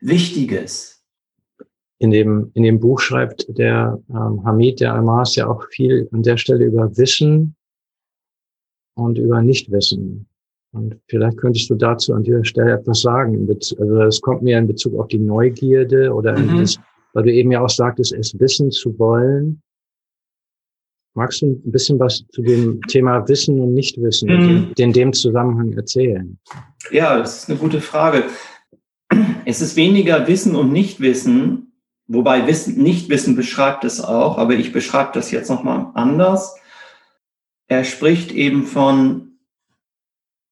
Wichtiges. 0.00 1.04
In 1.98 2.10
dem, 2.10 2.50
in 2.54 2.62
dem 2.62 2.80
Buch 2.80 3.00
schreibt 3.00 3.46
der 3.48 4.00
ähm, 4.08 4.44
Hamid, 4.44 4.80
der 4.80 4.94
Almas, 4.94 5.34
ja 5.36 5.48
auch 5.48 5.64
viel 5.70 6.08
an 6.12 6.22
der 6.22 6.36
Stelle 6.36 6.64
über 6.64 6.96
Wissen 6.96 7.56
und 8.94 9.18
über 9.18 9.42
Nichtwissen. 9.42 10.28
Und 10.74 10.96
vielleicht 11.08 11.36
könntest 11.36 11.70
du 11.70 11.76
dazu 11.76 12.12
an 12.14 12.24
dieser 12.24 12.44
Stelle 12.44 12.72
etwas 12.72 13.02
sagen. 13.02 13.48
Also 13.48 14.02
es 14.02 14.20
kommt 14.20 14.42
mir 14.42 14.58
in 14.58 14.66
Bezug 14.66 14.98
auf 14.98 15.06
die 15.08 15.18
Neugierde 15.18 16.12
oder 16.12 16.36
mhm. 16.36 16.58
das, 16.58 16.78
weil 17.12 17.22
du 17.24 17.32
eben 17.32 17.52
ja 17.52 17.62
auch 17.62 17.70
sagtest, 17.70 18.12
es 18.12 18.38
wissen 18.40 18.72
zu 18.72 18.98
wollen. 18.98 19.62
Magst 21.16 21.42
du 21.42 21.46
ein 21.46 21.70
bisschen 21.70 22.00
was 22.00 22.24
zu 22.32 22.42
dem 22.42 22.80
Thema 22.88 23.26
Wissen 23.28 23.60
und 23.60 23.72
Nichtwissen 23.72 24.28
mhm. 24.28 24.72
in 24.76 24.92
dem 24.92 25.12
Zusammenhang 25.12 25.72
erzählen? 25.74 26.38
Ja, 26.90 27.18
das 27.18 27.38
ist 27.38 27.50
eine 27.50 27.58
gute 27.58 27.80
Frage. 27.80 28.24
Es 29.44 29.60
ist 29.60 29.76
weniger 29.76 30.26
Wissen 30.26 30.56
und 30.56 30.72
Nichtwissen, 30.72 31.72
wobei 32.08 32.48
Wissen, 32.48 32.82
Nichtwissen 32.82 33.36
beschreibt 33.36 33.84
es 33.84 34.00
auch, 34.00 34.38
aber 34.38 34.54
ich 34.54 34.72
beschreibe 34.72 35.10
das 35.14 35.30
jetzt 35.30 35.50
nochmal 35.50 35.92
anders. 35.94 36.56
Er 37.68 37.84
spricht 37.84 38.32
eben 38.32 38.64
von 38.64 39.33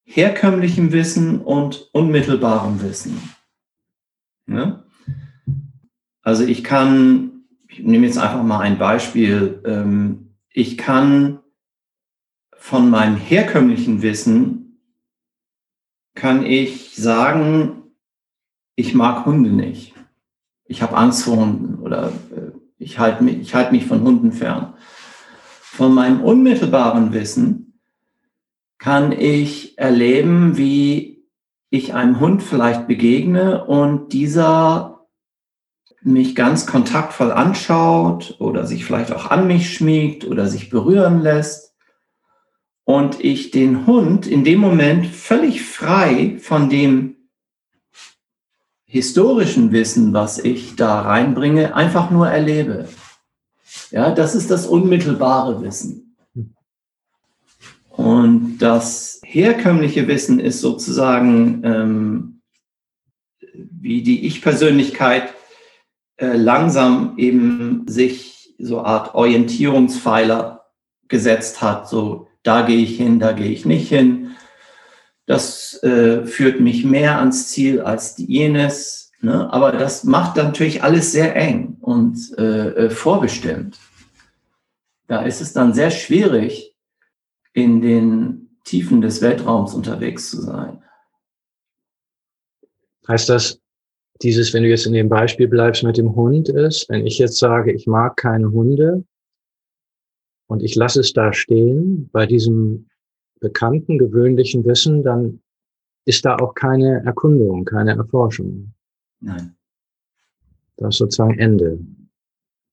herkömmlichem 0.05 0.93
Wissen 0.93 1.41
und 1.41 1.89
unmittelbarem 1.93 2.83
Wissen. 2.83 3.21
Ja? 4.47 4.85
Also 6.23 6.45
ich 6.45 6.63
kann, 6.65 7.45
ich 7.69 7.81
nehme 7.81 8.07
jetzt 8.07 8.19
einfach 8.19 8.43
mal 8.43 8.61
ein 8.61 8.79
Beispiel, 8.79 9.61
ähm, 9.65 10.37
ich 10.51 10.77
kann 10.77 11.41
von 12.55 12.91
meinem 12.91 13.17
herkömmlichen 13.17 14.03
Wissen, 14.03 14.79
kann 16.15 16.45
ich 16.45 16.95
sagen, 16.95 17.83
ich 18.77 18.95
mag 18.95 19.27
Hunde 19.27 19.51
nicht. 19.51 19.95
Ich 20.65 20.83
habe 20.83 20.97
Angst 20.97 21.25
vor 21.25 21.37
Hunden 21.37 21.81
oder 21.83 22.13
äh, 22.35 22.53
ich 22.79 22.99
halte 22.99 23.25
mich, 23.25 23.39
ich 23.41 23.55
halte 23.55 23.73
mich 23.73 23.87
von 23.87 24.03
Hunden 24.03 24.33
fern. 24.33 24.75
Von 25.61 25.95
meinem 25.95 26.21
unmittelbaren 26.21 27.13
Wissen 27.13 27.72
kann 28.83 29.13
ich 29.13 29.79
erleben, 29.79 30.57
wie 30.57 31.25
ich 31.71 31.95
einem 31.95 32.19
Hund 32.19 32.43
vielleicht 32.43 32.89
begegne 32.89 33.65
und 33.65 34.13
dieser 34.13 35.07
mich 36.01 36.35
ganz 36.35 36.67
kontaktvoll 36.67 37.31
anschaut 37.31 38.35
oder 38.41 38.67
sich 38.67 38.85
vielleicht 38.85 39.13
auch 39.13 39.31
an 39.31 39.47
mich 39.47 39.73
schmiegt 39.73 40.25
oder 40.25 40.49
sich 40.49 40.69
berühren 40.69 41.21
lässt 41.21 41.77
und 42.83 43.23
ich 43.23 43.53
den 43.53 43.87
Hund 43.87 44.27
in 44.27 44.43
dem 44.43 44.59
Moment 44.59 45.07
völlig 45.07 45.63
frei 45.63 46.39
von 46.41 46.69
dem 46.69 47.15
historischen 48.85 49.71
Wissen, 49.71 50.13
was 50.13 50.41
ich 50.41 50.75
da 50.75 51.03
reinbringe, 51.03 51.77
einfach 51.77 52.11
nur 52.11 52.29
erlebe. 52.29 52.89
Ja, 53.93 54.11
das 54.11 54.35
ist 54.35 54.51
das 54.51 54.67
unmittelbare 54.67 55.63
Wissen. 55.63 56.12
Und 57.97 58.59
das 58.59 59.21
herkömmliche 59.25 60.09
Wissen 60.09 60.41
ist 60.41 60.61
sozusagen, 60.61 61.63
ähm, 61.65 62.41
wie 63.53 64.03
die 64.03 64.27
Ich-Persönlichkeit 64.27 65.35
äh, 66.17 66.37
langsam 66.37 67.15
eben 67.19 67.85
sich 67.87 68.55
so 68.59 68.83
Art 68.83 69.15
Orientierungspfeiler 69.15 70.67
gesetzt 71.09 71.61
hat. 71.61 71.89
So, 71.89 72.29
da 72.43 72.63
gehe 72.63 72.79
ich 72.79 72.97
hin, 72.97 73.19
da 73.19 73.33
gehe 73.33 73.51
ich 73.51 73.67
nicht 73.67 73.89
hin. 73.89 74.31
Das 75.27 75.83
äh, 75.83 76.25
führt 76.25 76.61
mich 76.61 76.85
mehr 76.85 77.19
ans 77.19 77.49
Ziel 77.49 77.83
als 77.83 78.15
jenes. 78.17 79.13
Ne? 79.21 79.53
Aber 79.53 79.73
das 79.73 80.05
macht 80.05 80.37
natürlich 80.37 80.83
alles 80.83 81.13
sehr 81.13 81.37
eng 81.37 81.77
und 81.81 82.37
äh, 82.39 82.69
äh 82.69 82.91
vorbestimmt. 82.91 83.79
Da 85.09 85.23
ist 85.23 85.41
es 85.41 85.53
dann 85.53 85.75
sehr 85.75 85.91
schwierig, 85.91 86.72
in 87.53 87.81
den 87.81 88.59
Tiefen 88.65 89.01
des 89.01 89.21
Weltraums 89.21 89.75
unterwegs 89.75 90.31
zu 90.31 90.41
sein. 90.41 90.83
Heißt 93.09 93.29
das, 93.29 93.61
dieses, 94.23 94.55
wenn 94.55 94.63
du 94.63 94.69
jetzt 94.69 94.87
in 94.87 94.93
dem 94.93 95.09
Beispiel 95.09 95.49
bleibst 95.49 95.83
mit 95.83 95.97
dem 95.97 96.15
Hund 96.15 96.49
ist, 96.49 96.89
wenn 96.89 97.07
ich 97.07 97.19
jetzt 97.19 97.39
sage, 97.39 97.73
ich 97.73 97.87
mag 97.87 98.17
keine 98.17 98.53
Hunde 98.53 99.05
und 100.47 100.63
ich 100.63 100.77
lasse 100.77 101.01
es 101.01 101.13
da 101.13 101.33
stehen 101.33 102.09
bei 102.13 102.27
diesem 102.27 102.89
bekannten, 103.41 103.99
gewöhnlichen 103.99 104.65
Wissen, 104.65 105.03
dann 105.03 105.41
ist 106.05 106.25
da 106.25 106.37
auch 106.37 106.55
keine 106.55 107.05
Erkundung, 107.05 107.65
keine 107.65 107.97
Erforschung. 107.97 108.73
Nein. 109.21 109.57
Das 110.77 110.95
ist 110.95 110.99
sozusagen 110.99 111.39
Ende. 111.39 111.79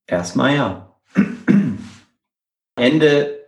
Erstmal 0.05 0.55
ja. 0.55 0.95
Ende 2.75 3.38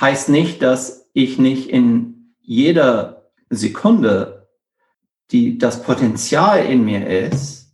heißt 0.00 0.28
nicht, 0.28 0.62
dass 0.62 1.08
ich 1.12 1.38
nicht 1.38 1.70
in 1.70 2.34
jeder 2.40 3.30
Sekunde, 3.50 4.48
die 5.30 5.58
das 5.58 5.82
Potenzial 5.82 6.64
in 6.66 6.84
mir 6.84 7.06
ist, 7.06 7.72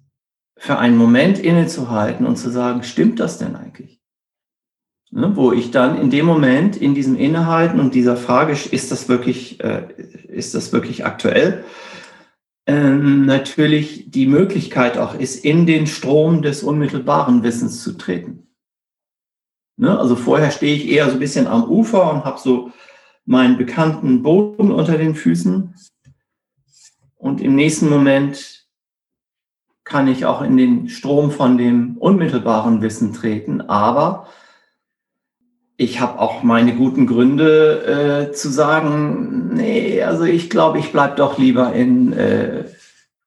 für 0.56 0.78
einen 0.78 0.96
Moment 0.96 1.38
innezuhalten 1.38 2.26
und 2.26 2.36
zu 2.36 2.50
sagen, 2.50 2.82
stimmt 2.82 3.18
das 3.18 3.38
denn 3.38 3.56
eigentlich? 3.56 4.00
Ne, 5.10 5.32
wo 5.34 5.52
ich 5.52 5.72
dann 5.72 6.00
in 6.00 6.10
dem 6.10 6.26
Moment, 6.26 6.76
in 6.76 6.94
diesem 6.94 7.16
Innehalten 7.16 7.80
und 7.80 7.94
dieser 7.94 8.16
Frage, 8.16 8.52
ist 8.52 8.92
das 8.92 9.08
wirklich, 9.08 9.58
äh, 9.64 9.88
ist 10.28 10.54
das 10.54 10.72
wirklich 10.72 11.04
aktuell? 11.04 11.64
Ähm, 12.66 13.26
natürlich 13.26 14.10
die 14.10 14.26
Möglichkeit 14.26 14.98
auch 14.98 15.18
ist, 15.18 15.44
in 15.44 15.66
den 15.66 15.88
Strom 15.88 16.42
des 16.42 16.62
unmittelbaren 16.62 17.42
Wissens 17.42 17.82
zu 17.82 17.98
treten. 17.98 18.49
Ne? 19.80 19.98
Also 19.98 20.14
vorher 20.14 20.50
stehe 20.50 20.76
ich 20.76 20.90
eher 20.90 21.06
so 21.06 21.14
ein 21.14 21.20
bisschen 21.20 21.46
am 21.46 21.64
Ufer 21.64 22.12
und 22.12 22.26
habe 22.26 22.38
so 22.38 22.70
meinen 23.24 23.56
bekannten 23.56 24.22
Boden 24.22 24.72
unter 24.72 24.98
den 24.98 25.14
Füßen. 25.14 25.74
Und 27.16 27.40
im 27.40 27.54
nächsten 27.54 27.88
Moment 27.88 28.66
kann 29.84 30.06
ich 30.06 30.26
auch 30.26 30.42
in 30.42 30.58
den 30.58 30.90
Strom 30.90 31.30
von 31.30 31.56
dem 31.56 31.96
unmittelbaren 31.96 32.82
Wissen 32.82 33.14
treten. 33.14 33.62
Aber 33.62 34.28
ich 35.78 35.98
habe 35.98 36.18
auch 36.18 36.42
meine 36.42 36.76
guten 36.76 37.06
Gründe 37.06 38.28
äh, 38.28 38.32
zu 38.32 38.50
sagen, 38.50 39.54
nee, 39.54 40.02
also 40.02 40.24
ich 40.24 40.50
glaube, 40.50 40.78
ich 40.78 40.92
bleibe 40.92 41.16
doch 41.16 41.38
lieber 41.38 41.72
in 41.72 42.12
äh, 42.12 42.66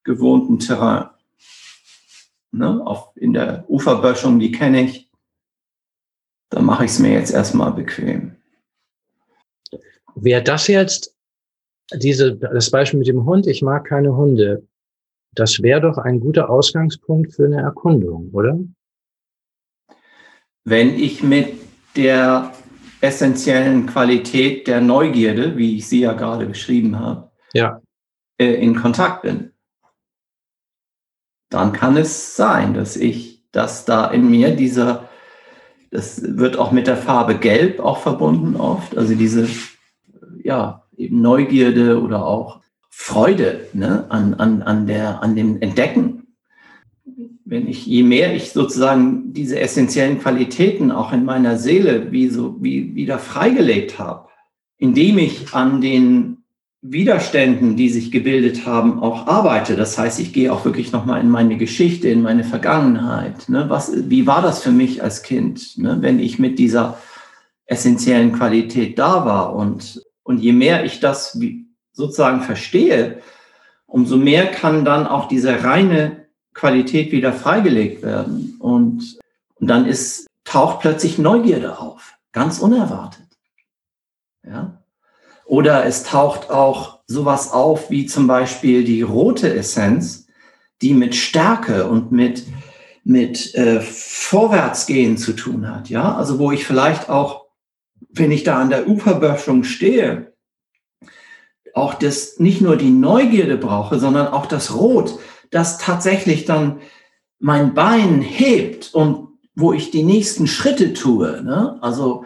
gewohnten 0.04 0.60
Terrain. 0.60 1.10
Ne? 2.52 2.80
Auf, 2.86 3.10
in 3.16 3.34
der 3.34 3.66
Uferböschung, 3.68 4.38
die 4.38 4.52
kenne 4.52 4.84
ich 4.84 5.10
dann 6.54 6.66
mache 6.66 6.86
ich 6.86 6.92
es 6.92 7.00
mir 7.00 7.14
jetzt 7.14 7.34
erstmal 7.34 7.72
bequem. 7.72 8.36
Wäre 10.16 10.44
das 10.44 10.68
jetzt, 10.68 11.18
diese, 11.92 12.36
das 12.36 12.70
Beispiel 12.70 13.00
mit 13.00 13.08
dem 13.08 13.26
Hund, 13.26 13.48
ich 13.48 13.64
mag 13.64 13.86
keine 13.86 14.16
Hunde, 14.16 14.68
das 15.34 15.64
wäre 15.64 15.82
doch 15.82 15.98
ein 15.98 16.20
guter 16.20 16.52
Ausgangspunkt 16.52 17.34
für 17.34 17.46
eine 17.46 17.62
Erkundung, 17.62 18.30
oder? 18.34 18.60
Wenn 20.64 20.94
ich 20.94 21.24
mit 21.24 21.56
der 21.96 22.54
essentiellen 23.02 23.88
Qualität 23.88 24.68
der 24.68 24.80
Neugierde, 24.80 25.58
wie 25.58 25.78
ich 25.78 25.88
sie 25.88 26.02
ja 26.02 26.14
gerade 26.14 26.46
beschrieben 26.46 27.00
habe, 27.00 27.32
ja. 27.54 27.82
Äh, 28.40 28.54
in 28.54 28.76
Kontakt 28.76 29.24
bin, 29.24 29.52
dann 31.50 31.74
kann 31.74 31.98
es 31.98 32.36
sein, 32.36 32.76
dass 32.76 32.96
ich, 32.96 33.44
dass 33.52 33.86
da 33.86 34.12
in 34.12 34.30
mir 34.30 34.56
dieser 34.56 35.10
das 35.94 36.24
wird 36.24 36.58
auch 36.58 36.72
mit 36.72 36.88
der 36.88 36.98
Farbe 36.98 37.36
Gelb 37.36 37.80
auch 37.80 38.00
verbunden 38.00 38.56
oft. 38.56 38.98
Also 38.98 39.14
diese, 39.14 39.48
ja, 40.44 40.84
eben 40.98 41.22
Neugierde 41.22 42.02
oder 42.02 42.26
auch 42.26 42.62
Freude 42.90 43.68
ne, 43.74 44.06
an, 44.10 44.34
an, 44.34 44.64
an, 44.64 44.88
der, 44.88 45.22
an 45.22 45.36
dem 45.36 45.62
Entdecken. 45.62 46.36
Wenn 47.46 47.68
ich, 47.68 47.86
je 47.86 48.02
mehr 48.02 48.36
ich 48.36 48.54
sozusagen 48.54 49.34
diese 49.34 49.60
essentiellen 49.60 50.18
Qualitäten 50.18 50.90
auch 50.92 51.14
in 51.14 51.26
meiner 51.26 51.58
Seele 51.58 52.12
wie 52.12 52.28
so, 52.28 52.58
wie, 52.60 52.96
wieder 52.96 53.20
freigelegt 53.20 54.00
habe, 54.00 54.30
indem 54.80 55.20
ich 55.20 55.54
an 55.54 55.80
den 55.80 56.43
Widerständen, 56.86 57.78
die 57.78 57.88
sich 57.88 58.12
gebildet 58.12 58.66
haben, 58.66 59.00
auch 59.00 59.26
arbeite. 59.26 59.78
Das 59.78 59.98
heißt, 59.98 60.20
ich 60.20 60.34
gehe 60.34 60.52
auch 60.52 60.66
wirklich 60.66 60.92
nochmal 60.92 61.22
in 61.22 61.30
meine 61.30 61.58
Geschichte, 61.58 62.10
in 62.10 62.22
meine 62.22 62.44
Vergangenheit. 62.44 63.48
Ne? 63.48 63.70
Was, 63.70 64.10
wie 64.10 64.28
war 64.28 64.42
das 64.42 64.62
für 64.62 64.72
mich 64.72 65.02
als 65.02 65.24
Kind, 65.24 65.78
ne? 65.78 65.98
wenn 66.02 66.20
ich 66.20 66.40
mit 66.40 66.60
dieser 66.60 66.98
essentiellen 67.66 68.34
Qualität 68.34 69.00
da 69.00 69.26
war? 69.26 69.56
Und, 69.56 70.04
und 70.24 70.40
je 70.40 70.52
mehr 70.52 70.84
ich 70.84 71.00
das 71.00 71.40
sozusagen 71.94 72.42
verstehe, 72.42 73.22
umso 73.88 74.18
mehr 74.18 74.48
kann 74.48 74.84
dann 74.84 75.08
auch 75.08 75.30
diese 75.30 75.64
reine 75.64 76.26
Qualität 76.54 77.14
wieder 77.14 77.32
freigelegt 77.32 78.04
werden. 78.04 78.58
Und, 78.60 79.20
und 79.56 79.68
dann 79.68 79.86
ist, 79.86 80.28
taucht 80.44 80.82
plötzlich 80.82 81.18
Neugierde 81.18 81.80
auf, 81.80 82.16
ganz 82.34 82.60
unerwartet. 82.60 83.28
Ja? 84.46 84.83
Oder 85.54 85.86
es 85.86 86.02
taucht 86.02 86.50
auch 86.50 87.02
sowas 87.06 87.52
auf 87.52 87.92
wie 87.92 88.08
zum 88.08 88.26
Beispiel 88.26 88.84
die 88.84 89.04
rote 89.04 89.54
Essenz, 89.54 90.26
die 90.82 90.96
mit 90.96 91.14
Stärke 91.14 91.86
und 91.86 92.12
mit, 92.12 92.48
mit 93.04 93.54
äh, 93.54 93.80
Vorwärtsgehen 93.80 95.16
zu 95.16 95.34
tun 95.34 95.70
hat. 95.70 95.90
Ja, 95.90 96.16
also 96.16 96.40
wo 96.40 96.52
ich 96.52 96.66
vielleicht 96.66 97.08
auch, 97.08 97.46
wenn 98.10 98.32
ich 98.32 98.44
da 98.44 98.60
an 98.60 98.72
der 98.72 98.88
Uferböschung 98.88 99.64
stehe, 99.64 100.34
auch 101.76 101.94
das 101.94 102.40
nicht 102.40 102.62
nur 102.62 102.76
die 102.76 102.90
Neugierde 102.90 103.58
brauche, 103.58 104.00
sondern 104.00 104.30
auch 104.30 104.48
das 104.48 104.74
Rot, 104.74 105.20
das 105.52 105.78
tatsächlich 105.78 106.46
dann 106.46 106.82
mein 107.38 107.76
Bein 107.76 108.22
hebt 108.22 108.92
und 108.96 109.28
wo 109.54 109.72
ich 109.72 109.92
die 109.92 110.02
nächsten 110.02 110.48
Schritte 110.48 110.94
tue. 110.94 111.44
Ne? 111.44 111.78
Also 111.82 112.26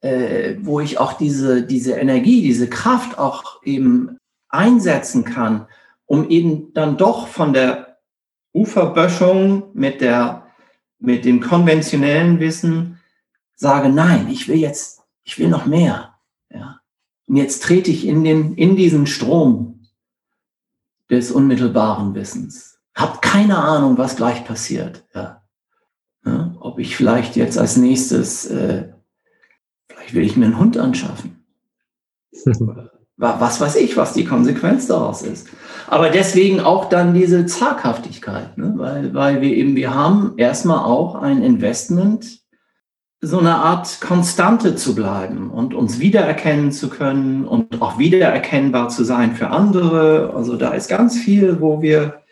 äh, 0.00 0.56
wo 0.60 0.80
ich 0.80 0.98
auch 0.98 1.14
diese, 1.14 1.62
diese 1.62 1.92
Energie, 1.94 2.42
diese 2.42 2.68
Kraft 2.68 3.18
auch 3.18 3.62
eben 3.62 4.18
einsetzen 4.48 5.24
kann, 5.24 5.66
um 6.06 6.28
eben 6.30 6.72
dann 6.74 6.96
doch 6.96 7.28
von 7.28 7.52
der 7.52 7.98
Uferböschung 8.52 9.70
mit 9.74 10.00
der, 10.00 10.46
mit 10.98 11.24
dem 11.24 11.40
konventionellen 11.40 12.40
Wissen 12.40 13.00
sage, 13.54 13.88
nein, 13.88 14.28
ich 14.28 14.48
will 14.48 14.56
jetzt, 14.56 15.02
ich 15.24 15.38
will 15.38 15.48
noch 15.48 15.66
mehr. 15.66 16.14
Ja. 16.50 16.80
Und 17.26 17.36
jetzt 17.36 17.62
trete 17.62 17.90
ich 17.90 18.06
in 18.06 18.24
den, 18.24 18.54
in 18.54 18.76
diesen 18.76 19.06
Strom 19.06 19.88
des 21.10 21.30
unmittelbaren 21.30 22.14
Wissens. 22.14 22.78
Hab 22.94 23.20
keine 23.20 23.58
Ahnung, 23.58 23.98
was 23.98 24.16
gleich 24.16 24.44
passiert. 24.44 25.04
Ja. 25.14 25.42
Ja, 26.24 26.54
ob 26.58 26.80
ich 26.80 26.96
vielleicht 26.96 27.36
jetzt 27.36 27.56
als 27.56 27.76
nächstes 27.76 28.46
äh, 28.46 28.88
will 30.14 30.24
ich 30.24 30.36
mir 30.36 30.46
einen 30.46 30.58
Hund 30.58 30.78
anschaffen. 30.78 31.44
was 33.16 33.60
weiß 33.60 33.76
ich, 33.76 33.96
was 33.96 34.12
die 34.12 34.24
Konsequenz 34.24 34.86
daraus 34.86 35.22
ist. 35.22 35.48
Aber 35.88 36.10
deswegen 36.10 36.60
auch 36.60 36.88
dann 36.88 37.14
diese 37.14 37.46
Zaghaftigkeit, 37.46 38.58
ne? 38.58 38.74
weil, 38.76 39.14
weil 39.14 39.40
wir 39.40 39.50
eben, 39.50 39.74
wir 39.76 39.94
haben 39.94 40.34
erstmal 40.36 40.84
auch 40.84 41.14
ein 41.14 41.42
Investment, 41.42 42.40
so 43.22 43.38
eine 43.38 43.56
Art 43.56 44.00
Konstante 44.02 44.76
zu 44.76 44.94
bleiben 44.94 45.50
und 45.50 45.72
uns 45.72 45.98
wiedererkennen 45.98 46.70
zu 46.70 46.90
können 46.90 47.46
und 47.46 47.80
auch 47.80 47.98
wiedererkennbar 47.98 48.90
zu 48.90 49.04
sein 49.04 49.34
für 49.34 49.48
andere. 49.48 50.34
Also 50.34 50.56
da 50.56 50.72
ist 50.72 50.88
ganz 50.88 51.16
viel, 51.18 51.60
wo 51.60 51.80
wir, 51.80 52.22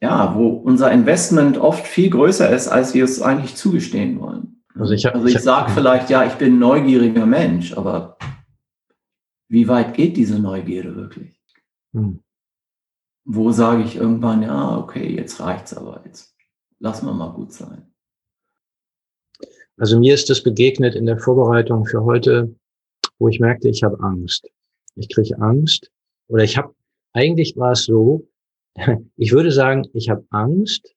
ja, 0.00 0.34
wo 0.36 0.48
unser 0.48 0.92
Investment 0.92 1.56
oft 1.56 1.86
viel 1.86 2.10
größer 2.10 2.50
ist, 2.50 2.68
als 2.68 2.92
wir 2.92 3.04
es 3.04 3.22
eigentlich 3.22 3.56
zugestehen 3.56 4.20
wollen. 4.20 4.55
Also 4.78 4.92
ich, 4.92 5.06
also 5.06 5.26
ich 5.26 5.38
sage 5.38 5.72
vielleicht, 5.72 6.10
ja, 6.10 6.26
ich 6.26 6.34
bin 6.34 6.54
ein 6.54 6.58
neugieriger 6.58 7.26
Mensch, 7.26 7.76
aber 7.76 8.18
wie 9.48 9.68
weit 9.68 9.94
geht 9.94 10.16
diese 10.16 10.38
Neugierde 10.38 10.94
wirklich? 10.94 11.40
Hm. 11.94 12.22
Wo 13.24 13.50
sage 13.52 13.82
ich 13.82 13.96
irgendwann, 13.96 14.42
ja, 14.42 14.76
okay, 14.76 15.14
jetzt 15.14 15.40
reicht's 15.40 15.74
aber, 15.74 16.02
jetzt 16.04 16.36
lassen 16.78 17.06
wir 17.06 17.14
mal 17.14 17.32
gut 17.32 17.52
sein. 17.52 17.92
Also 19.78 19.98
mir 19.98 20.14
ist 20.14 20.30
das 20.30 20.42
begegnet 20.42 20.94
in 20.94 21.06
der 21.06 21.18
Vorbereitung 21.18 21.84
für 21.86 22.04
heute, 22.04 22.54
wo 23.18 23.28
ich 23.28 23.40
merkte, 23.40 23.68
ich 23.68 23.82
habe 23.82 23.98
Angst. 24.00 24.48
Ich 24.94 25.08
kriege 25.08 25.38
Angst 25.38 25.90
oder 26.28 26.44
ich 26.44 26.56
habe, 26.56 26.74
eigentlich 27.12 27.56
war 27.56 27.72
es 27.72 27.84
so, 27.84 28.28
ich 29.16 29.32
würde 29.32 29.52
sagen, 29.52 29.86
ich 29.92 30.08
habe 30.08 30.24
Angst, 30.30 30.95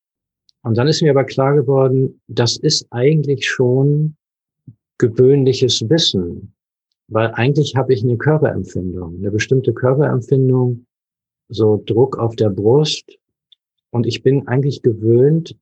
und 0.64 0.78
dann 0.78 0.88
ist 0.88 1.02
mir 1.02 1.12
aber 1.12 1.24
klar 1.24 1.56
geworden, 1.56 2.22
das 2.28 2.58
ist 2.58 2.88
eigentlich 2.92 3.48
schon 3.48 4.16
gewöhnliches 4.98 5.90
Wissen, 5.90 6.54
weil 7.08 7.32
eigentlich 7.34 7.76
habe 7.76 7.94
ich 7.94 8.04
eine 8.04 8.18
Körperempfindung, 8.18 9.18
eine 9.18 9.32
bestimmte 9.32 9.74
Körperempfindung, 9.74 10.86
so 11.48 11.82
Druck 11.86 12.18
auf 12.20 12.36
der 12.36 12.50
Brust. 12.50 13.18
Und 13.92 14.06
ich 14.06 14.22
bin 14.22 14.48
eigentlich 14.48 14.82
gewöhnt, 14.84 15.56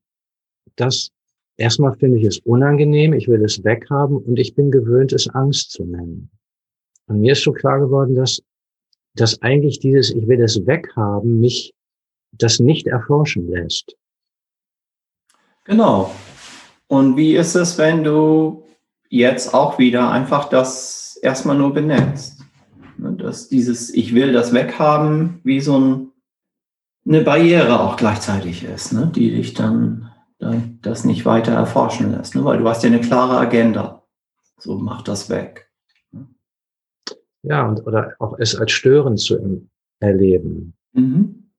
dass 0.76 1.12
erstmal 1.56 1.94
finde 1.98 2.20
ich 2.20 2.26
es 2.26 2.40
unangenehm, 2.40 3.14
ich 3.14 3.28
will 3.28 3.44
es 3.44 3.64
weghaben 3.64 4.18
und 4.18 4.38
ich 4.40 4.56
bin 4.56 4.72
gewöhnt, 4.72 5.14
es 5.14 5.30
Angst 5.30 5.72
zu 5.72 5.86
nennen. 5.86 6.30
Und 7.06 7.22
mir 7.22 7.34
ist 7.34 7.44
so 7.44 7.54
klar 7.54 7.80
geworden, 7.80 8.16
dass, 8.16 8.42
dass 9.16 9.42
eigentlich 9.42 9.80
dieses, 9.80 10.12
ich 10.12 10.28
will 10.28 10.42
es 10.42 10.66
weghaben, 10.66 11.40
mich 11.40 11.74
das 12.34 12.60
nicht 12.60 12.88
erforschen 12.88 13.48
lässt. 13.48 13.96
Genau. 15.68 16.12
Und 16.88 17.18
wie 17.18 17.36
ist 17.36 17.56
es, 17.56 17.78
wenn 17.78 18.04
du 18.04 18.64
jetzt 19.10 19.54
auch 19.54 19.78
wieder 19.78 20.10
einfach 20.10 20.50
das 20.50 21.20
erstmal 21.22 21.58
nur 21.58 21.74
benennst? 21.74 22.42
Ne, 22.98 23.14
dass 23.14 23.50
dieses 23.50 23.94
Ich 23.94 24.16
will 24.16 24.34
das 24.34 24.54
weghaben, 24.54 25.42
wie 25.44 25.60
so 25.60 25.80
ein, 25.80 26.12
eine 27.06 27.22
Barriere 27.22 27.80
auch 27.80 27.98
gleichzeitig 27.98 28.64
ist, 28.64 28.94
ne? 28.94 29.12
die 29.14 29.32
dich 29.32 29.54
dann, 29.54 30.10
dann 30.40 30.80
das 30.82 31.04
nicht 31.04 31.26
weiter 31.26 31.54
erforschen 31.54 32.12
lässt, 32.12 32.36
ne? 32.36 32.44
weil 32.44 32.60
du 32.60 32.68
hast 32.68 32.84
ja 32.84 32.90
eine 32.90 33.02
klare 33.02 33.38
Agenda. 33.38 34.04
So 34.58 34.78
mach 34.78 35.04
das 35.04 35.30
weg. 35.30 35.70
Ja, 37.44 37.68
und, 37.68 37.86
oder 37.86 38.14
auch 38.20 38.40
es 38.40 38.56
als 38.56 38.72
störend 38.72 39.20
zu 39.20 39.68
erleben. 40.00 40.74
Mhm. 40.94 41.52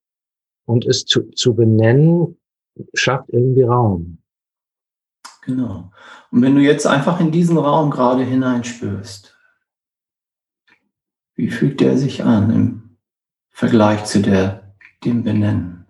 Und 0.66 0.84
es 0.86 1.04
zu, 1.04 1.30
zu 1.30 1.54
benennen, 1.54 2.37
schafft 2.94 3.28
irgendwie 3.30 3.62
Raum. 3.62 4.18
Genau. 5.42 5.90
Und 6.30 6.42
wenn 6.42 6.54
du 6.54 6.60
jetzt 6.60 6.86
einfach 6.86 7.20
in 7.20 7.30
diesen 7.30 7.56
Raum 7.56 7.90
gerade 7.90 8.22
hineinspürst, 8.22 9.36
wie 11.36 11.50
fühlt 11.50 11.80
der 11.80 11.96
sich 11.96 12.24
an 12.24 12.50
im 12.50 12.96
Vergleich 13.48 14.04
zu 14.04 14.20
der, 14.20 14.74
dem 15.04 15.22
Benennen? 15.22 15.86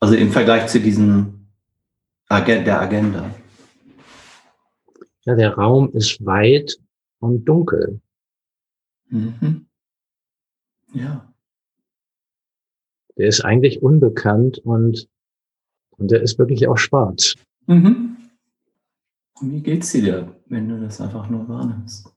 Also 0.00 0.14
im 0.14 0.30
Vergleich 0.30 0.68
zu 0.68 0.80
diesem 0.80 1.48
der 2.30 2.80
Agenda. 2.80 3.30
Ja, 5.24 5.34
der 5.34 5.54
Raum 5.54 5.92
ist 5.92 6.24
weit 6.24 6.76
und 7.18 7.44
dunkel. 7.44 8.00
Mhm. 9.08 9.66
Ja. 10.92 11.32
Der 13.16 13.28
ist 13.28 13.44
eigentlich 13.44 13.82
unbekannt 13.82 14.58
und 14.58 15.08
und 15.98 16.10
der 16.10 16.22
ist 16.22 16.38
wirklich 16.38 16.66
auch 16.68 16.78
schwarz. 16.78 17.34
Mhm. 17.66 18.16
Und 19.40 19.52
wie 19.52 19.60
geht's 19.60 19.92
dir, 19.92 20.34
wenn 20.46 20.68
du 20.68 20.80
das 20.80 21.00
einfach 21.00 21.28
nur 21.28 21.48
wahrnimmst? 21.48 22.12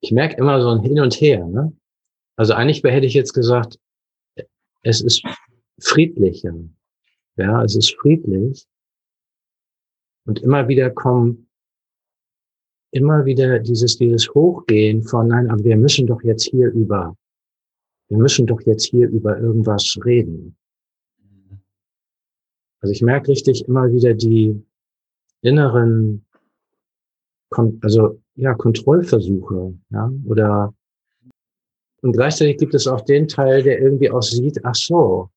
Ich 0.00 0.12
merke 0.12 0.36
immer 0.36 0.60
so 0.60 0.70
ein 0.70 0.80
Hin 0.80 1.00
und 1.00 1.14
Her. 1.14 1.46
Ne? 1.46 1.72
Also 2.36 2.54
eigentlich 2.54 2.82
hätte 2.82 3.06
ich 3.06 3.14
jetzt 3.14 3.32
gesagt, 3.32 3.78
es 4.82 5.00
ist 5.00 5.22
friedlicher. 5.80 6.54
Ja, 7.36 7.62
es 7.62 7.74
ist 7.74 7.94
friedlich. 7.96 8.66
Und 10.26 10.40
immer 10.40 10.68
wieder 10.68 10.90
kommen, 10.90 11.48
immer 12.90 13.24
wieder 13.24 13.58
dieses, 13.58 13.98
dieses 13.98 14.32
Hochgehen 14.34 15.02
von, 15.02 15.28
nein, 15.28 15.50
aber 15.50 15.62
wir 15.64 15.76
müssen 15.76 16.06
doch 16.06 16.22
jetzt 16.22 16.44
hier 16.44 16.70
über, 16.70 17.16
wir 18.08 18.18
müssen 18.18 18.46
doch 18.46 18.60
jetzt 18.62 18.86
hier 18.86 19.08
über 19.08 19.38
irgendwas 19.38 19.98
reden. 20.04 20.56
Also 22.84 22.92
ich 22.92 23.00
merke 23.00 23.28
richtig 23.28 23.66
immer 23.66 23.90
wieder 23.90 24.12
die 24.12 24.62
inneren, 25.40 26.22
also 27.80 28.20
ja, 28.34 28.52
Kontrollversuche, 28.52 29.72
ja, 29.88 30.12
oder 30.26 30.74
und 32.02 32.12
gleichzeitig 32.12 32.58
gibt 32.58 32.74
es 32.74 32.86
auch 32.86 33.00
den 33.00 33.26
Teil, 33.26 33.62
der 33.62 33.80
irgendwie 33.80 34.10
auch 34.10 34.20
sieht, 34.20 34.62
ach 34.66 34.74
so, 34.74 35.30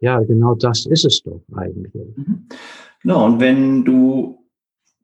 ja, 0.00 0.20
genau 0.20 0.56
das 0.56 0.84
ist 0.84 1.06
es 1.06 1.22
doch 1.22 1.40
eigentlich. 1.56 2.18
Mhm. 2.18 2.46
Genau, 3.02 3.24
und 3.24 3.40
wenn 3.40 3.86
du 3.86 4.46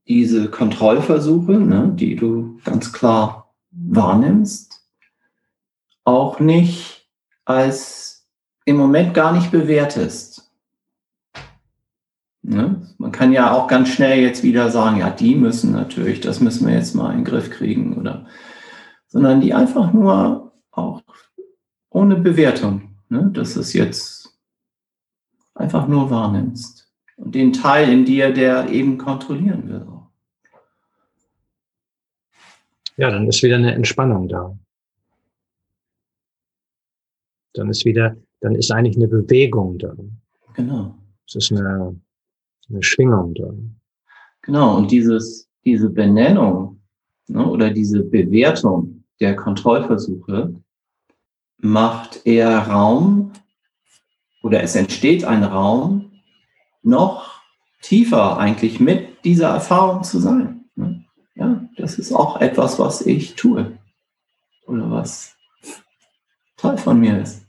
diese 0.07 0.50
Kontrollversuche, 0.50 1.53
ne, 1.53 1.94
die 1.98 2.14
du 2.14 2.59
ganz 2.62 2.92
klar 2.92 3.55
wahrnimmst, 3.70 4.87
auch 6.05 6.40
nicht 6.40 7.09
als 7.46 8.29
im 8.66 8.77
Moment 8.77 9.14
gar 9.14 9.33
nicht 9.33 9.50
bewertest. 9.50 10.34
Ne? 12.46 12.87
Man 12.98 13.11
kann 13.11 13.33
ja 13.33 13.52
auch 13.52 13.68
ganz 13.68 13.88
schnell 13.88 14.20
jetzt 14.20 14.42
wieder 14.42 14.70
sagen, 14.70 14.98
ja, 14.98 15.09
die 15.09 15.35
müssen 15.35 15.72
natürlich, 15.72 16.20
das 16.20 16.40
müssen 16.40 16.66
wir 16.66 16.74
jetzt 16.74 16.94
mal 16.94 17.11
in 17.11 17.20
den 17.20 17.24
Griff 17.24 17.50
kriegen, 17.50 17.96
oder, 17.96 18.26
sondern 19.07 19.40
die 19.40 19.54
einfach 19.54 19.94
nur 19.94 20.52
auch 20.70 21.00
ohne 21.88 22.16
Bewertung, 22.16 22.96
ne? 23.09 23.30
dass 23.33 23.57
es 23.57 23.72
jetzt 23.72 24.38
einfach 25.54 25.88
nur 25.88 26.11
wahrnimmst. 26.11 26.92
Und 27.16 27.35
den 27.35 27.54
Teil 27.54 27.88
in 27.90 28.04
dir, 28.04 28.30
der 28.30 28.68
eben 28.68 28.98
kontrollieren 28.98 29.68
will. 29.68 29.87
Ja, 32.96 33.11
dann 33.11 33.26
ist 33.26 33.42
wieder 33.42 33.57
eine 33.57 33.74
Entspannung 33.74 34.28
da. 34.28 34.57
Dann 37.54 37.70
ist 37.70 37.87
wieder, 37.87 38.16
dann 38.40 38.54
ist 38.54 38.70
eigentlich 38.70 38.96
eine 38.96 39.09
Bewegung 39.09 39.78
da. 39.78 39.94
Genau. 40.54 40.98
Es 41.26 41.37
ist 41.37 41.52
eine, 41.52 41.98
eine 42.68 42.83
Schwingung 42.83 43.35
da. 43.35 43.50
Genau, 44.42 44.77
und 44.77 44.90
dieses, 44.90 45.48
diese 45.64 45.90
Benennung 45.90 46.83
ne, 47.29 47.46
oder 47.46 47.70
diese 47.70 48.03
Bewertung 48.03 49.05
der 49.20 49.37
Kontrollversuche 49.37 50.55
macht 51.59 52.27
eher 52.27 52.59
Raum 52.59 53.33
oder 54.42 54.62
es 54.62 54.77
entsteht 54.77 55.24
ein 55.24 55.42
Raum, 55.42 56.12
noch 56.83 57.40
tiefer 57.81 58.37
eigentlich 58.38 58.81
mit 58.81 59.24
dieser 59.24 59.48
Erfahrung 59.48 60.05
zu 60.05 60.18
sein. 60.18 60.64
Ne? 60.74 61.05
Ja, 61.35 61.66
das 61.77 61.98
ist 61.98 62.12
auch 62.12 62.40
etwas, 62.40 62.79
was 62.79 63.00
ich 63.00 63.35
tue 63.35 63.79
oder 64.66 64.90
was 64.90 65.37
Teil 66.57 66.77
von 66.77 67.00
mir 67.00 67.20
ist. 67.20 67.46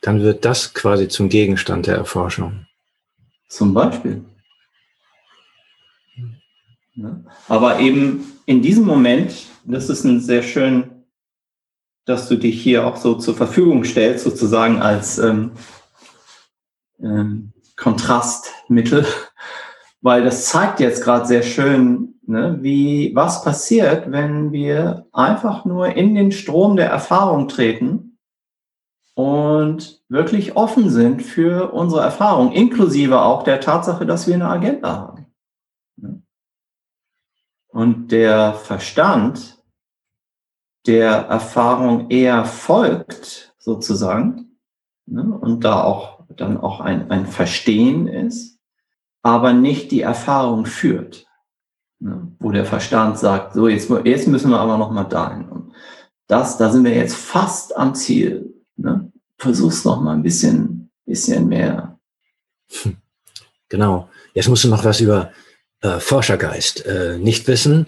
Dann 0.00 0.20
wird 0.20 0.44
das 0.44 0.72
quasi 0.74 1.08
zum 1.08 1.28
Gegenstand 1.28 1.86
der 1.86 1.96
Erforschung. 1.96 2.67
Zum 3.48 3.72
Beispiel. 3.72 4.24
Ja. 6.94 7.20
Aber 7.48 7.80
eben 7.80 8.38
in 8.44 8.60
diesem 8.60 8.84
Moment, 8.84 9.46
das 9.64 9.88
ist 9.88 10.04
ein 10.04 10.20
sehr 10.20 10.42
schön, 10.42 11.04
dass 12.04 12.28
du 12.28 12.36
dich 12.36 12.60
hier 12.62 12.86
auch 12.86 12.96
so 12.96 13.14
zur 13.14 13.34
Verfügung 13.34 13.84
stellst, 13.84 14.24
sozusagen 14.24 14.80
als 14.80 15.18
ähm, 15.18 15.52
ähm, 17.00 17.52
Kontrastmittel, 17.76 19.06
weil 20.00 20.24
das 20.24 20.46
zeigt 20.46 20.80
jetzt 20.80 21.04
gerade 21.04 21.26
sehr 21.26 21.42
schön, 21.42 22.14
ne, 22.26 22.58
wie 22.60 23.12
was 23.14 23.44
passiert, 23.44 24.10
wenn 24.10 24.52
wir 24.52 25.06
einfach 25.12 25.64
nur 25.64 25.94
in 25.94 26.14
den 26.14 26.32
Strom 26.32 26.76
der 26.76 26.90
Erfahrung 26.90 27.48
treten 27.48 28.07
und 29.18 30.00
wirklich 30.08 30.54
offen 30.54 30.90
sind 30.90 31.24
für 31.24 31.72
unsere 31.72 32.02
Erfahrung, 32.02 32.52
inklusive 32.52 33.20
auch 33.20 33.42
der 33.42 33.58
Tatsache, 33.58 34.06
dass 34.06 34.28
wir 34.28 34.34
eine 34.36 34.48
Agenda 34.48 34.96
haben. 34.96 35.26
Und 37.66 38.12
der 38.12 38.54
Verstand 38.54 39.58
der 40.86 41.10
Erfahrung 41.10 42.10
eher 42.10 42.44
folgt, 42.44 43.56
sozusagen, 43.58 44.56
ne, 45.06 45.24
und 45.24 45.64
da 45.64 45.82
auch 45.82 46.20
dann 46.36 46.56
auch 46.56 46.78
ein, 46.78 47.10
ein 47.10 47.26
Verstehen 47.26 48.06
ist, 48.06 48.60
aber 49.22 49.52
nicht 49.52 49.90
die 49.90 50.02
Erfahrung 50.02 50.64
führt. 50.64 51.26
Ne? 51.98 52.30
Wo 52.38 52.52
der 52.52 52.66
Verstand 52.66 53.18
sagt, 53.18 53.54
so 53.54 53.66
jetzt, 53.66 53.90
jetzt 54.04 54.28
müssen 54.28 54.52
wir 54.52 54.60
aber 54.60 54.78
noch 54.78 54.92
mal 54.92 55.02
dahin. 55.02 55.48
Und 55.48 55.72
das, 56.28 56.56
da 56.56 56.70
sind 56.70 56.84
wir 56.84 56.94
jetzt 56.94 57.16
fast 57.16 57.76
am 57.76 57.96
Ziel. 57.96 58.54
Versuch's 59.38 59.84
noch 59.84 60.00
mal 60.00 60.14
ein 60.14 60.22
bisschen, 60.22 60.90
bisschen 61.06 61.48
mehr. 61.48 61.98
Genau. 63.68 64.08
Jetzt 64.34 64.48
musst 64.48 64.64
du 64.64 64.68
noch 64.68 64.84
was 64.84 65.00
über 65.00 65.32
äh, 65.80 66.00
Forschergeist, 66.00 66.84
äh, 66.86 67.18
Nichtwissen, 67.18 67.86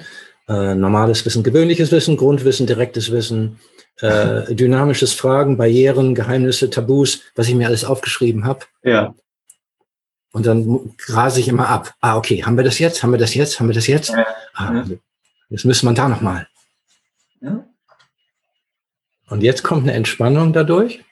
äh, 0.48 0.74
normales 0.74 1.24
Wissen, 1.26 1.42
gewöhnliches 1.42 1.90
Wissen, 1.92 2.16
Grundwissen, 2.16 2.66
direktes 2.66 3.10
Wissen, 3.10 3.58
äh, 3.98 4.54
dynamisches 4.54 5.12
Fragen, 5.12 5.56
Barrieren, 5.56 6.14
Geheimnisse, 6.14 6.70
Tabus, 6.70 7.20
was 7.34 7.48
ich 7.48 7.54
mir 7.54 7.66
alles 7.66 7.84
aufgeschrieben 7.84 8.44
habe. 8.44 8.66
Ja. 8.82 9.14
Und 10.32 10.46
dann 10.46 10.96
grase 10.96 11.40
ich 11.40 11.48
immer 11.48 11.68
ab. 11.68 11.94
Ah, 12.00 12.16
okay, 12.16 12.44
haben 12.44 12.56
wir 12.56 12.64
das 12.64 12.78
jetzt? 12.78 13.02
Haben 13.02 13.10
wir 13.10 13.18
das 13.18 13.34
jetzt? 13.34 13.58
Haben 13.58 13.68
wir 13.68 13.74
das 13.74 13.88
jetzt? 13.88 14.10
Ja. 14.10 14.26
Ah, 14.54 14.84
jetzt 15.48 15.64
müssen 15.64 15.86
wir 15.86 15.94
da 15.94 16.08
nochmal. 16.08 16.46
Ja. 17.40 17.64
Und 19.28 19.42
jetzt 19.42 19.62
kommt 19.62 19.82
eine 19.82 19.92
Entspannung 19.92 20.52
dadurch. 20.52 21.04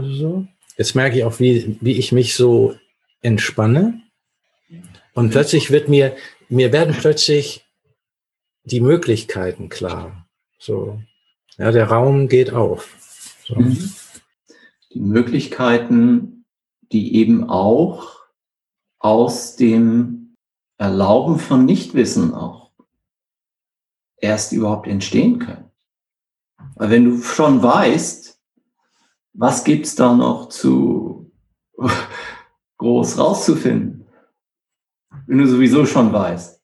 Also 0.00 0.14
so. 0.14 0.46
Jetzt 0.76 0.94
merke 0.94 1.18
ich 1.18 1.24
auch, 1.24 1.40
wie, 1.40 1.76
wie 1.80 1.98
ich 1.98 2.12
mich 2.12 2.34
so 2.34 2.74
entspanne. 3.20 4.00
Und 5.12 5.30
plötzlich 5.30 5.70
wird 5.70 5.88
mir, 5.88 6.16
mir 6.48 6.72
werden 6.72 6.94
plötzlich 6.98 7.66
die 8.64 8.80
Möglichkeiten 8.80 9.68
klar. 9.68 10.26
So. 10.58 11.02
Ja, 11.58 11.70
der 11.72 11.88
Raum 11.88 12.28
geht 12.28 12.52
auf. 12.52 12.96
So. 13.44 13.56
Mhm. 13.56 13.92
Die 14.92 15.00
Möglichkeiten, 15.00 16.46
die 16.92 17.16
eben 17.16 17.48
auch 17.48 18.20
aus 18.98 19.56
dem 19.56 20.36
Erlauben 20.78 21.38
von 21.38 21.64
Nichtwissen 21.64 22.34
auch 22.34 22.70
erst 24.16 24.52
überhaupt 24.52 24.86
entstehen 24.86 25.38
können. 25.38 25.70
Weil 26.74 26.90
wenn 26.90 27.04
du 27.04 27.22
schon 27.22 27.62
weißt, 27.62 28.29
was 29.32 29.64
gibt's 29.64 29.94
da 29.94 30.14
noch 30.14 30.48
zu 30.48 31.32
groß 32.78 33.18
rauszufinden, 33.18 34.06
wenn 35.26 35.38
du 35.38 35.46
sowieso 35.46 35.86
schon 35.86 36.12
weißt. 36.12 36.60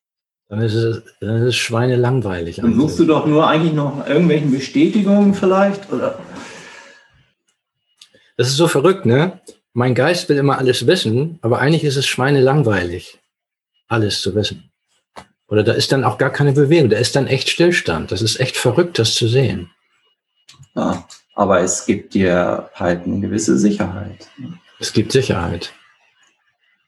Dann 0.48 0.60
ist 0.60 0.74
es, 0.74 1.02
dann 1.20 1.36
ist 1.36 1.48
es 1.48 1.56
schweinelangweilig. 1.56 2.56
Dann 2.56 2.74
suchst 2.74 3.00
du 3.00 3.04
doch 3.04 3.26
nur 3.26 3.48
eigentlich 3.48 3.72
noch 3.72 4.06
irgendwelchen 4.06 4.52
Bestätigungen 4.52 5.34
vielleicht, 5.34 5.92
oder? 5.92 6.20
Das 8.36 8.48
ist 8.48 8.56
so 8.56 8.68
verrückt, 8.68 9.06
ne? 9.06 9.40
mein 9.76 9.94
Geist 9.94 10.30
will 10.30 10.38
immer 10.38 10.56
alles 10.56 10.86
wissen, 10.86 11.38
aber 11.42 11.58
eigentlich 11.58 11.84
ist 11.84 11.96
es 11.96 12.06
schweinelangweilig, 12.06 13.18
alles 13.88 14.22
zu 14.22 14.34
wissen. 14.34 14.72
Oder 15.48 15.64
da 15.64 15.74
ist 15.74 15.92
dann 15.92 16.02
auch 16.02 16.16
gar 16.16 16.30
keine 16.30 16.52
Bewegung, 16.52 16.88
da 16.88 16.96
ist 16.96 17.14
dann 17.14 17.26
echt 17.26 17.50
Stillstand. 17.50 18.10
Das 18.10 18.22
ist 18.22 18.40
echt 18.40 18.56
verrückt, 18.56 18.98
das 18.98 19.14
zu 19.14 19.28
sehen. 19.28 19.70
Ja, 20.74 21.06
aber 21.36 21.60
es 21.60 21.86
gibt 21.86 22.14
dir 22.14 22.70
halt 22.74 23.04
eine 23.04 23.20
gewisse 23.20 23.56
Sicherheit. 23.58 24.28
Es 24.80 24.92
gibt 24.92 25.12
Sicherheit. 25.12 25.72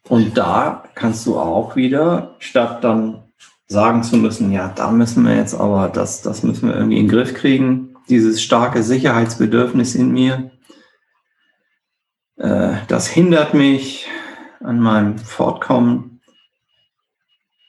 Und 0.09 0.37
da 0.39 0.85
kannst 0.95 1.27
du 1.27 1.39
auch 1.39 1.77
wieder, 1.77 2.35
statt 2.39 2.83
dann 2.83 3.23
sagen 3.67 4.03
zu 4.03 4.17
müssen, 4.17 4.51
ja, 4.51 4.73
da 4.75 4.91
müssen 4.91 5.25
wir 5.27 5.37
jetzt 5.37 5.55
aber, 5.55 5.91
das, 5.91 6.23
das 6.23 6.43
müssen 6.43 6.69
wir 6.69 6.77
irgendwie 6.77 6.97
in 6.99 7.05
den 7.05 7.11
Griff 7.11 7.35
kriegen, 7.35 7.95
dieses 8.09 8.43
starke 8.43 8.83
Sicherheitsbedürfnis 8.83 9.95
in 9.95 10.13
mir, 10.13 10.51
äh, 12.39 12.77
das 12.89 13.07
hindert 13.07 13.53
mich 13.53 14.09
an 14.61 14.81
meinem 14.81 15.19
Fortkommen, 15.19 16.23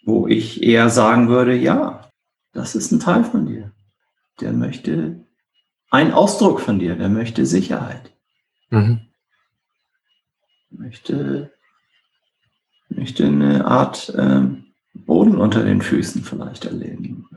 wo 0.05 0.27
ich 0.27 0.63
eher 0.63 0.89
sagen 0.89 1.27
würde, 1.27 1.55
ja, 1.55 2.09
das 2.53 2.75
ist 2.75 2.93
ein 2.93 3.01
Teil 3.01 3.25
von 3.25 3.45
dir. 3.45 3.73
Der 4.39 4.53
möchte 4.53 5.18
ein 5.89 6.11
Ausdruck 6.11 6.61
von 6.61 6.79
dir, 6.79 6.95
der 6.95 7.09
möchte 7.09 7.45
Sicherheit. 7.45 8.11
Mhm. 8.69 9.01
Möchte, 10.69 11.51
möchte 12.89 13.25
eine 13.25 13.65
Art 13.65 14.13
ähm, 14.17 14.65
Boden 14.93 15.37
unter 15.37 15.63
den 15.63 15.81
Füßen 15.81 16.23
vielleicht 16.23 16.65
erleben. 16.65 17.27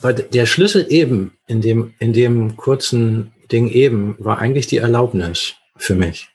Weil 0.00 0.14
der 0.14 0.46
Schlüssel 0.46 0.86
eben 0.88 1.36
in 1.46 1.60
dem, 1.60 1.94
in 1.98 2.12
dem 2.12 2.56
kurzen 2.56 3.32
Ding 3.52 3.68
eben 3.68 4.16
war 4.18 4.38
eigentlich 4.38 4.66
die 4.66 4.78
Erlaubnis 4.78 5.54
für 5.76 5.94
mich. 5.94 6.28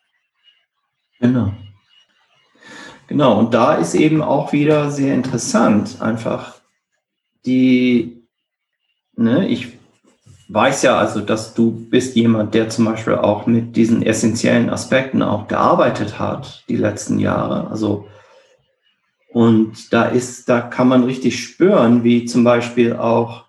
Genau. 1.20 1.54
Genau, 3.08 3.39
und 3.39 3.54
da 3.54 3.76
ist 3.76 3.95
eben 3.95 4.22
auch 4.22 4.54
wieder 4.54 4.91
sehr 4.91 5.16
interessant, 5.16 6.00
einfach 6.00 6.62
die, 7.45 8.24
ne, 9.16 9.47
ich 9.47 9.78
weiß 10.50 10.82
ja 10.82 10.97
also, 10.97 11.22
dass 11.22 11.54
du 11.54 11.72
bist 11.72 12.16
jemand, 12.16 12.56
der 12.56 12.70
zum 12.70 12.86
Beispiel 12.86 13.16
auch 13.16 13.45
mit 13.45 13.76
diesen 13.76 14.02
essentiellen 14.02 14.70
Aspekten 14.70 15.22
auch 15.22 15.47
gearbeitet 15.47 16.20
hat, 16.20 16.66
die 16.68 16.76
letzten 16.76 17.20
Jahre. 17.20 17.70
Also, 17.70 18.08
und 19.32 19.93
da 19.93 20.06
ist, 20.06 20.50
da 20.50 20.60
kann 20.60 20.88
man 20.88 21.04
richtig 21.04 21.41
spüren, 21.41 22.04
wie 22.04 22.26
zum 22.26 22.43
Beispiel 22.43 22.95
auch 22.95 23.45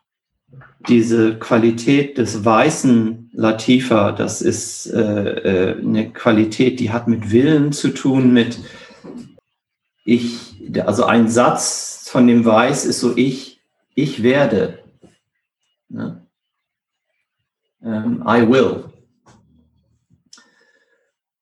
diese 0.89 1.39
Qualität 1.39 2.19
des 2.19 2.45
weißen 2.45 3.31
Latifa, 3.33 4.13
das 4.13 4.43
ist 4.43 4.87
äh, 4.87 5.71
äh, 5.71 5.79
eine 5.79 6.11
Qualität, 6.11 6.81
die 6.81 6.91
hat 6.91 7.09
mit 7.09 7.31
Willen 7.31 7.73
zu 7.73 7.89
tun, 7.89 8.33
mit 8.33 8.59
ich, 10.05 10.55
also 10.85 11.05
ein 11.05 11.29
Satz 11.29 12.09
von 12.11 12.27
dem 12.27 12.45
Weiß 12.45 12.85
ist 12.85 13.01
so, 13.01 13.17
ich, 13.17 13.61
ich 13.95 14.23
werde. 14.23 14.81
Ne? 15.89 16.20
Um, 17.83 18.23
I 18.27 18.47
will. 18.47 18.85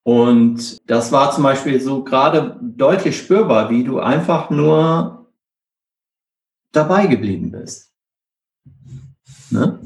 Und 0.04 0.78
das 0.88 1.12
war 1.12 1.32
zum 1.32 1.42
Beispiel 1.42 1.80
so 1.80 2.02
gerade 2.02 2.58
deutlich 2.62 3.18
spürbar, 3.18 3.68
wie 3.70 3.84
du 3.84 3.98
einfach 3.98 4.48
nur 4.48 5.30
dabei 6.72 7.06
geblieben 7.06 7.50
bist. 7.50 7.92
Ne? 9.50 9.80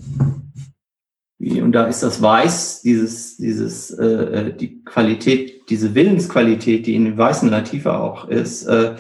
Und 1.41 1.73
da 1.73 1.87
ist 1.87 2.05
das 2.05 2.23
Weiß, 2.23 2.83
dieses, 2.83 3.37
dieses, 3.37 3.91
äh, 3.91 4.05
äh, 4.05 4.57
die 4.57 4.85
Qualität, 4.85 5.69
diese 5.69 5.95
Willensqualität, 5.95 6.87
die 6.87 6.95
in 6.95 7.05
den 7.05 7.19
weißen 7.19 7.49
Latifa 7.49 7.99
auch 7.99 8.29
ist, 8.29 8.65
äh, 8.67 8.95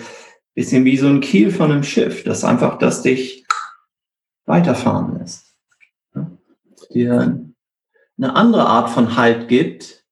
bisschen 0.55 0.85
wie 0.85 0.97
so 0.97 1.07
ein 1.07 1.21
Kiel 1.21 1.51
von 1.51 1.71
einem 1.71 1.85
Schiff, 1.85 2.25
das 2.25 2.45
einfach, 2.45 2.79
das 2.79 3.03
dich 3.03 3.47
weiterfahren 4.45 5.19
lässt. 5.19 5.52
Dir 6.95 7.43
eine 8.19 8.37
andere 8.37 8.67
Art 8.67 8.91
von 8.91 9.17
Halt 9.17 9.49
gibt, 9.49 10.05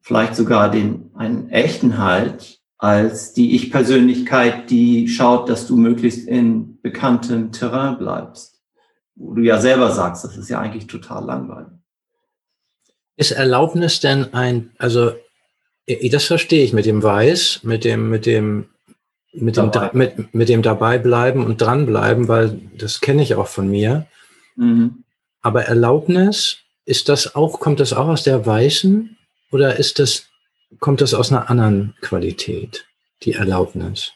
vielleicht 0.00 0.34
sogar 0.36 0.70
den, 0.70 1.10
einen 1.14 1.48
echten 1.50 1.98
Halt, 1.98 2.60
als 2.78 3.32
die 3.32 3.54
Ich-Persönlichkeit, 3.54 4.70
die 4.70 5.08
schaut, 5.08 5.48
dass 5.48 5.66
du 5.66 5.76
möglichst 5.76 6.26
in 6.26 6.80
bekanntem 6.82 7.52
Terrain 7.52 7.96
bleibst. 7.96 8.60
Wo 9.14 9.34
du 9.34 9.42
ja 9.42 9.60
selber 9.60 9.92
sagst, 9.92 10.24
das 10.24 10.36
ist 10.36 10.50
ja 10.50 10.60
eigentlich 10.60 10.86
total 10.86 11.24
langweilig. 11.24 11.72
Ist 13.16 13.30
Erlaubnis 13.30 14.00
denn 14.00 14.34
ein, 14.34 14.72
also 14.76 15.12
das 16.10 16.24
verstehe 16.24 16.64
ich 16.64 16.72
mit 16.72 16.86
dem 16.86 17.02
Weiß, 17.02 17.60
mit 17.62 17.84
dem, 17.84 18.10
mit 18.10 18.26
dem, 18.26 18.66
mit 19.32 19.56
dem, 19.56 19.70
Dabei. 19.70 19.90
mit, 19.92 20.34
mit 20.34 20.48
dem 20.48 20.62
Dabeibleiben 20.62 21.44
und 21.44 21.60
dranbleiben, 21.60 22.28
weil 22.28 22.60
das 22.76 23.00
kenne 23.00 23.22
ich 23.22 23.36
auch 23.36 23.46
von 23.46 23.68
mir. 23.68 24.06
Mhm. 24.56 25.03
Aber 25.44 25.66
Erlaubnis, 25.66 26.56
ist 26.86 27.10
das 27.10 27.34
auch, 27.34 27.60
kommt 27.60 27.78
das 27.78 27.92
auch 27.92 28.08
aus 28.08 28.22
der 28.22 28.46
Weißen 28.46 29.16
oder 29.52 29.76
ist 29.76 29.98
das, 29.98 30.24
kommt 30.80 31.02
das 31.02 31.12
aus 31.12 31.30
einer 31.30 31.50
anderen 31.50 31.94
Qualität, 32.00 32.86
die 33.22 33.34
Erlaubnis? 33.34 34.12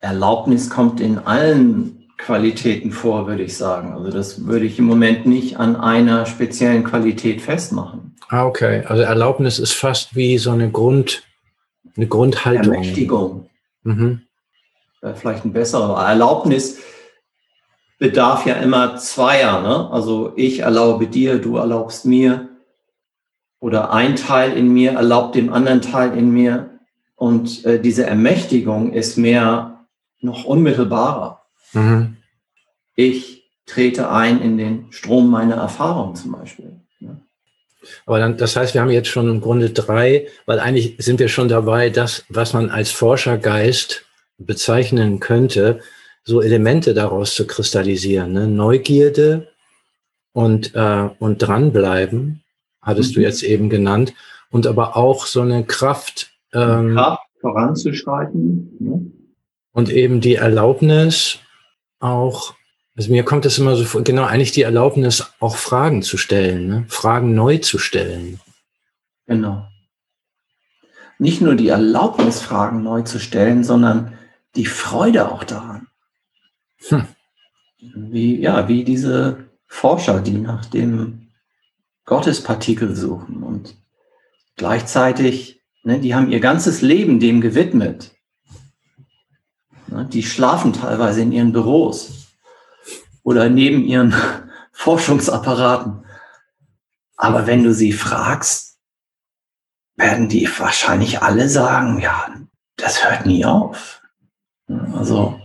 Erlaubnis 0.00 0.70
kommt 0.70 1.02
in 1.02 1.18
allen 1.18 2.08
Qualitäten 2.16 2.90
vor, 2.90 3.26
würde 3.26 3.42
ich 3.42 3.54
sagen. 3.56 3.92
Also 3.92 4.10
das 4.10 4.46
würde 4.46 4.64
ich 4.64 4.78
im 4.78 4.86
Moment 4.86 5.26
nicht 5.26 5.58
an 5.58 5.76
einer 5.76 6.24
speziellen 6.24 6.84
Qualität 6.84 7.42
festmachen. 7.42 8.16
Ah, 8.28 8.46
okay. 8.46 8.84
Also 8.86 9.02
Erlaubnis 9.02 9.58
ist 9.58 9.72
fast 9.72 10.16
wie 10.16 10.38
so 10.38 10.52
eine 10.52 10.70
Grund, 10.70 11.22
eine 11.96 12.06
Grundhaltung. 12.06 12.74
Ermächtigung. 12.74 13.50
Mhm. 13.82 14.22
Vielleicht 15.16 15.44
ein 15.44 15.52
besserer. 15.52 16.02
Erlaubnis 16.08 16.78
bedarf 17.98 18.46
ja 18.46 18.54
immer 18.54 18.96
zweier. 18.96 19.60
Ne? 19.60 19.90
Also 19.90 20.32
ich 20.36 20.60
erlaube 20.60 21.06
dir, 21.06 21.38
du 21.38 21.56
erlaubst 21.56 22.04
mir. 22.04 22.48
Oder 23.60 23.92
ein 23.92 24.14
Teil 24.14 24.52
in 24.56 24.72
mir 24.72 24.92
erlaubt 24.92 25.34
dem 25.34 25.52
anderen 25.52 25.82
Teil 25.82 26.16
in 26.16 26.30
mir. 26.30 26.78
Und 27.16 27.64
äh, 27.64 27.80
diese 27.80 28.06
Ermächtigung 28.06 28.92
ist 28.92 29.18
mehr 29.18 29.86
noch 30.20 30.44
unmittelbarer. 30.44 31.42
Mhm. 31.72 32.16
Ich 32.94 33.50
trete 33.66 34.10
ein 34.10 34.40
in 34.40 34.56
den 34.56 34.86
Strom 34.90 35.28
meiner 35.28 35.56
Erfahrung 35.56 36.14
zum 36.14 36.32
Beispiel. 36.32 36.80
Ne? 37.00 37.20
Aber 38.06 38.20
dann, 38.20 38.36
das 38.36 38.54
heißt, 38.54 38.74
wir 38.74 38.80
haben 38.80 38.90
jetzt 38.90 39.08
schon 39.08 39.28
im 39.28 39.40
Grunde 39.40 39.70
drei, 39.70 40.28
weil 40.46 40.60
eigentlich 40.60 40.94
sind 40.98 41.18
wir 41.18 41.28
schon 41.28 41.48
dabei, 41.48 41.90
das, 41.90 42.24
was 42.28 42.52
man 42.52 42.70
als 42.70 42.92
Forschergeist 42.92 44.04
bezeichnen 44.38 45.18
könnte, 45.18 45.80
so 46.28 46.42
Elemente 46.42 46.92
daraus 46.92 47.34
zu 47.34 47.46
kristallisieren. 47.46 48.32
Ne? 48.32 48.46
Neugierde 48.46 49.48
und, 50.32 50.74
äh, 50.74 51.08
und 51.18 51.38
dranbleiben, 51.38 52.42
hattest 52.82 53.12
mhm. 53.12 53.14
du 53.14 53.20
jetzt 53.22 53.42
eben 53.42 53.70
genannt, 53.70 54.12
und 54.50 54.66
aber 54.66 54.96
auch 54.96 55.24
so 55.24 55.40
eine 55.40 55.64
Kraft. 55.64 56.30
Ähm, 56.52 56.94
Kraft 56.94 57.22
voranzuschreiten. 57.40 58.76
Ne? 58.78 59.10
Und 59.72 59.90
eben 59.90 60.20
die 60.20 60.34
Erlaubnis 60.34 61.38
auch, 61.98 62.54
also 62.94 63.10
mir 63.10 63.24
kommt 63.24 63.46
das 63.46 63.56
immer 63.56 63.74
so 63.74 63.84
vor, 63.84 64.02
genau, 64.02 64.24
eigentlich 64.24 64.52
die 64.52 64.62
Erlaubnis, 64.62 65.32
auch 65.40 65.56
Fragen 65.56 66.02
zu 66.02 66.18
stellen, 66.18 66.68
ne? 66.68 66.84
Fragen 66.88 67.34
neu 67.34 67.56
zu 67.58 67.78
stellen. 67.78 68.38
Genau. 69.26 69.66
Nicht 71.18 71.40
nur 71.40 71.54
die 71.54 71.68
Erlaubnis, 71.68 72.42
Fragen 72.42 72.82
neu 72.82 73.02
zu 73.02 73.18
stellen, 73.18 73.64
sondern 73.64 74.12
die 74.56 74.66
Freude 74.66 75.32
auch 75.32 75.44
daran. 75.44 75.87
Hm. 76.86 77.06
Wie, 77.80 78.40
ja, 78.40 78.68
wie 78.68 78.84
diese 78.84 79.48
Forscher, 79.66 80.20
die 80.20 80.38
nach 80.38 80.64
dem 80.66 81.28
Gottespartikel 82.04 82.96
suchen 82.96 83.42
und 83.42 83.76
gleichzeitig, 84.56 85.62
ne, 85.82 86.00
die 86.00 86.14
haben 86.14 86.30
ihr 86.30 86.40
ganzes 86.40 86.80
Leben 86.80 87.20
dem 87.20 87.40
gewidmet. 87.40 88.14
Ne, 89.88 90.06
die 90.06 90.22
schlafen 90.22 90.72
teilweise 90.72 91.20
in 91.20 91.32
ihren 91.32 91.52
Büros 91.52 92.28
oder 93.22 93.48
neben 93.48 93.84
ihren 93.84 94.14
Forschungsapparaten. 94.72 96.04
Aber 97.16 97.46
wenn 97.46 97.64
du 97.64 97.74
sie 97.74 97.92
fragst, 97.92 98.78
werden 99.96 100.28
die 100.28 100.48
wahrscheinlich 100.58 101.20
alle 101.20 101.48
sagen, 101.48 101.98
ja, 102.00 102.32
das 102.76 103.04
hört 103.04 103.26
nie 103.26 103.44
auf. 103.44 104.00
Also 104.94 105.37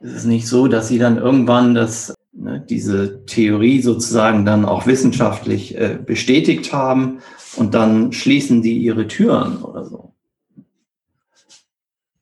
es 0.00 0.12
ist 0.12 0.24
nicht 0.24 0.46
so, 0.46 0.68
dass 0.68 0.88
sie 0.88 0.98
dann 0.98 1.18
irgendwann 1.18 1.74
das, 1.74 2.14
ne, 2.32 2.64
diese 2.68 3.24
Theorie 3.26 3.82
sozusagen 3.82 4.44
dann 4.44 4.64
auch 4.64 4.86
wissenschaftlich 4.86 5.76
äh, 5.76 5.98
bestätigt 6.04 6.72
haben 6.72 7.20
und 7.56 7.74
dann 7.74 8.12
schließen 8.12 8.62
die 8.62 8.78
ihre 8.78 9.08
Türen 9.08 9.62
oder 9.62 9.84
so. 9.84 10.14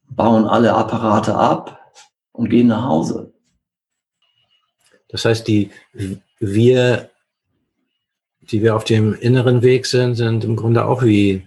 Bauen 0.08 0.46
alle 0.46 0.74
Apparate 0.74 1.34
ab 1.34 1.92
und 2.32 2.48
gehen 2.48 2.68
nach 2.68 2.84
Hause. 2.84 3.34
Das 5.08 5.24
heißt, 5.24 5.46
die 5.46 5.70
wir, 6.38 7.10
die 8.40 8.62
wir 8.62 8.74
auf 8.74 8.84
dem 8.84 9.14
inneren 9.14 9.62
Weg 9.62 9.86
sind, 9.86 10.14
sind 10.14 10.44
im 10.44 10.56
Grunde 10.56 10.86
auch 10.86 11.02
wie, 11.02 11.46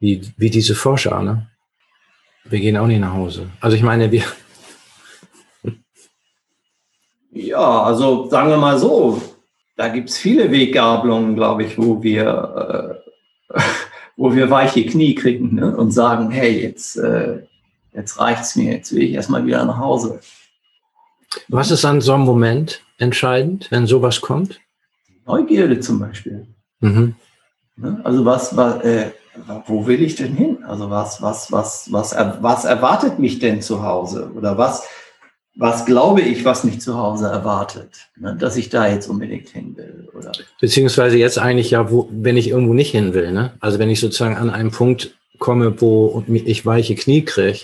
wie, 0.00 0.22
wie 0.36 0.50
diese 0.50 0.74
Forscher, 0.74 1.22
ne? 1.22 1.48
Wir 2.48 2.60
gehen 2.60 2.76
auch 2.76 2.86
nicht 2.86 3.00
nach 3.00 3.12
Hause. 3.12 3.50
Also 3.60 3.76
ich 3.76 3.82
meine, 3.82 4.12
wir, 4.12 4.22
ja, 7.36 7.82
also 7.82 8.28
sagen 8.28 8.50
wir 8.50 8.56
mal 8.56 8.78
so, 8.78 9.20
da 9.76 9.88
gibt 9.88 10.08
es 10.08 10.18
viele 10.18 10.50
Weggabelungen, 10.50 11.34
glaube 11.34 11.64
ich, 11.64 11.78
wo 11.78 12.02
wir, 12.02 13.00
äh, 13.50 13.60
wo 14.16 14.34
wir 14.34 14.50
weiche 14.50 14.84
Knie 14.86 15.14
kriegen 15.14 15.54
ne? 15.54 15.76
und 15.76 15.90
sagen, 15.90 16.30
hey, 16.30 16.62
jetzt, 16.62 16.96
äh, 16.96 17.42
jetzt 17.92 18.18
reicht's 18.18 18.56
mir, 18.56 18.72
jetzt 18.72 18.92
will 18.94 19.02
ich 19.02 19.12
erstmal 19.12 19.44
wieder 19.46 19.64
nach 19.64 19.78
Hause. 19.78 20.20
Was 21.48 21.70
ist 21.70 21.84
an 21.84 22.00
so 22.00 22.14
einem 22.14 22.24
Moment 22.24 22.82
entscheidend, 22.98 23.68
wenn 23.70 23.86
sowas 23.86 24.20
kommt? 24.20 24.60
Neugierde 25.26 25.80
zum 25.80 25.98
Beispiel. 25.98 26.46
Mhm. 26.80 27.14
Ne? 27.76 28.00
Also 28.04 28.24
was, 28.24 28.56
was 28.56 28.82
äh, 28.84 29.10
wo 29.66 29.86
will 29.86 30.02
ich 30.02 30.14
denn 30.14 30.34
hin? 30.34 30.64
Also 30.64 30.88
was, 30.88 31.20
was, 31.20 31.52
was, 31.52 31.92
was, 31.92 32.14
was 32.40 32.64
erwartet 32.64 33.18
mich 33.18 33.38
denn 33.38 33.60
zu 33.60 33.82
Hause? 33.82 34.30
Oder 34.34 34.56
was, 34.56 34.86
was 35.56 35.86
glaube 35.86 36.20
ich, 36.20 36.44
was 36.44 36.64
mich 36.64 36.80
zu 36.80 36.96
Hause 36.96 37.28
erwartet, 37.28 38.08
ne, 38.16 38.36
dass 38.36 38.56
ich 38.56 38.68
da 38.68 38.86
jetzt 38.86 39.08
unbedingt 39.08 39.48
hin 39.48 39.76
will. 39.76 40.08
Oder? 40.14 40.32
Beziehungsweise 40.60 41.16
jetzt 41.16 41.38
eigentlich 41.38 41.70
ja, 41.70 41.90
wo, 41.90 42.08
wenn 42.12 42.36
ich 42.36 42.48
irgendwo 42.48 42.74
nicht 42.74 42.90
hin 42.90 43.14
will. 43.14 43.32
Ne? 43.32 43.54
Also 43.60 43.78
wenn 43.78 43.88
ich 43.88 43.98
sozusagen 43.98 44.36
an 44.36 44.50
einen 44.50 44.70
Punkt 44.70 45.16
komme, 45.38 45.80
wo 45.80 46.22
ich 46.28 46.66
weiche 46.66 46.94
Knie 46.94 47.24
kriege, 47.24 47.60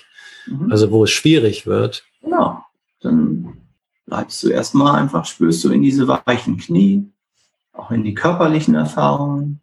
mhm. 0.46 0.72
also 0.72 0.90
wo 0.90 1.04
es 1.04 1.10
schwierig 1.10 1.66
wird. 1.66 2.04
Genau, 2.22 2.64
dann 3.00 3.58
bleibst 4.06 4.42
du 4.42 4.48
erstmal 4.48 4.98
einfach, 4.98 5.26
spürst 5.26 5.62
du 5.64 5.70
in 5.70 5.82
diese 5.82 6.08
weichen 6.08 6.56
Knie, 6.56 7.10
auch 7.74 7.90
in 7.90 8.04
die 8.04 8.14
körperlichen 8.14 8.74
Erfahrungen. 8.74 9.60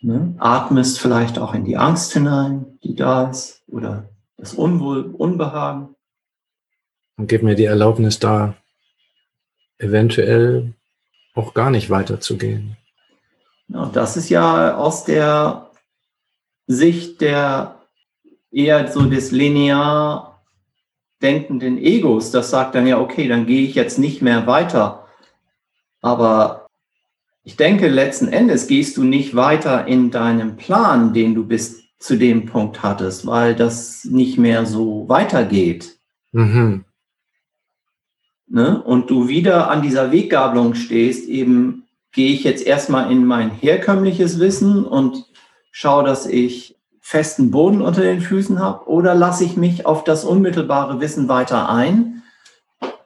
Ne? 0.00 0.34
Atmest 0.38 1.00
vielleicht 1.00 1.38
auch 1.38 1.54
in 1.54 1.64
die 1.64 1.78
Angst 1.78 2.12
hinein, 2.12 2.78
die 2.84 2.94
da 2.94 3.30
ist, 3.30 3.62
oder 3.66 4.08
das 4.36 4.54
Unwohl, 4.54 5.10
Unbehagen 5.16 5.94
und 7.16 7.28
gib 7.28 7.42
mir 7.42 7.54
die 7.54 7.64
Erlaubnis, 7.64 8.18
da 8.18 8.54
eventuell 9.78 10.74
auch 11.34 11.54
gar 11.54 11.70
nicht 11.70 11.90
weiterzugehen. 11.90 12.76
Ja, 13.68 13.90
das 13.92 14.16
ist 14.16 14.28
ja 14.28 14.76
aus 14.76 15.04
der 15.04 15.70
Sicht 16.66 17.20
der 17.20 17.80
eher 18.50 18.90
so 18.90 19.02
des 19.02 19.30
linear 19.32 20.42
denkenden 21.22 21.78
Egos, 21.78 22.30
das 22.30 22.50
sagt 22.50 22.74
dann 22.74 22.86
ja, 22.86 23.00
okay, 23.00 23.28
dann 23.28 23.46
gehe 23.46 23.62
ich 23.62 23.74
jetzt 23.74 23.98
nicht 23.98 24.22
mehr 24.22 24.46
weiter. 24.46 25.06
Aber 26.02 26.66
ich 27.44 27.56
denke, 27.56 27.88
letzten 27.88 28.28
Endes 28.28 28.66
gehst 28.66 28.96
du 28.96 29.04
nicht 29.04 29.34
weiter 29.34 29.86
in 29.86 30.10
deinem 30.10 30.56
Plan, 30.56 31.14
den 31.14 31.34
du 31.34 31.46
bis 31.46 31.82
zu 31.98 32.16
dem 32.16 32.46
Punkt 32.46 32.82
hattest, 32.82 33.26
weil 33.26 33.54
das 33.54 34.04
nicht 34.04 34.38
mehr 34.38 34.66
so 34.66 35.08
weitergeht. 35.08 35.98
Mhm. 36.32 36.84
Ne? 38.46 38.82
Und 38.82 39.10
du 39.10 39.28
wieder 39.28 39.70
an 39.70 39.82
dieser 39.82 40.12
Weggabelung 40.12 40.74
stehst, 40.74 41.28
eben 41.28 41.86
gehe 42.12 42.32
ich 42.32 42.44
jetzt 42.44 42.66
erstmal 42.66 43.10
in 43.10 43.24
mein 43.24 43.50
herkömmliches 43.50 44.38
Wissen 44.38 44.84
und 44.84 45.26
schaue, 45.72 46.04
dass 46.04 46.26
ich 46.26 46.76
festen 47.00 47.50
Boden 47.50 47.82
unter 47.82 48.02
den 48.02 48.20
Füßen 48.20 48.60
habe, 48.60 48.88
oder 48.88 49.14
lasse 49.14 49.44
ich 49.44 49.56
mich 49.56 49.84
auf 49.84 50.04
das 50.04 50.24
unmittelbare 50.24 51.00
Wissen 51.00 51.28
weiter 51.28 51.68
ein, 51.68 52.22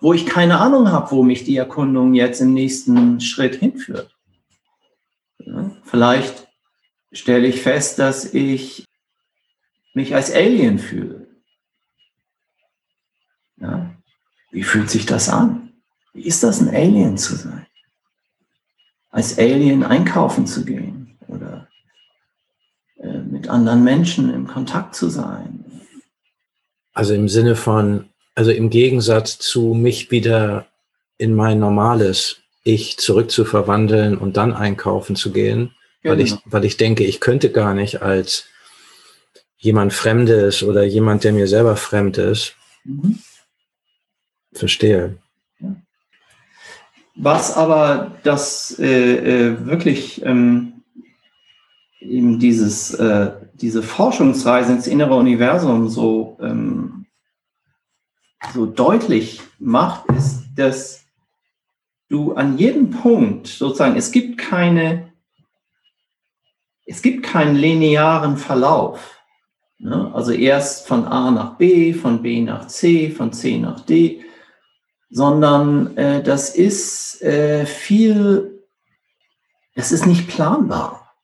wo 0.01 0.12
ich 0.12 0.26
keine 0.26 0.61
Ahnung 0.61 0.93
habe, 0.93 1.11
wo 1.11 1.22
mich 1.22 1.45
die 1.45 1.57
Erkundung 1.57 2.14
jetzt 2.14 2.41
im 2.41 2.53
nächsten 2.53 3.20
Schritt 3.20 3.57
hinführt. 3.57 4.14
Vielleicht 5.82 6.47
stelle 7.11 7.49
ich 7.49 7.62
fest, 7.62 7.99
dass 7.99 8.32
ich 8.34 8.84
mich 9.95 10.14
als 10.14 10.32
Alien 10.32 10.78
fühle. 10.78 11.26
Ja? 13.57 13.88
Wie 14.51 14.62
fühlt 14.62 14.90
sich 14.90 15.07
das 15.07 15.28
an? 15.28 15.72
Wie 16.12 16.22
ist 16.22 16.42
das, 16.42 16.61
ein 16.61 16.68
Alien 16.68 17.18
zu 17.18 17.36
sein? 17.36 17.66
Als 19.11 19.38
Alien 19.38 19.82
einkaufen 19.84 20.46
zu 20.46 20.64
gehen 20.64 21.18
oder 21.28 21.68
äh, 22.99 23.18
mit 23.18 23.49
anderen 23.49 23.84
Menschen 23.84 24.32
im 24.32 24.46
Kontakt 24.46 24.94
zu 24.94 25.09
sein. 25.09 25.64
Also 26.92 27.14
im 27.14 27.28
Sinne 27.28 27.57
von, 27.57 28.09
also 28.34 28.51
im 28.51 28.70
Gegensatz 28.70 29.38
zu 29.38 29.74
mich 29.74 30.11
wieder 30.11 30.66
in 31.16 31.34
mein 31.34 31.59
normales 31.59 32.38
Ich 32.64 32.99
zurückzuverwandeln 32.99 34.16
und 34.18 34.36
dann 34.36 34.53
einkaufen 34.53 35.16
zu 35.16 35.32
gehen, 35.32 35.74
genau. 36.03 36.14
weil, 36.14 36.20
ich, 36.20 36.30
genau. 36.30 36.42
weil 36.46 36.64
ich 36.64 36.76
denke, 36.76 37.05
ich 37.05 37.20
könnte 37.20 37.51
gar 37.51 37.74
nicht 37.74 38.03
als 38.03 38.44
jemand 39.57 39.92
Fremdes 39.92 40.62
oder 40.62 40.84
jemand, 40.84 41.24
der 41.24 41.32
mir 41.32 41.49
selber 41.49 41.76
fremd 41.76 42.18
ist. 42.18 42.55
Mhm. 42.84 43.18
Verstehe. 44.53 45.18
Was 47.20 47.57
aber 47.57 48.12
das 48.22 48.78
äh, 48.78 49.49
äh, 49.49 49.66
wirklich 49.66 50.24
ähm, 50.24 50.84
eben 52.01 52.38
dieses, 52.38 52.94
äh, 52.94 53.32
diese 53.55 53.82
Forschungsreise 53.82 54.72
ins 54.72 54.86
innere 54.86 55.16
Universum 55.16 55.88
so, 55.88 56.38
ähm, 56.40 57.07
so 58.55 58.66
deutlich 58.66 59.40
macht, 59.59 60.05
ist, 60.16 60.44
dass 60.55 61.05
du 62.09 62.34
an 62.34 62.57
jedem 62.57 62.90
Punkt 62.90 63.49
sozusagen, 63.49 63.96
es 63.96 64.12
gibt 64.12 64.38
keine, 64.38 65.12
es 66.86 67.03
gibt 67.03 67.24
keinen 67.24 67.57
linearen 67.57 68.36
Verlauf. 68.36 69.20
Ne? 69.78 70.09
Also 70.14 70.30
erst 70.30 70.86
von 70.86 71.05
A 71.05 71.32
nach 71.32 71.57
B, 71.57 71.92
von 71.92 72.22
B 72.22 72.40
nach 72.42 72.68
C, 72.68 73.11
von 73.11 73.32
C 73.32 73.59
nach 73.59 73.80
D 73.80 74.24
sondern 75.11 75.97
äh, 75.97 76.23
das 76.23 76.55
ist 76.55 77.23
äh, 77.23 77.67
viel, 77.67 78.65
es 79.75 79.93
ist 79.93 80.07
nicht 80.07 80.29
planbar, 80.29 81.15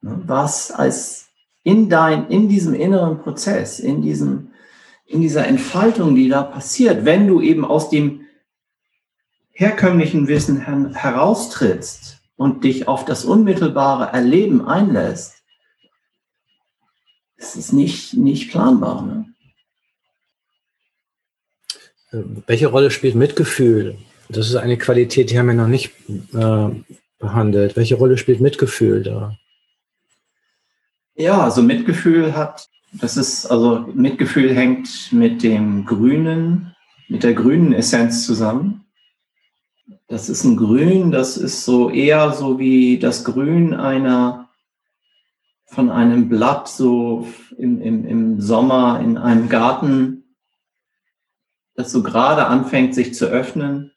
ne? 0.00 0.22
was 0.26 0.70
als 0.70 1.28
in 1.62 1.88
dein, 1.88 2.28
in 2.28 2.48
diesem 2.48 2.74
inneren 2.74 3.18
Prozess, 3.18 3.80
in 3.80 4.02
diesem, 4.02 4.52
in 5.06 5.20
dieser 5.20 5.46
Entfaltung, 5.46 6.14
die 6.14 6.28
da 6.28 6.42
passiert, 6.42 7.04
wenn 7.04 7.26
du 7.26 7.40
eben 7.40 7.64
aus 7.64 7.90
dem 7.90 8.20
herkömmlichen 9.50 10.28
Wissen 10.28 10.60
her 10.66 10.90
heraustrittst 10.94 12.20
und 12.36 12.64
dich 12.64 12.86
auf 12.86 13.04
das 13.04 13.24
unmittelbare 13.24 14.12
Erleben 14.12 14.66
einlässt, 14.66 15.42
es 17.36 17.56
ist 17.56 17.72
nicht, 17.72 18.14
nicht 18.14 18.50
planbar. 18.50 19.02
Ne? 19.02 19.26
Welche 22.46 22.68
Rolle 22.68 22.90
spielt 22.90 23.14
Mitgefühl? 23.14 23.96
Das 24.28 24.48
ist 24.48 24.56
eine 24.56 24.76
Qualität, 24.76 25.30
die 25.30 25.38
haben 25.38 25.46
wir 25.46 25.54
noch 25.54 25.68
nicht 25.68 25.92
äh, 26.34 26.68
behandelt. 27.18 27.76
Welche 27.76 27.96
Rolle 27.96 28.18
spielt 28.18 28.40
Mitgefühl 28.40 29.02
da? 29.02 29.36
Ja, 31.14 31.44
also 31.44 31.62
Mitgefühl 31.62 32.36
hat, 32.36 32.68
das 32.92 33.16
ist, 33.16 33.46
also 33.46 33.86
Mitgefühl 33.94 34.54
hängt 34.54 35.12
mit 35.12 35.42
dem 35.42 35.84
Grünen, 35.86 36.74
mit 37.08 37.22
der 37.22 37.34
grünen 37.34 37.72
Essenz 37.72 38.26
zusammen. 38.26 38.84
Das 40.08 40.28
ist 40.28 40.44
ein 40.44 40.56
Grün, 40.56 41.10
das 41.10 41.36
ist 41.36 41.64
so 41.64 41.90
eher 41.90 42.32
so 42.32 42.58
wie 42.58 42.98
das 42.98 43.24
Grün 43.24 43.74
einer 43.74 44.48
von 45.66 45.90
einem 45.90 46.28
Blatt 46.28 46.68
so 46.68 47.26
im, 47.58 47.80
im, 47.80 48.06
im 48.06 48.40
Sommer 48.40 49.00
in 49.02 49.18
einem 49.18 49.48
Garten 49.48 50.25
das 51.76 51.92
so 51.92 52.02
gerade 52.02 52.46
anfängt, 52.46 52.94
sich 52.94 53.14
zu 53.14 53.26
öffnen. 53.26 53.92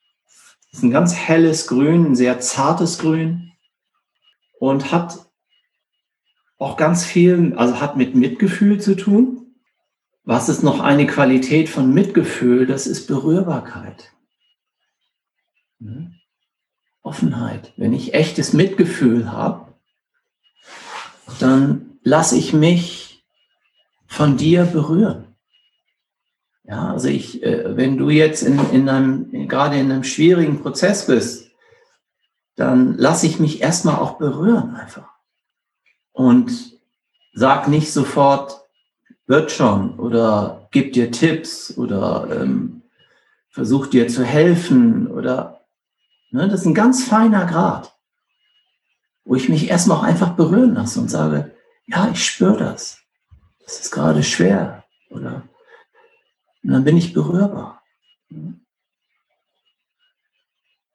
Das 0.69 0.79
ist 0.79 0.83
ein 0.83 0.91
ganz 0.91 1.15
helles 1.15 1.67
Grün, 1.67 2.05
ein 2.05 2.15
sehr 2.15 2.39
zartes 2.39 2.99
Grün 2.99 3.53
und 4.59 4.91
hat 4.91 5.25
auch 6.57 6.75
ganz 6.77 7.05
viel, 7.05 7.53
also 7.55 7.79
hat 7.79 7.95
mit 7.95 8.15
Mitgefühl 8.15 8.79
zu 8.79 8.95
tun. 8.95 9.55
Was 10.23 10.49
ist 10.49 10.61
noch 10.61 10.81
eine 10.81 11.07
Qualität 11.07 11.69
von 11.69 11.93
Mitgefühl? 11.93 12.67
Das 12.67 12.85
ist 12.85 13.07
Berührbarkeit. 13.07 14.13
Offenheit. 17.01 17.73
Wenn 17.77 17.93
ich 17.93 18.13
echtes 18.13 18.53
Mitgefühl 18.53 19.31
habe, 19.31 19.73
dann 21.39 21.97
lasse 22.03 22.37
ich 22.37 22.53
mich 22.53 23.23
von 24.07 24.37
dir 24.37 24.65
berühren. 24.65 25.28
Ja, 26.69 26.91
also 26.91 27.07
ich, 27.07 27.41
äh, 27.41 27.75
wenn 27.75 27.97
du 27.97 28.11
jetzt 28.11 28.43
in, 28.43 28.59
in 28.71 28.89
einem, 28.89 29.47
gerade 29.47 29.79
in 29.79 29.91
einem 29.91 30.03
schwierigen 30.03 30.61
Prozess 30.61 31.07
bist, 31.07 31.49
dann 32.55 32.95
lasse 32.95 33.25
ich 33.25 33.39
mich 33.39 33.61
erstmal 33.61 33.95
auch 33.95 34.19
berühren 34.19 34.75
einfach. 34.75 35.09
Und 36.11 36.79
sag 37.33 37.69
nicht 37.69 37.91
sofort, 37.91 38.67
wird 39.25 39.51
schon 39.51 39.97
oder 39.97 40.67
gib 40.69 40.93
dir 40.93 41.09
Tipps 41.09 41.75
oder 41.75 42.27
ähm, 42.39 42.83
versuch 43.49 43.87
dir 43.87 44.07
zu 44.07 44.23
helfen 44.23 45.07
oder 45.07 45.61
ne, 46.29 46.49
das 46.49 46.61
ist 46.61 46.65
ein 46.67 46.75
ganz 46.75 47.03
feiner 47.03 47.47
Grad, 47.47 47.95
wo 49.25 49.33
ich 49.33 49.49
mich 49.49 49.69
erstmal 49.69 49.97
auch 49.97 50.03
einfach 50.03 50.35
berühren 50.35 50.75
lasse 50.75 50.99
und 50.99 51.09
sage, 51.09 51.51
ja, 51.87 52.09
ich 52.11 52.23
spüre 52.23 52.57
das. 52.57 52.99
Das 53.63 53.79
ist 53.79 53.91
gerade 53.91 54.21
schwer 54.21 54.83
oder 55.09 55.49
und 56.63 56.71
dann 56.71 56.83
bin 56.83 56.97
ich 56.97 57.13
berührbar. 57.13 57.81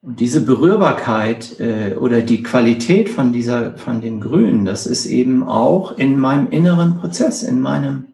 Und 0.05 0.19
diese 0.19 0.41
Berührbarkeit 0.41 1.59
äh, 1.59 1.95
oder 1.95 2.21
die 2.21 2.43
Qualität 2.43 3.09
von 3.09 3.33
dieser, 3.33 3.75
von 3.75 4.01
dem 4.01 4.21
Grün, 4.21 4.63
das 4.63 4.85
ist 4.85 5.07
eben 5.07 5.41
auch 5.43 5.97
in 5.97 6.19
meinem 6.19 6.51
inneren 6.51 6.99
Prozess, 6.99 7.41
in 7.41 7.59
meinem, 7.59 8.13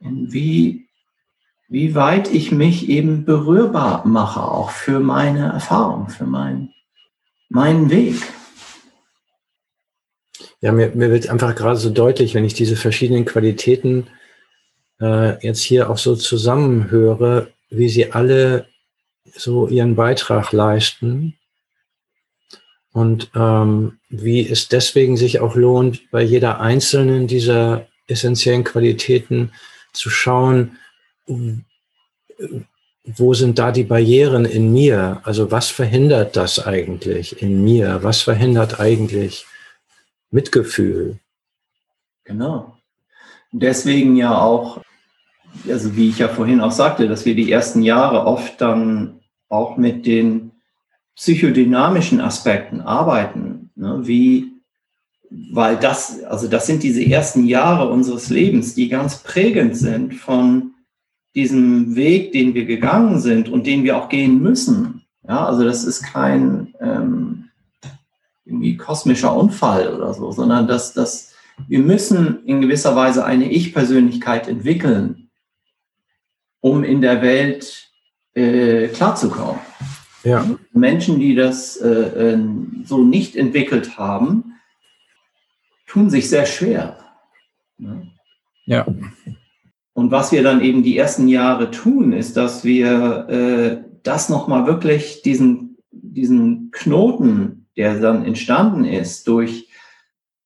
in 0.00 0.32
wie, 0.32 0.86
wie 1.68 1.96
weit 1.96 2.32
ich 2.32 2.52
mich 2.52 2.88
eben 2.88 3.24
berührbar 3.24 4.06
mache, 4.06 4.40
auch 4.40 4.70
für 4.70 5.00
meine 5.00 5.52
Erfahrung, 5.52 6.08
für 6.10 6.26
meinen, 6.26 6.72
meinen 7.48 7.90
Weg. 7.90 8.14
Ja, 10.60 10.70
mir, 10.70 10.92
mir 10.94 11.10
wird 11.10 11.28
einfach 11.28 11.56
gerade 11.56 11.78
so 11.78 11.90
deutlich, 11.90 12.34
wenn 12.34 12.44
ich 12.44 12.54
diese 12.54 12.76
verschiedenen 12.76 13.24
Qualitäten 13.24 14.06
äh, 15.00 15.44
jetzt 15.44 15.62
hier 15.62 15.90
auch 15.90 15.98
so 15.98 16.16
zusammenhöre, 16.16 17.52
wie 17.70 17.88
sie 17.88 18.12
alle 18.12 18.66
so 19.34 19.68
ihren 19.68 19.96
Beitrag 19.96 20.52
leisten 20.52 21.36
und 22.92 23.30
ähm, 23.34 23.98
wie 24.08 24.48
es 24.48 24.68
deswegen 24.68 25.16
sich 25.16 25.40
auch 25.40 25.54
lohnt, 25.54 26.10
bei 26.10 26.22
jeder 26.22 26.60
einzelnen 26.60 27.26
dieser 27.26 27.86
essentiellen 28.08 28.64
Qualitäten 28.64 29.52
zu 29.92 30.10
schauen, 30.10 30.78
wo 33.04 33.34
sind 33.34 33.58
da 33.58 33.70
die 33.70 33.84
Barrieren 33.84 34.44
in 34.44 34.72
mir? 34.72 35.20
Also 35.24 35.50
was 35.50 35.68
verhindert 35.68 36.36
das 36.36 36.58
eigentlich 36.58 37.40
in 37.42 37.62
mir? 37.62 38.02
Was 38.02 38.22
verhindert 38.22 38.80
eigentlich 38.80 39.46
Mitgefühl? 40.30 41.18
Genau. 42.24 42.76
Deswegen 43.52 44.16
ja 44.16 44.40
auch 44.40 44.80
also 45.68 45.96
wie 45.96 46.08
ich 46.08 46.18
ja 46.18 46.28
vorhin 46.28 46.60
auch 46.60 46.72
sagte, 46.72 47.08
dass 47.08 47.24
wir 47.24 47.34
die 47.34 47.50
ersten 47.50 47.82
Jahre 47.82 48.26
oft 48.26 48.60
dann 48.60 49.20
auch 49.48 49.76
mit 49.76 50.06
den 50.06 50.52
psychodynamischen 51.16 52.20
Aspekten 52.20 52.80
arbeiten, 52.80 53.70
ne? 53.74 54.00
wie, 54.02 54.52
weil 55.52 55.76
das, 55.76 56.22
also 56.24 56.48
das 56.48 56.66
sind 56.66 56.82
diese 56.82 57.04
ersten 57.04 57.46
Jahre 57.46 57.90
unseres 57.90 58.30
Lebens, 58.30 58.74
die 58.74 58.88
ganz 58.88 59.18
prägend 59.18 59.76
sind 59.76 60.14
von 60.14 60.74
diesem 61.34 61.94
Weg, 61.94 62.32
den 62.32 62.54
wir 62.54 62.64
gegangen 62.64 63.20
sind 63.20 63.48
und 63.48 63.66
den 63.66 63.84
wir 63.84 63.96
auch 63.96 64.08
gehen 64.08 64.40
müssen. 64.40 65.02
Ja, 65.28 65.44
also 65.44 65.64
das 65.64 65.84
ist 65.84 66.02
kein 66.02 66.74
ähm, 66.80 67.50
irgendwie 68.44 68.76
kosmischer 68.76 69.36
Unfall 69.36 69.94
oder 69.94 70.14
so, 70.14 70.32
sondern 70.32 70.66
das, 70.66 70.92
das, 70.92 71.32
wir 71.68 71.80
müssen 71.80 72.44
in 72.46 72.60
gewisser 72.60 72.96
Weise 72.96 73.24
eine 73.24 73.50
Ich-Persönlichkeit 73.50 74.48
entwickeln, 74.48 75.19
um 76.60 76.84
in 76.84 77.00
der 77.00 77.22
Welt 77.22 77.90
äh, 78.34 78.88
klarzukommen. 78.88 79.60
Ja. 80.22 80.46
Menschen, 80.72 81.18
die 81.18 81.34
das 81.34 81.76
äh, 81.78 81.88
äh, 81.88 82.38
so 82.84 83.02
nicht 83.02 83.36
entwickelt 83.36 83.96
haben, 83.96 84.54
tun 85.86 86.10
sich 86.10 86.28
sehr 86.28 86.46
schwer. 86.46 86.98
Ne? 87.78 88.10
Ja. 88.66 88.86
Und 89.94 90.10
was 90.10 90.30
wir 90.32 90.42
dann 90.42 90.60
eben 90.60 90.82
die 90.82 90.96
ersten 90.96 91.26
Jahre 91.28 91.70
tun, 91.70 92.12
ist, 92.12 92.36
dass 92.36 92.64
wir 92.64 93.28
äh, 93.28 93.84
das 94.02 94.28
nochmal 94.28 94.66
wirklich, 94.66 95.22
diesen, 95.22 95.78
diesen 95.90 96.70
Knoten, 96.70 97.66
der 97.76 97.98
dann 97.98 98.24
entstanden 98.24 98.84
ist, 98.84 99.26
durch 99.26 99.68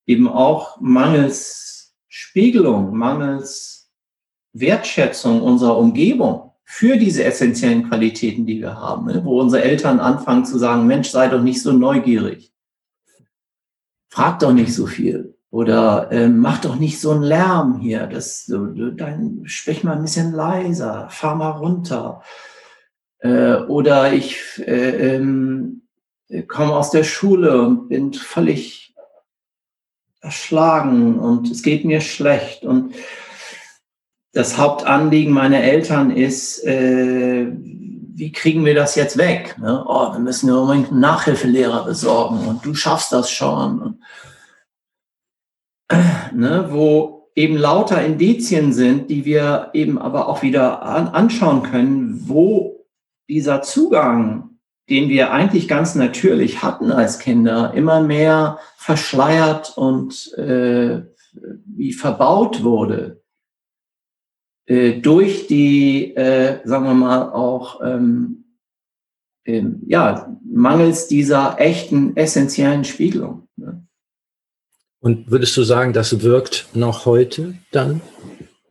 eben 0.05 0.27
auch 0.27 0.79
mangels 0.81 1.95
Spiegelung, 2.07 2.97
mangels 2.97 3.74
Wertschätzung 4.55 5.41
unserer 5.41 5.77
Umgebung 5.77 6.51
für 6.63 6.97
diese 6.97 7.23
essentiellen 7.23 7.89
Qualitäten, 7.89 8.45
die 8.45 8.61
wir 8.61 8.75
haben, 8.75 9.05
ne? 9.05 9.21
wo 9.23 9.39
unsere 9.39 9.63
Eltern 9.63 9.99
anfangen 9.99 10.45
zu 10.45 10.57
sagen, 10.57 10.87
Mensch, 10.87 11.09
sei 11.09 11.27
doch 11.27 11.41
nicht 11.41 11.61
so 11.61 11.73
neugierig. 11.73 12.51
Frag 14.09 14.39
doch 14.39 14.53
nicht 14.53 14.73
so 14.73 14.87
viel. 14.87 15.37
Oder 15.51 16.11
äh, 16.11 16.27
mach 16.27 16.59
doch 16.59 16.77
nicht 16.77 16.99
so 16.99 17.11
einen 17.11 17.23
Lärm 17.23 17.79
hier. 17.79 18.07
Das, 18.07 18.45
dein, 18.47 19.41
sprich 19.45 19.83
mal 19.83 19.95
ein 19.95 20.01
bisschen 20.01 20.33
leiser, 20.33 21.07
fahr 21.09 21.35
mal 21.35 21.51
runter. 21.51 22.23
Äh, 23.19 23.55
oder 23.55 24.13
ich 24.13 24.37
äh, 24.65 25.15
ähm, 25.15 25.83
komme 26.47 26.75
aus 26.75 26.91
der 26.91 27.03
Schule 27.03 27.61
und 27.61 27.89
bin 27.89 28.13
völlig 28.13 28.95
erschlagen 30.21 31.19
und 31.19 31.51
es 31.51 31.61
geht 31.61 31.85
mir 31.85 32.01
schlecht. 32.01 32.63
Und 32.63 32.95
das 34.35 34.57
Hauptanliegen 34.57 35.33
meiner 35.33 35.63
Eltern 35.63 36.11
ist, 36.11 36.63
äh, 36.65 37.47
wie 37.49 38.31
kriegen 38.33 38.65
wir 38.65 38.75
das 38.75 38.95
jetzt 38.95 39.17
weg? 39.17 39.55
Ne? 39.59 39.83
Oh, 39.87 40.11
wir 40.11 40.19
müssen 40.19 40.49
ja 40.49 40.55
unbedingt 40.55 40.91
einen 40.91 40.99
Nachhilfelehrer 40.99 41.85
besorgen 41.85 42.45
und 42.45 42.65
du 42.65 42.75
schaffst 42.75 43.13
das 43.13 43.31
schon. 43.31 43.81
Und, 43.81 44.03
äh, 45.87 46.33
ne, 46.33 46.67
wo 46.69 47.29
eben 47.33 47.55
lauter 47.55 48.03
Indizien 48.03 48.73
sind, 48.73 49.09
die 49.09 49.23
wir 49.23 49.69
eben 49.73 49.97
aber 49.97 50.27
auch 50.27 50.43
wieder 50.43 50.83
an, 50.83 51.07
anschauen 51.07 51.63
können, 51.63 52.27
wo 52.27 52.85
dieser 53.27 53.61
Zugang 53.61 54.49
den 54.87 55.09
wir 55.09 55.31
eigentlich 55.31 55.67
ganz 55.67 55.95
natürlich 55.95 56.61
hatten 56.61 56.91
als 56.91 57.17
Kinder, 57.17 57.73
immer 57.73 58.01
mehr 58.01 58.59
verschleiert 58.77 59.75
und 59.79 60.31
äh, 60.37 61.01
wie 61.65 61.91
verbaut 61.91 62.63
wurde 62.63 63.24
äh, 64.67 64.93
durch 64.99 65.47
die, 65.47 66.15
äh, 66.15 66.59
sagen 66.63 66.85
wir 66.85 66.93
mal, 66.93 67.31
auch 67.31 67.81
ähm, 67.83 68.45
ähm, 69.45 69.81
ja, 69.87 70.35
mangels 70.43 71.07
dieser 71.07 71.59
echten 71.59 72.17
essentiellen 72.17 72.83
Spiegelung. 72.83 73.47
Ne? 73.57 73.85
Und 74.99 75.29
würdest 75.29 75.55
du 75.55 75.63
sagen, 75.63 75.93
das 75.93 76.21
wirkt 76.23 76.67
noch 76.73 77.05
heute 77.05 77.55
dann 77.71 78.01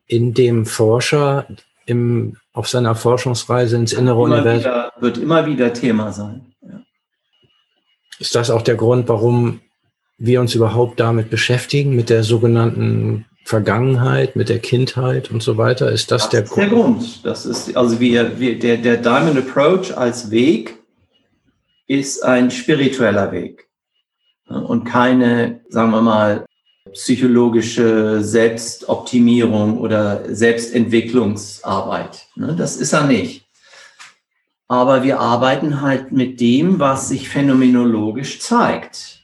in 0.06 0.34
dem 0.34 0.66
Forscher 0.66 1.46
im 1.86 2.36
auf 2.52 2.68
seiner 2.68 2.94
Forschungsreise 2.94 3.76
ins 3.76 3.92
innere 3.92 4.14
immer 4.14 4.36
Universum. 4.36 4.60
Wieder, 4.60 4.92
wird 5.00 5.18
immer 5.18 5.46
wieder 5.46 5.72
Thema 5.72 6.12
sein. 6.12 6.54
Ja. 6.62 6.82
Ist 8.18 8.34
das 8.34 8.50
auch 8.50 8.62
der 8.62 8.76
Grund, 8.76 9.08
warum 9.08 9.60
wir 10.18 10.40
uns 10.40 10.54
überhaupt 10.54 11.00
damit 11.00 11.30
beschäftigen, 11.30 11.96
mit 11.96 12.10
der 12.10 12.22
sogenannten 12.22 13.26
Vergangenheit, 13.44 14.36
mit 14.36 14.48
der 14.48 14.58
Kindheit 14.58 15.30
und 15.30 15.42
so 15.42 15.58
weiter? 15.58 15.92
Ist 15.92 16.10
das, 16.10 16.22
das 16.22 16.30
der 16.30 16.42
Grund? 16.42 16.58
Der 16.58 16.68
Grund. 16.68 17.26
Das 17.26 17.44
ist 17.46 17.76
also 17.76 18.00
wir, 18.00 18.40
wir, 18.40 18.58
der, 18.58 18.78
der 18.78 18.96
Diamond 18.96 19.38
Approach 19.38 19.96
als 19.96 20.30
Weg 20.30 20.78
ist 21.86 22.24
ein 22.24 22.50
spiritueller 22.50 23.30
Weg 23.32 23.68
und 24.48 24.84
keine, 24.84 25.60
sagen 25.68 25.90
wir 25.90 26.00
mal, 26.00 26.46
psychologische 26.92 28.22
Selbstoptimierung 28.22 29.78
oder 29.78 30.34
Selbstentwicklungsarbeit. 30.34 32.26
Ne? 32.36 32.54
Das 32.56 32.76
ist 32.76 32.92
er 32.92 33.06
nicht. 33.06 33.46
Aber 34.68 35.02
wir 35.02 35.20
arbeiten 35.20 35.82
halt 35.82 36.12
mit 36.12 36.40
dem, 36.40 36.78
was 36.78 37.08
sich 37.08 37.28
phänomenologisch 37.28 38.40
zeigt. 38.40 39.22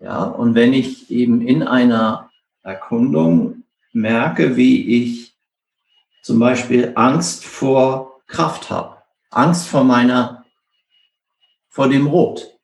Ja, 0.00 0.24
und 0.24 0.54
wenn 0.54 0.72
ich 0.72 1.10
eben 1.10 1.40
in 1.40 1.62
einer 1.62 2.30
Erkundung 2.62 3.61
merke, 3.92 4.56
wie 4.56 5.02
ich 5.02 5.34
zum 6.22 6.38
Beispiel 6.38 6.92
Angst 6.94 7.44
vor 7.44 8.20
Kraft 8.26 8.70
habe, 8.70 8.96
Angst 9.30 9.68
vor 9.68 9.84
meiner, 9.84 10.44
vor 11.68 11.88
dem 11.88 12.06
Rot, 12.06 12.58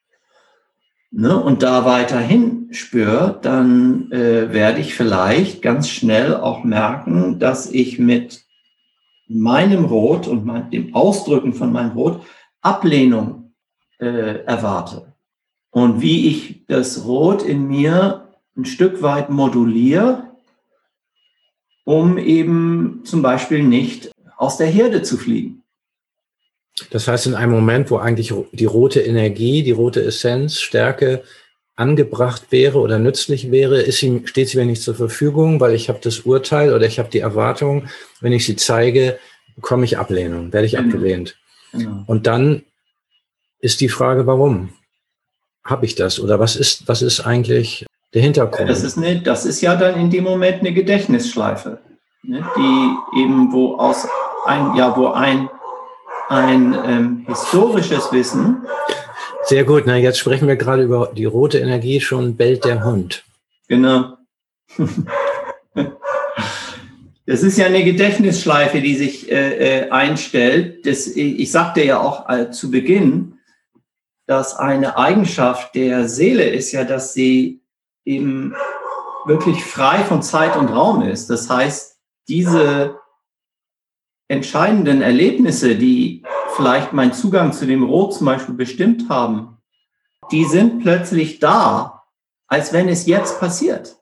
ne, 1.10 1.36
und 1.38 1.62
da 1.62 1.84
weiterhin 1.84 2.68
spüre, 2.72 3.38
dann 3.42 4.10
äh, 4.12 4.52
werde 4.52 4.80
ich 4.80 4.94
vielleicht 4.94 5.62
ganz 5.62 5.88
schnell 5.88 6.34
auch 6.34 6.64
merken, 6.64 7.38
dass 7.38 7.70
ich 7.70 7.98
mit 7.98 8.44
meinem 9.28 9.84
Rot 9.84 10.26
und 10.26 10.44
mein, 10.44 10.70
dem 10.70 10.94
Ausdrücken 10.94 11.52
von 11.52 11.72
meinem 11.72 11.92
Rot 11.92 12.22
Ablehnung 12.60 13.52
äh, 13.98 14.44
erwarte. 14.44 15.14
Und 15.70 16.00
wie 16.00 16.28
ich 16.28 16.66
das 16.66 17.04
Rot 17.04 17.42
in 17.42 17.66
mir 17.66 18.28
ein 18.56 18.64
Stück 18.64 19.02
weit 19.02 19.30
moduliere, 19.30 20.27
um 21.88 22.18
eben 22.18 23.00
zum 23.04 23.22
Beispiel 23.22 23.62
nicht 23.62 24.10
aus 24.36 24.58
der 24.58 24.66
Herde 24.66 25.00
zu 25.00 25.16
fliegen. 25.16 25.62
Das 26.90 27.08
heißt, 27.08 27.26
in 27.28 27.34
einem 27.34 27.52
Moment, 27.52 27.90
wo 27.90 27.96
eigentlich 27.96 28.34
die 28.52 28.66
rote 28.66 29.00
Energie, 29.00 29.62
die 29.62 29.70
rote 29.70 30.04
Essenz, 30.04 30.60
Stärke 30.60 31.22
angebracht 31.76 32.42
wäre 32.50 32.78
oder 32.78 32.98
nützlich 32.98 33.50
wäre, 33.50 33.80
ist 33.80 34.00
sie, 34.00 34.20
steht 34.26 34.50
sie 34.50 34.58
mir 34.58 34.66
nicht 34.66 34.82
zur 34.82 34.96
Verfügung, 34.96 35.60
weil 35.60 35.74
ich 35.74 35.88
habe 35.88 35.98
das 36.02 36.20
Urteil 36.20 36.74
oder 36.74 36.84
ich 36.84 36.98
habe 36.98 37.08
die 37.08 37.20
Erwartung, 37.20 37.88
wenn 38.20 38.32
ich 38.32 38.44
sie 38.44 38.56
zeige, 38.56 39.18
bekomme 39.56 39.86
ich 39.86 39.96
Ablehnung, 39.96 40.52
werde 40.52 40.66
ich 40.66 40.72
genau. 40.72 40.88
abgelehnt. 40.88 41.38
Genau. 41.72 42.04
Und 42.06 42.26
dann 42.26 42.64
ist 43.60 43.80
die 43.80 43.88
Frage, 43.88 44.26
warum 44.26 44.74
habe 45.64 45.86
ich 45.86 45.94
das 45.94 46.20
oder 46.20 46.38
was 46.38 46.54
ist, 46.54 46.86
was 46.86 47.00
ist 47.00 47.20
eigentlich 47.20 47.86
der 48.14 48.22
Hintergrund? 48.22 48.68
Das 48.68 48.82
ist, 48.82 48.96
eine, 48.96 49.20
das 49.20 49.44
ist 49.44 49.60
ja 49.60 49.76
dann 49.76 49.98
in 49.98 50.10
dem 50.10 50.24
Moment 50.24 50.60
eine 50.60 50.72
Gedächtnisschleife, 50.72 51.78
ne, 52.22 52.44
die 52.56 53.20
eben 53.20 53.52
wo 53.52 53.76
aus 53.76 54.06
ein, 54.46 54.74
ja, 54.76 54.96
wo 54.96 55.08
ein 55.08 55.48
ein 56.28 56.76
ähm, 56.84 57.24
historisches 57.26 58.12
Wissen. 58.12 58.66
Sehr 59.44 59.64
gut, 59.64 59.84
na 59.86 59.96
jetzt 59.96 60.18
sprechen 60.18 60.46
wir 60.46 60.56
gerade 60.56 60.82
über 60.82 61.10
die 61.14 61.24
rote 61.24 61.58
Energie, 61.58 62.00
schon 62.00 62.36
bellt 62.36 62.64
der 62.64 62.84
Hund. 62.84 63.24
Genau. 63.68 64.16
Das 67.26 67.42
ist 67.42 67.58
ja 67.58 67.66
eine 67.66 67.84
Gedächtnisschleife, 67.84 68.80
die 68.80 68.96
sich 68.96 69.30
äh, 69.30 69.82
äh, 69.82 69.90
einstellt. 69.90 70.86
Das, 70.86 71.06
ich 71.08 71.52
sagte 71.52 71.84
ja 71.84 72.00
auch 72.00 72.26
äh, 72.26 72.50
zu 72.50 72.70
Beginn, 72.70 73.34
dass 74.26 74.56
eine 74.56 74.96
Eigenschaft 74.96 75.74
der 75.74 76.08
Seele 76.08 76.44
ist 76.44 76.72
ja, 76.72 76.84
dass 76.84 77.12
sie 77.12 77.60
eben 78.08 78.54
wirklich 79.26 79.62
frei 79.64 80.02
von 80.02 80.22
Zeit 80.22 80.56
und 80.56 80.68
Raum 80.68 81.02
ist. 81.02 81.28
Das 81.28 81.50
heißt, 81.50 81.98
diese 82.28 82.98
entscheidenden 84.28 85.02
Erlebnisse, 85.02 85.76
die 85.76 86.24
vielleicht 86.56 86.92
meinen 86.92 87.12
Zugang 87.12 87.52
zu 87.52 87.66
dem 87.66 87.84
Rot 87.84 88.14
zum 88.14 88.26
Beispiel 88.26 88.54
bestimmt 88.54 89.08
haben, 89.08 89.58
die 90.30 90.44
sind 90.44 90.82
plötzlich 90.82 91.38
da, 91.38 92.04
als 92.46 92.72
wenn 92.72 92.88
es 92.88 93.06
jetzt 93.06 93.40
passiert. 93.40 93.96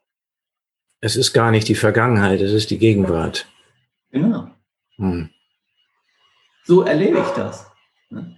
Es 1.01 1.17
ist 1.17 1.33
gar 1.33 1.51
nicht 1.51 1.69
die 1.69 1.75
Vergangenheit, 1.75 2.41
es 2.41 2.53
ist 2.53 2.71
die 2.71 2.79
Gegenwart. 2.79 3.47
Genau. 4.11 4.49
Hm. 4.97 5.31
So 6.65 6.83
erlebe 6.83 7.19
ich 7.19 7.29
das. 7.35 7.71
Ne? 8.11 8.36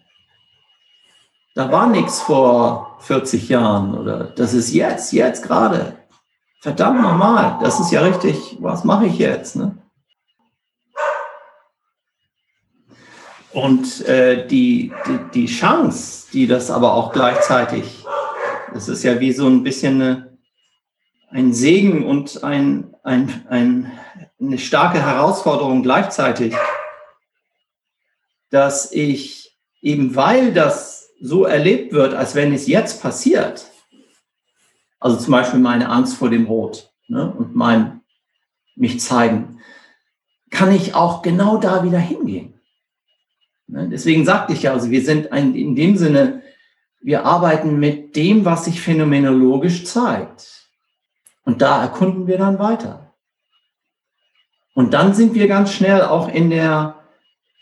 Da 1.58 1.72
war 1.72 1.88
nichts 1.88 2.20
vor 2.20 2.98
40 3.00 3.48
Jahren 3.48 3.98
oder 3.98 4.26
das 4.26 4.54
ist 4.54 4.72
jetzt, 4.72 5.12
jetzt 5.12 5.42
gerade. 5.42 5.96
Verdammt 6.60 7.02
normal. 7.02 7.58
Das 7.60 7.80
ist 7.80 7.90
ja 7.90 8.00
richtig. 8.02 8.56
Was 8.60 8.84
mache 8.84 9.06
ich 9.06 9.18
jetzt? 9.18 9.56
Ne? 9.56 9.76
Und 13.50 14.06
äh, 14.06 14.46
die, 14.46 14.92
die, 15.04 15.18
die 15.34 15.46
Chance, 15.46 16.28
die 16.32 16.46
das 16.46 16.70
aber 16.70 16.94
auch 16.94 17.12
gleichzeitig, 17.12 18.04
das 18.72 18.88
ist 18.88 19.02
ja 19.02 19.18
wie 19.18 19.32
so 19.32 19.48
ein 19.48 19.64
bisschen 19.64 20.00
eine, 20.00 20.38
ein 21.30 21.52
Segen 21.52 22.06
und 22.06 22.44
ein, 22.44 22.94
ein, 23.02 23.44
ein, 23.48 23.92
eine 24.40 24.58
starke 24.58 25.04
Herausforderung 25.04 25.82
gleichzeitig, 25.82 26.54
dass 28.50 28.92
ich 28.92 29.58
eben 29.82 30.14
weil 30.14 30.52
das 30.52 30.97
so 31.20 31.44
erlebt 31.44 31.92
wird, 31.92 32.14
als 32.14 32.34
wenn 32.34 32.52
es 32.52 32.66
jetzt 32.66 33.02
passiert, 33.02 33.66
also 35.00 35.16
zum 35.16 35.32
Beispiel 35.32 35.60
meine 35.60 35.88
Angst 35.88 36.16
vor 36.16 36.30
dem 36.30 36.46
Rot, 36.46 36.90
ne, 37.08 37.32
und 37.32 37.54
mein, 37.54 38.00
mich 38.76 39.00
zeigen, 39.00 39.60
kann 40.50 40.72
ich 40.72 40.94
auch 40.94 41.22
genau 41.22 41.56
da 41.58 41.84
wieder 41.84 41.98
hingehen. 41.98 42.60
Ne, 43.66 43.88
deswegen 43.88 44.24
sagte 44.24 44.52
ich 44.52 44.62
ja, 44.62 44.72
also 44.72 44.90
wir 44.90 45.04
sind 45.04 45.32
ein, 45.32 45.54
in 45.54 45.76
dem 45.76 45.96
Sinne, 45.96 46.42
wir 47.00 47.24
arbeiten 47.24 47.78
mit 47.78 48.16
dem, 48.16 48.44
was 48.44 48.64
sich 48.64 48.80
phänomenologisch 48.80 49.84
zeigt. 49.84 50.68
Und 51.44 51.62
da 51.62 51.82
erkunden 51.82 52.26
wir 52.26 52.38
dann 52.38 52.58
weiter. 52.58 53.14
Und 54.74 54.94
dann 54.94 55.14
sind 55.14 55.34
wir 55.34 55.48
ganz 55.48 55.72
schnell 55.72 56.02
auch 56.02 56.28
in 56.28 56.50
der, 56.50 56.96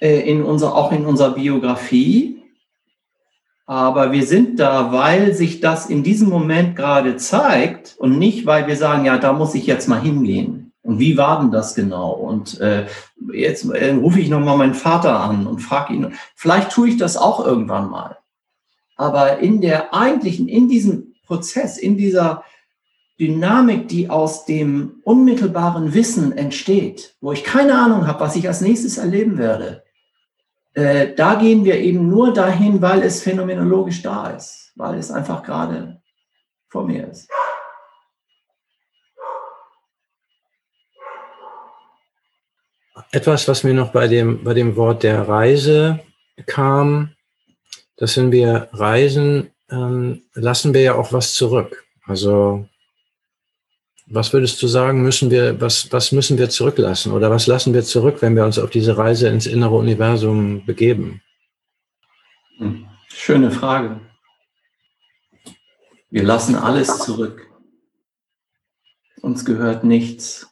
äh, 0.00 0.28
in 0.28 0.42
unser, 0.42 0.74
auch 0.74 0.92
in 0.92 1.06
unserer 1.06 1.34
Biografie. 1.34 2.35
Aber 3.66 4.12
wir 4.12 4.24
sind 4.24 4.60
da, 4.60 4.92
weil 4.92 5.34
sich 5.34 5.60
das 5.60 5.86
in 5.86 6.04
diesem 6.04 6.28
Moment 6.28 6.76
gerade 6.76 7.16
zeigt 7.16 7.96
und 7.98 8.16
nicht, 8.16 8.46
weil 8.46 8.68
wir 8.68 8.76
sagen, 8.76 9.04
ja, 9.04 9.18
da 9.18 9.32
muss 9.32 9.56
ich 9.56 9.66
jetzt 9.66 9.88
mal 9.88 10.00
hingehen. 10.00 10.72
Und 10.82 11.00
wie 11.00 11.16
war 11.16 11.40
denn 11.40 11.50
das 11.50 11.74
genau? 11.74 12.12
Und 12.12 12.60
äh, 12.60 12.86
jetzt 13.32 13.68
äh, 13.68 13.92
rufe 13.94 14.20
ich 14.20 14.28
nochmal 14.28 14.56
meinen 14.56 14.74
Vater 14.74 15.18
an 15.18 15.48
und 15.48 15.58
frage 15.58 15.94
ihn, 15.94 16.14
vielleicht 16.36 16.70
tue 16.70 16.90
ich 16.90 16.96
das 16.96 17.16
auch 17.16 17.44
irgendwann 17.44 17.90
mal. 17.90 18.18
Aber 18.94 19.40
in 19.40 19.60
der 19.60 19.92
eigentlichen, 19.92 20.46
in 20.46 20.68
diesem 20.68 21.14
Prozess, 21.26 21.76
in 21.76 21.96
dieser 21.96 22.44
Dynamik, 23.18 23.88
die 23.88 24.10
aus 24.10 24.44
dem 24.44 25.00
unmittelbaren 25.02 25.92
Wissen 25.92 26.36
entsteht, 26.36 27.16
wo 27.20 27.32
ich 27.32 27.42
keine 27.42 27.76
Ahnung 27.76 28.06
habe, 28.06 28.20
was 28.20 28.36
ich 28.36 28.46
als 28.46 28.60
nächstes 28.60 28.98
erleben 28.98 29.38
werde, 29.38 29.82
äh, 30.76 31.14
da 31.14 31.36
gehen 31.36 31.64
wir 31.64 31.78
eben 31.80 32.06
nur 32.06 32.34
dahin, 32.34 32.82
weil 32.82 33.02
es 33.02 33.22
phänomenologisch 33.22 34.02
da 34.02 34.28
ist, 34.28 34.72
weil 34.76 34.98
es 34.98 35.10
einfach 35.10 35.42
gerade 35.42 36.02
vor 36.68 36.86
mir 36.86 37.08
ist. 37.08 37.30
Etwas, 43.10 43.48
was 43.48 43.64
mir 43.64 43.72
noch 43.72 43.90
bei 43.90 44.06
dem, 44.06 44.44
bei 44.44 44.52
dem 44.52 44.76
Wort 44.76 45.02
der 45.02 45.26
Reise 45.26 46.00
kam, 46.44 47.14
dass 47.96 48.18
wenn 48.18 48.30
wir 48.30 48.68
reisen, 48.72 49.54
ähm, 49.70 50.24
lassen 50.34 50.74
wir 50.74 50.82
ja 50.82 50.94
auch 50.96 51.10
was 51.10 51.32
zurück. 51.34 51.86
Also 52.04 52.68
was 54.06 54.32
würdest 54.32 54.62
du 54.62 54.68
sagen, 54.68 55.02
müssen 55.02 55.30
wir, 55.30 55.60
was, 55.60 55.92
was 55.92 56.12
müssen 56.12 56.38
wir 56.38 56.48
zurücklassen 56.48 57.12
oder 57.12 57.30
was 57.30 57.46
lassen 57.46 57.74
wir 57.74 57.82
zurück, 57.82 58.22
wenn 58.22 58.36
wir 58.36 58.44
uns 58.44 58.58
auf 58.58 58.70
diese 58.70 58.96
Reise 58.96 59.28
ins 59.28 59.46
innere 59.46 59.74
Universum 59.74 60.64
begeben? 60.64 61.22
Hm, 62.58 62.86
schöne 63.08 63.50
Frage. 63.50 64.00
Wir 66.08 66.22
lassen 66.22 66.54
alles 66.54 66.98
zurück. 66.98 67.50
Uns 69.22 69.44
gehört 69.44 69.82
nichts. 69.82 70.48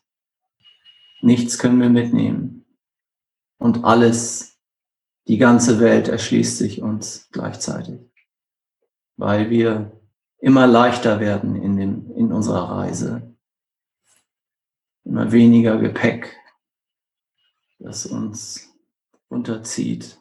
Nichts 1.20 1.58
können 1.58 1.80
wir 1.80 1.88
mitnehmen. 1.88 2.66
Und 3.58 3.84
alles, 3.84 4.58
die 5.28 5.38
ganze 5.38 5.78
Welt 5.78 6.08
erschließt 6.08 6.58
sich 6.58 6.82
uns 6.82 7.28
gleichzeitig, 7.30 8.00
weil 9.16 9.48
wir 9.48 9.92
immer 10.38 10.66
leichter 10.66 11.20
werden 11.20 11.54
in, 11.54 11.76
dem, 11.76 12.10
in 12.16 12.32
unserer 12.32 12.68
Reise 12.68 13.33
immer 15.04 15.32
weniger 15.32 15.78
Gepäck, 15.78 16.36
das 17.78 18.06
uns 18.06 18.74
unterzieht. 19.28 20.18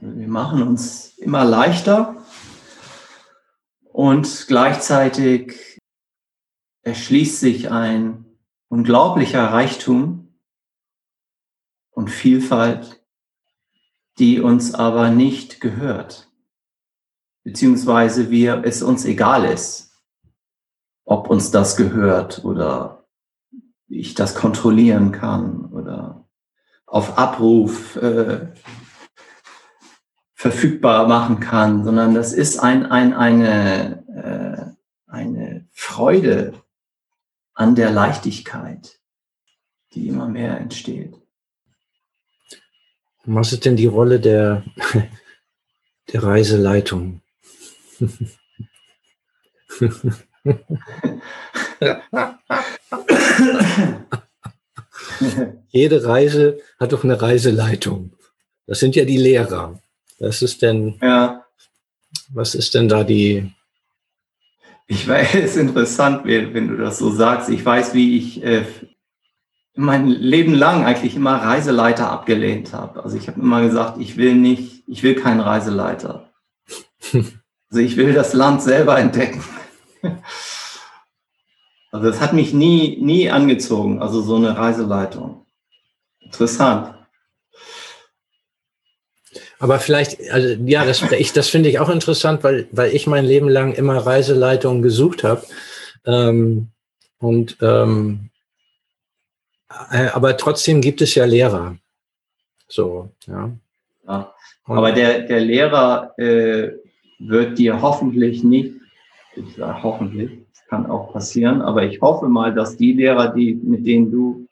Also 0.00 0.16
wir 0.16 0.28
machen 0.28 0.62
uns 0.62 1.18
immer 1.18 1.44
leichter 1.44 2.24
und 3.92 4.46
gleichzeitig 4.46 5.78
erschließt 6.82 7.40
sich 7.40 7.70
ein 7.70 8.24
unglaublicher 8.68 9.44
Reichtum 9.52 10.34
und 11.90 12.08
Vielfalt, 12.08 13.04
die 14.18 14.40
uns 14.40 14.74
aber 14.74 15.10
nicht 15.10 15.60
gehört, 15.60 16.30
beziehungsweise 17.42 18.30
wir, 18.30 18.62
es 18.64 18.82
uns 18.82 19.04
egal 19.04 19.44
ist, 19.44 19.92
ob 21.04 21.28
uns 21.28 21.50
das 21.50 21.76
gehört 21.76 22.44
oder 22.44 22.99
ich 23.90 24.14
das 24.14 24.34
kontrollieren 24.34 25.12
kann 25.12 25.66
oder 25.66 26.26
auf 26.86 27.18
Abruf 27.18 27.96
äh, 27.96 28.48
verfügbar 30.34 31.06
machen 31.06 31.40
kann, 31.40 31.84
sondern 31.84 32.14
das 32.14 32.32
ist 32.32 32.58
ein, 32.58 32.86
ein, 32.86 33.12
eine, 33.12 34.76
äh, 35.06 35.10
eine 35.10 35.68
Freude 35.72 36.54
an 37.52 37.74
der 37.74 37.90
Leichtigkeit, 37.90 38.98
die 39.92 40.08
immer 40.08 40.28
mehr 40.28 40.58
entsteht. 40.58 41.14
Was 43.24 43.52
ist 43.52 43.66
denn 43.66 43.76
die 43.76 43.86
Rolle 43.86 44.18
der, 44.18 44.64
der 46.12 46.22
Reiseleitung? 46.22 47.20
Jede 55.68 56.04
Reise 56.04 56.58
hat 56.78 56.92
doch 56.92 57.02
eine 57.04 57.20
Reiseleitung. 57.20 58.12
Das 58.66 58.80
sind 58.80 58.96
ja 58.96 59.04
die 59.04 59.18
Lehrer. 59.18 59.78
Was 60.18 60.40
ist 60.42 60.62
denn, 60.62 60.98
ja. 61.02 61.44
was 62.32 62.54
ist 62.54 62.74
denn 62.74 62.88
da 62.88 63.04
die? 63.04 63.52
Ich 64.86 65.06
weiß, 65.06 65.34
es 65.34 65.52
ist 65.52 65.56
interessant, 65.56 66.24
wenn 66.24 66.68
du 66.68 66.76
das 66.76 66.98
so 66.98 67.10
sagst. 67.10 67.48
Ich 67.48 67.64
weiß, 67.64 67.94
wie 67.94 68.18
ich 68.18 68.42
äh, 68.42 68.64
mein 69.74 70.08
Leben 70.08 70.54
lang 70.54 70.84
eigentlich 70.84 71.16
immer 71.16 71.36
Reiseleiter 71.36 72.10
abgelehnt 72.10 72.72
habe. 72.72 73.04
Also 73.04 73.16
ich 73.16 73.28
habe 73.28 73.40
immer 73.40 73.62
gesagt, 73.62 74.00
ich 74.00 74.16
will 74.16 74.34
nicht, 74.34 74.82
ich 74.86 75.02
will 75.02 75.14
keinen 75.14 75.40
Reiseleiter. 75.40 76.30
Also 77.72 77.82
ich 77.82 77.96
will 77.96 78.12
das 78.12 78.32
Land 78.32 78.62
selber 78.62 78.98
entdecken. 78.98 79.44
Also 81.92 82.06
das 82.06 82.20
hat 82.20 82.32
mich 82.32 82.52
nie, 82.52 82.98
nie 83.00 83.30
angezogen, 83.30 84.00
also 84.00 84.22
so 84.22 84.36
eine 84.36 84.56
Reiseleitung. 84.56 85.44
Interessant. 86.20 86.94
Aber 89.58 89.78
vielleicht, 89.78 90.30
also 90.30 90.48
ja, 90.64 90.84
das, 90.84 91.02
ich, 91.12 91.32
das 91.32 91.48
finde 91.48 91.68
ich 91.68 91.80
auch 91.80 91.88
interessant, 91.88 92.44
weil, 92.44 92.68
weil 92.70 92.94
ich 92.94 93.06
mein 93.06 93.24
Leben 93.24 93.48
lang 93.48 93.74
immer 93.74 93.96
Reiseleitungen 93.98 94.82
gesucht 94.82 95.24
habe. 95.24 95.44
Ähm, 96.06 96.68
und 97.18 97.58
ähm, 97.60 98.30
äh, 99.90 100.06
aber 100.08 100.36
trotzdem 100.36 100.80
gibt 100.80 101.02
es 101.02 101.14
ja 101.14 101.24
Lehrer. 101.24 101.76
So, 102.68 103.10
ja. 103.26 103.50
ja 104.06 104.34
aber 104.64 104.92
der, 104.92 105.22
der 105.22 105.40
Lehrer 105.40 106.14
äh, 106.18 106.70
wird 107.18 107.58
dir 107.58 107.82
hoffentlich 107.82 108.42
nicht, 108.44 108.79
ich 109.36 109.54
sage 109.56 109.82
hoffentlich, 109.82 110.46
kann 110.70 110.86
auch 110.86 111.12
passieren. 111.12 111.60
Aber 111.60 111.82
ich 111.82 112.00
hoffe 112.00 112.28
mal, 112.28 112.54
dass 112.54 112.76
die 112.76 112.92
Lehrer, 112.92 113.28
die, 113.28 113.54
mit 113.54 113.86
denen 113.86 114.10
du 114.10 114.46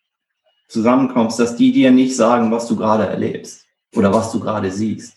zusammenkommst, 0.69 1.39
dass 1.39 1.57
die 1.57 1.73
dir 1.73 1.91
nicht 1.91 2.15
sagen, 2.15 2.51
was 2.51 2.69
du 2.69 2.77
gerade 2.77 3.07
erlebst 3.07 3.65
oder 3.97 4.13
was 4.13 4.33
du 4.33 4.41
gerade 4.41 4.71
siehst 4.71 5.17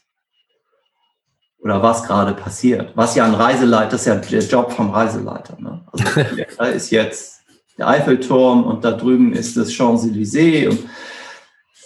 oder 1.60 1.84
was 1.84 2.04
gerade 2.04 2.34
passiert. 2.34 2.92
Was 2.96 3.16
ja 3.16 3.26
ein 3.26 3.34
Reiseleiter, 3.34 3.92
das 3.92 4.02
ist 4.02 4.08
ja 4.08 4.16
der 4.16 4.42
Job 4.42 4.72
vom 4.72 4.92
Reiseleiter. 4.92 5.58
Ne? 5.60 5.86
Also 5.92 6.06
da 6.58 6.66
ist 6.66 6.92
jetzt 6.92 7.42
der 7.78 7.88
Eiffelturm 7.88 8.64
und 8.64 8.86
da 8.86 8.92
drüben 8.92 9.34
ist 9.34 9.58
das 9.58 9.72
Champs-Élysées 9.72 10.70
und 10.70 10.90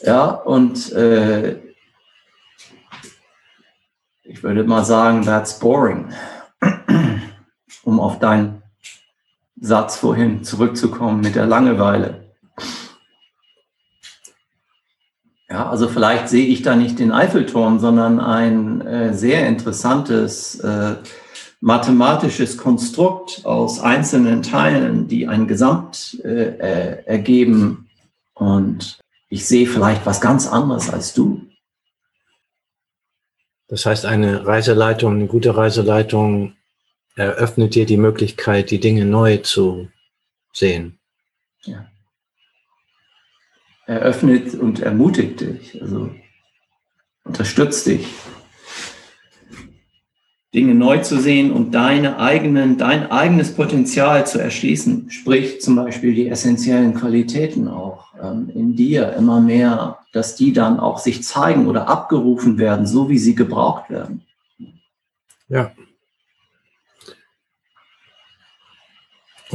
ja, 0.02 0.30
und 0.30 0.92
äh, 0.92 1.58
ich 4.24 4.44
würde 4.44 4.64
mal 4.66 4.84
sagen, 4.84 5.24
that's 5.24 5.58
boring, 5.58 6.10
um 7.86 8.00
auf 8.00 8.20
dein 8.20 8.62
Satz 9.60 9.96
vorhin 9.96 10.44
zurückzukommen 10.44 11.22
mit 11.22 11.36
der 11.36 11.46
Langeweile. 11.46 12.26
Ja, 15.50 15.70
also 15.70 15.88
vielleicht 15.88 16.28
sehe 16.28 16.48
ich 16.48 16.64
da 16.64 16.76
nicht 16.76 17.00
den 17.00 17.12
Eiffelturm, 17.12 17.80
sondern 17.80 18.20
ein 18.20 18.82
äh, 18.82 19.14
sehr 19.14 19.48
interessantes 19.48 20.60
äh, 20.60 20.96
mathematisches 21.62 22.58
Konstrukt 22.58 23.46
aus 23.46 23.80
einzelnen 23.80 24.42
Teilen, 24.42 25.08
die 25.08 25.28
ein 25.28 25.48
Gesamt 25.48 26.20
äh, 26.24 26.58
äh 26.58 27.06
ergeben. 27.06 27.88
Und 28.34 29.00
ich 29.30 29.46
sehe 29.46 29.68
vielleicht 29.68 30.06
was 30.06 30.20
ganz 30.20 30.48
anderes 30.48 30.90
als 30.90 31.14
du. 31.14 31.42
Das 33.68 33.86
heißt, 33.86 34.06
eine 34.06 34.46
Reiseleitung, 34.46 35.14
eine 35.14 35.28
gute 35.28 35.56
Reiseleitung 35.56 36.55
eröffnet 37.16 37.76
dir 37.76 37.86
die 37.86 37.98
Möglichkeit, 37.98 38.72
die 38.72 38.80
Dinge 38.80 39.06
neu 39.06 39.38
zu 39.38 39.88
sehen. 40.54 41.00
Ja. 41.64 41.86
Eröffnet 43.88 44.56
und 44.56 44.80
ermutigt 44.80 45.42
dich, 45.42 45.82
also 45.82 46.12
unterstützt 47.24 47.86
dich, 47.88 48.08
Dinge 50.56 50.74
neu 50.74 51.00
zu 51.00 51.20
sehen 51.20 51.52
und 51.52 51.76
deine 51.76 52.18
eigenen, 52.18 52.78
dein 52.78 53.12
eigenes 53.12 53.54
Potenzial 53.54 54.26
zu 54.26 54.40
erschließen, 54.40 55.12
sprich 55.12 55.60
zum 55.60 55.76
Beispiel 55.76 56.14
die 56.14 56.30
essentiellen 56.30 56.94
Qualitäten 56.94 57.68
auch 57.68 58.14
ähm, 58.22 58.50
in 58.56 58.76
dir 58.76 59.14
immer 59.14 59.42
mehr, 59.42 60.00
dass 60.14 60.38
die 60.38 60.54
dann 60.54 60.80
auch 60.80 61.00
sich 61.00 61.24
zeigen 61.24 61.68
oder 61.68 61.90
abgerufen 61.90 62.58
werden, 62.58 62.86
so 62.86 63.10
wie 63.10 63.18
sie 63.18 63.36
gebraucht 63.36 63.90
werden. 63.90 64.24
Ja. 65.50 65.74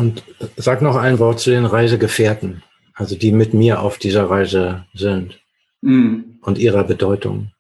Und 0.01 0.24
sag 0.57 0.82
noch 0.82 0.96
ein 0.96 1.18
Wort 1.18 1.40
zu 1.40 1.51
den 1.51 1.66
Reisegefährten, 1.66 2.62
also 2.94 3.16
die 3.16 3.32
mit 3.32 3.55
mir 3.55 3.82
auf 3.82 3.98
dieser 3.98 4.30
Reise 4.30 4.86
sind 4.94 5.38
mm. 5.82 6.38
und 6.42 6.59
ihrer 6.59 6.84
Bedeutung 6.84 7.53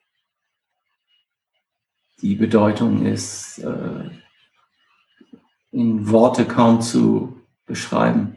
die 2.22 2.34
Bedeutung 2.34 3.06
ist 3.06 3.58
äh, 3.58 4.10
in 5.72 6.10
Worte 6.10 6.44
kaum 6.44 6.80
zu 6.80 7.40
beschreiben. 7.66 8.36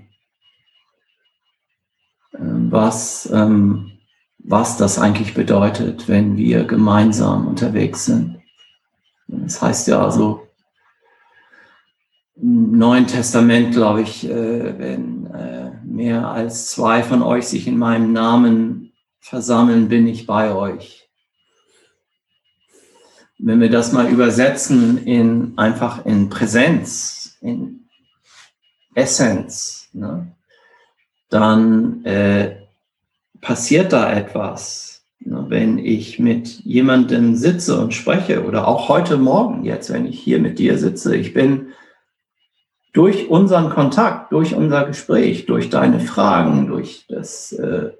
Äh, 2.33 2.39
was, 2.39 3.29
ähm, 3.31 3.91
was 4.39 4.77
das 4.77 4.99
eigentlich 4.99 5.33
bedeutet, 5.33 6.07
wenn 6.07 6.37
wir 6.37 6.63
gemeinsam 6.63 7.47
unterwegs 7.47 8.05
sind. 8.05 8.41
Das 9.27 9.61
heißt 9.61 9.87
ja 9.87 10.03
also 10.03 10.47
im 12.35 12.77
Neuen 12.77 13.07
Testament, 13.07 13.73
glaube 13.73 14.01
ich, 14.01 14.27
äh, 14.27 14.79
wenn 14.79 15.27
äh, 15.27 15.71
mehr 15.83 16.27
als 16.29 16.67
zwei 16.67 17.03
von 17.03 17.21
euch 17.21 17.47
sich 17.47 17.67
in 17.67 17.77
meinem 17.77 18.11
Namen 18.11 18.93
versammeln, 19.19 19.87
bin 19.87 20.07
ich 20.07 20.25
bei 20.25 20.53
euch. 20.53 21.09
Wenn 23.37 23.59
wir 23.59 23.69
das 23.69 23.91
mal 23.91 24.09
übersetzen 24.09 25.05
in 25.05 25.53
einfach 25.57 26.05
in 26.05 26.29
Präsenz, 26.29 27.37
in 27.41 27.87
Essenz, 28.95 29.89
ne, 29.93 30.31
dann 31.29 32.05
äh, 32.05 32.55
passiert 33.41 33.91
da 33.91 34.11
etwas. 34.13 35.05
Ne, 35.19 35.45
wenn 35.49 35.77
ich 35.77 36.19
mit 36.19 36.61
jemandem 36.61 37.35
sitze 37.35 37.79
und 37.79 37.93
spreche 37.93 38.45
oder 38.45 38.67
auch 38.67 38.89
heute 38.89 39.17
Morgen 39.17 39.65
jetzt, 39.65 39.91
wenn 39.91 40.05
ich 40.05 40.19
hier 40.19 40.39
mit 40.39 40.57
dir 40.57 40.77
sitze, 40.77 41.15
ich 41.15 41.33
bin 41.33 41.73
durch 42.93 43.29
unseren 43.29 43.69
Kontakt, 43.69 44.31
durch 44.31 44.55
unser 44.55 44.85
Gespräch, 44.85 45.45
durch 45.45 45.69
deine 45.69 45.99
Fragen, 45.99 46.67
durch 46.67 47.05
das, 47.09 47.51
äh, 47.51 47.91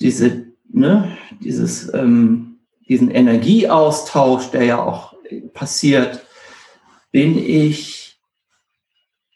diese, 0.00 0.46
ne, 0.68 1.16
dieses 1.40 1.92
ähm, 1.94 2.52
diesen 2.88 3.10
Energieaustausch, 3.10 4.50
der 4.50 4.64
ja 4.64 4.82
auch 4.82 5.14
passiert, 5.54 6.26
bin 7.10 7.38
ich 7.38 8.20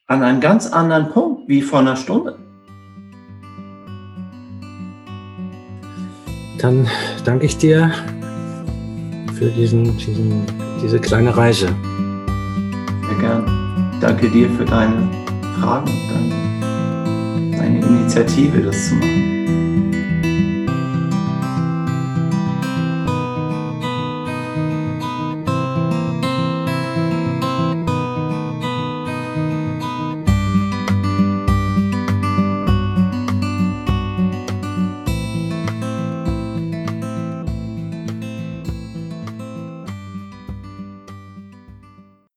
an 0.06 0.22
einem 0.22 0.40
ganz 0.40 0.66
anderen 0.66 1.10
Punkt 1.10 1.48
wie 1.48 1.62
vor 1.62 1.80
einer 1.80 1.96
Stunde. 1.96 2.38
Dann 6.58 6.88
danke 7.24 7.46
ich 7.46 7.58
dir 7.58 7.92
für 9.38 9.50
diesen, 9.50 9.96
diesen, 9.98 10.46
diese 10.82 10.98
kleine 10.98 11.36
Reise. 11.36 11.66
Sehr 11.66 13.18
gern. 13.20 13.65
Danke 14.00 14.28
dir 14.28 14.50
für 14.50 14.64
deine 14.64 15.08
Fragen 15.58 15.88
und 15.88 16.10
deine, 16.10 17.56
deine 17.56 17.80
Initiative, 17.80 18.60
das 18.60 18.88
zu 18.88 18.94
machen. 18.96 19.65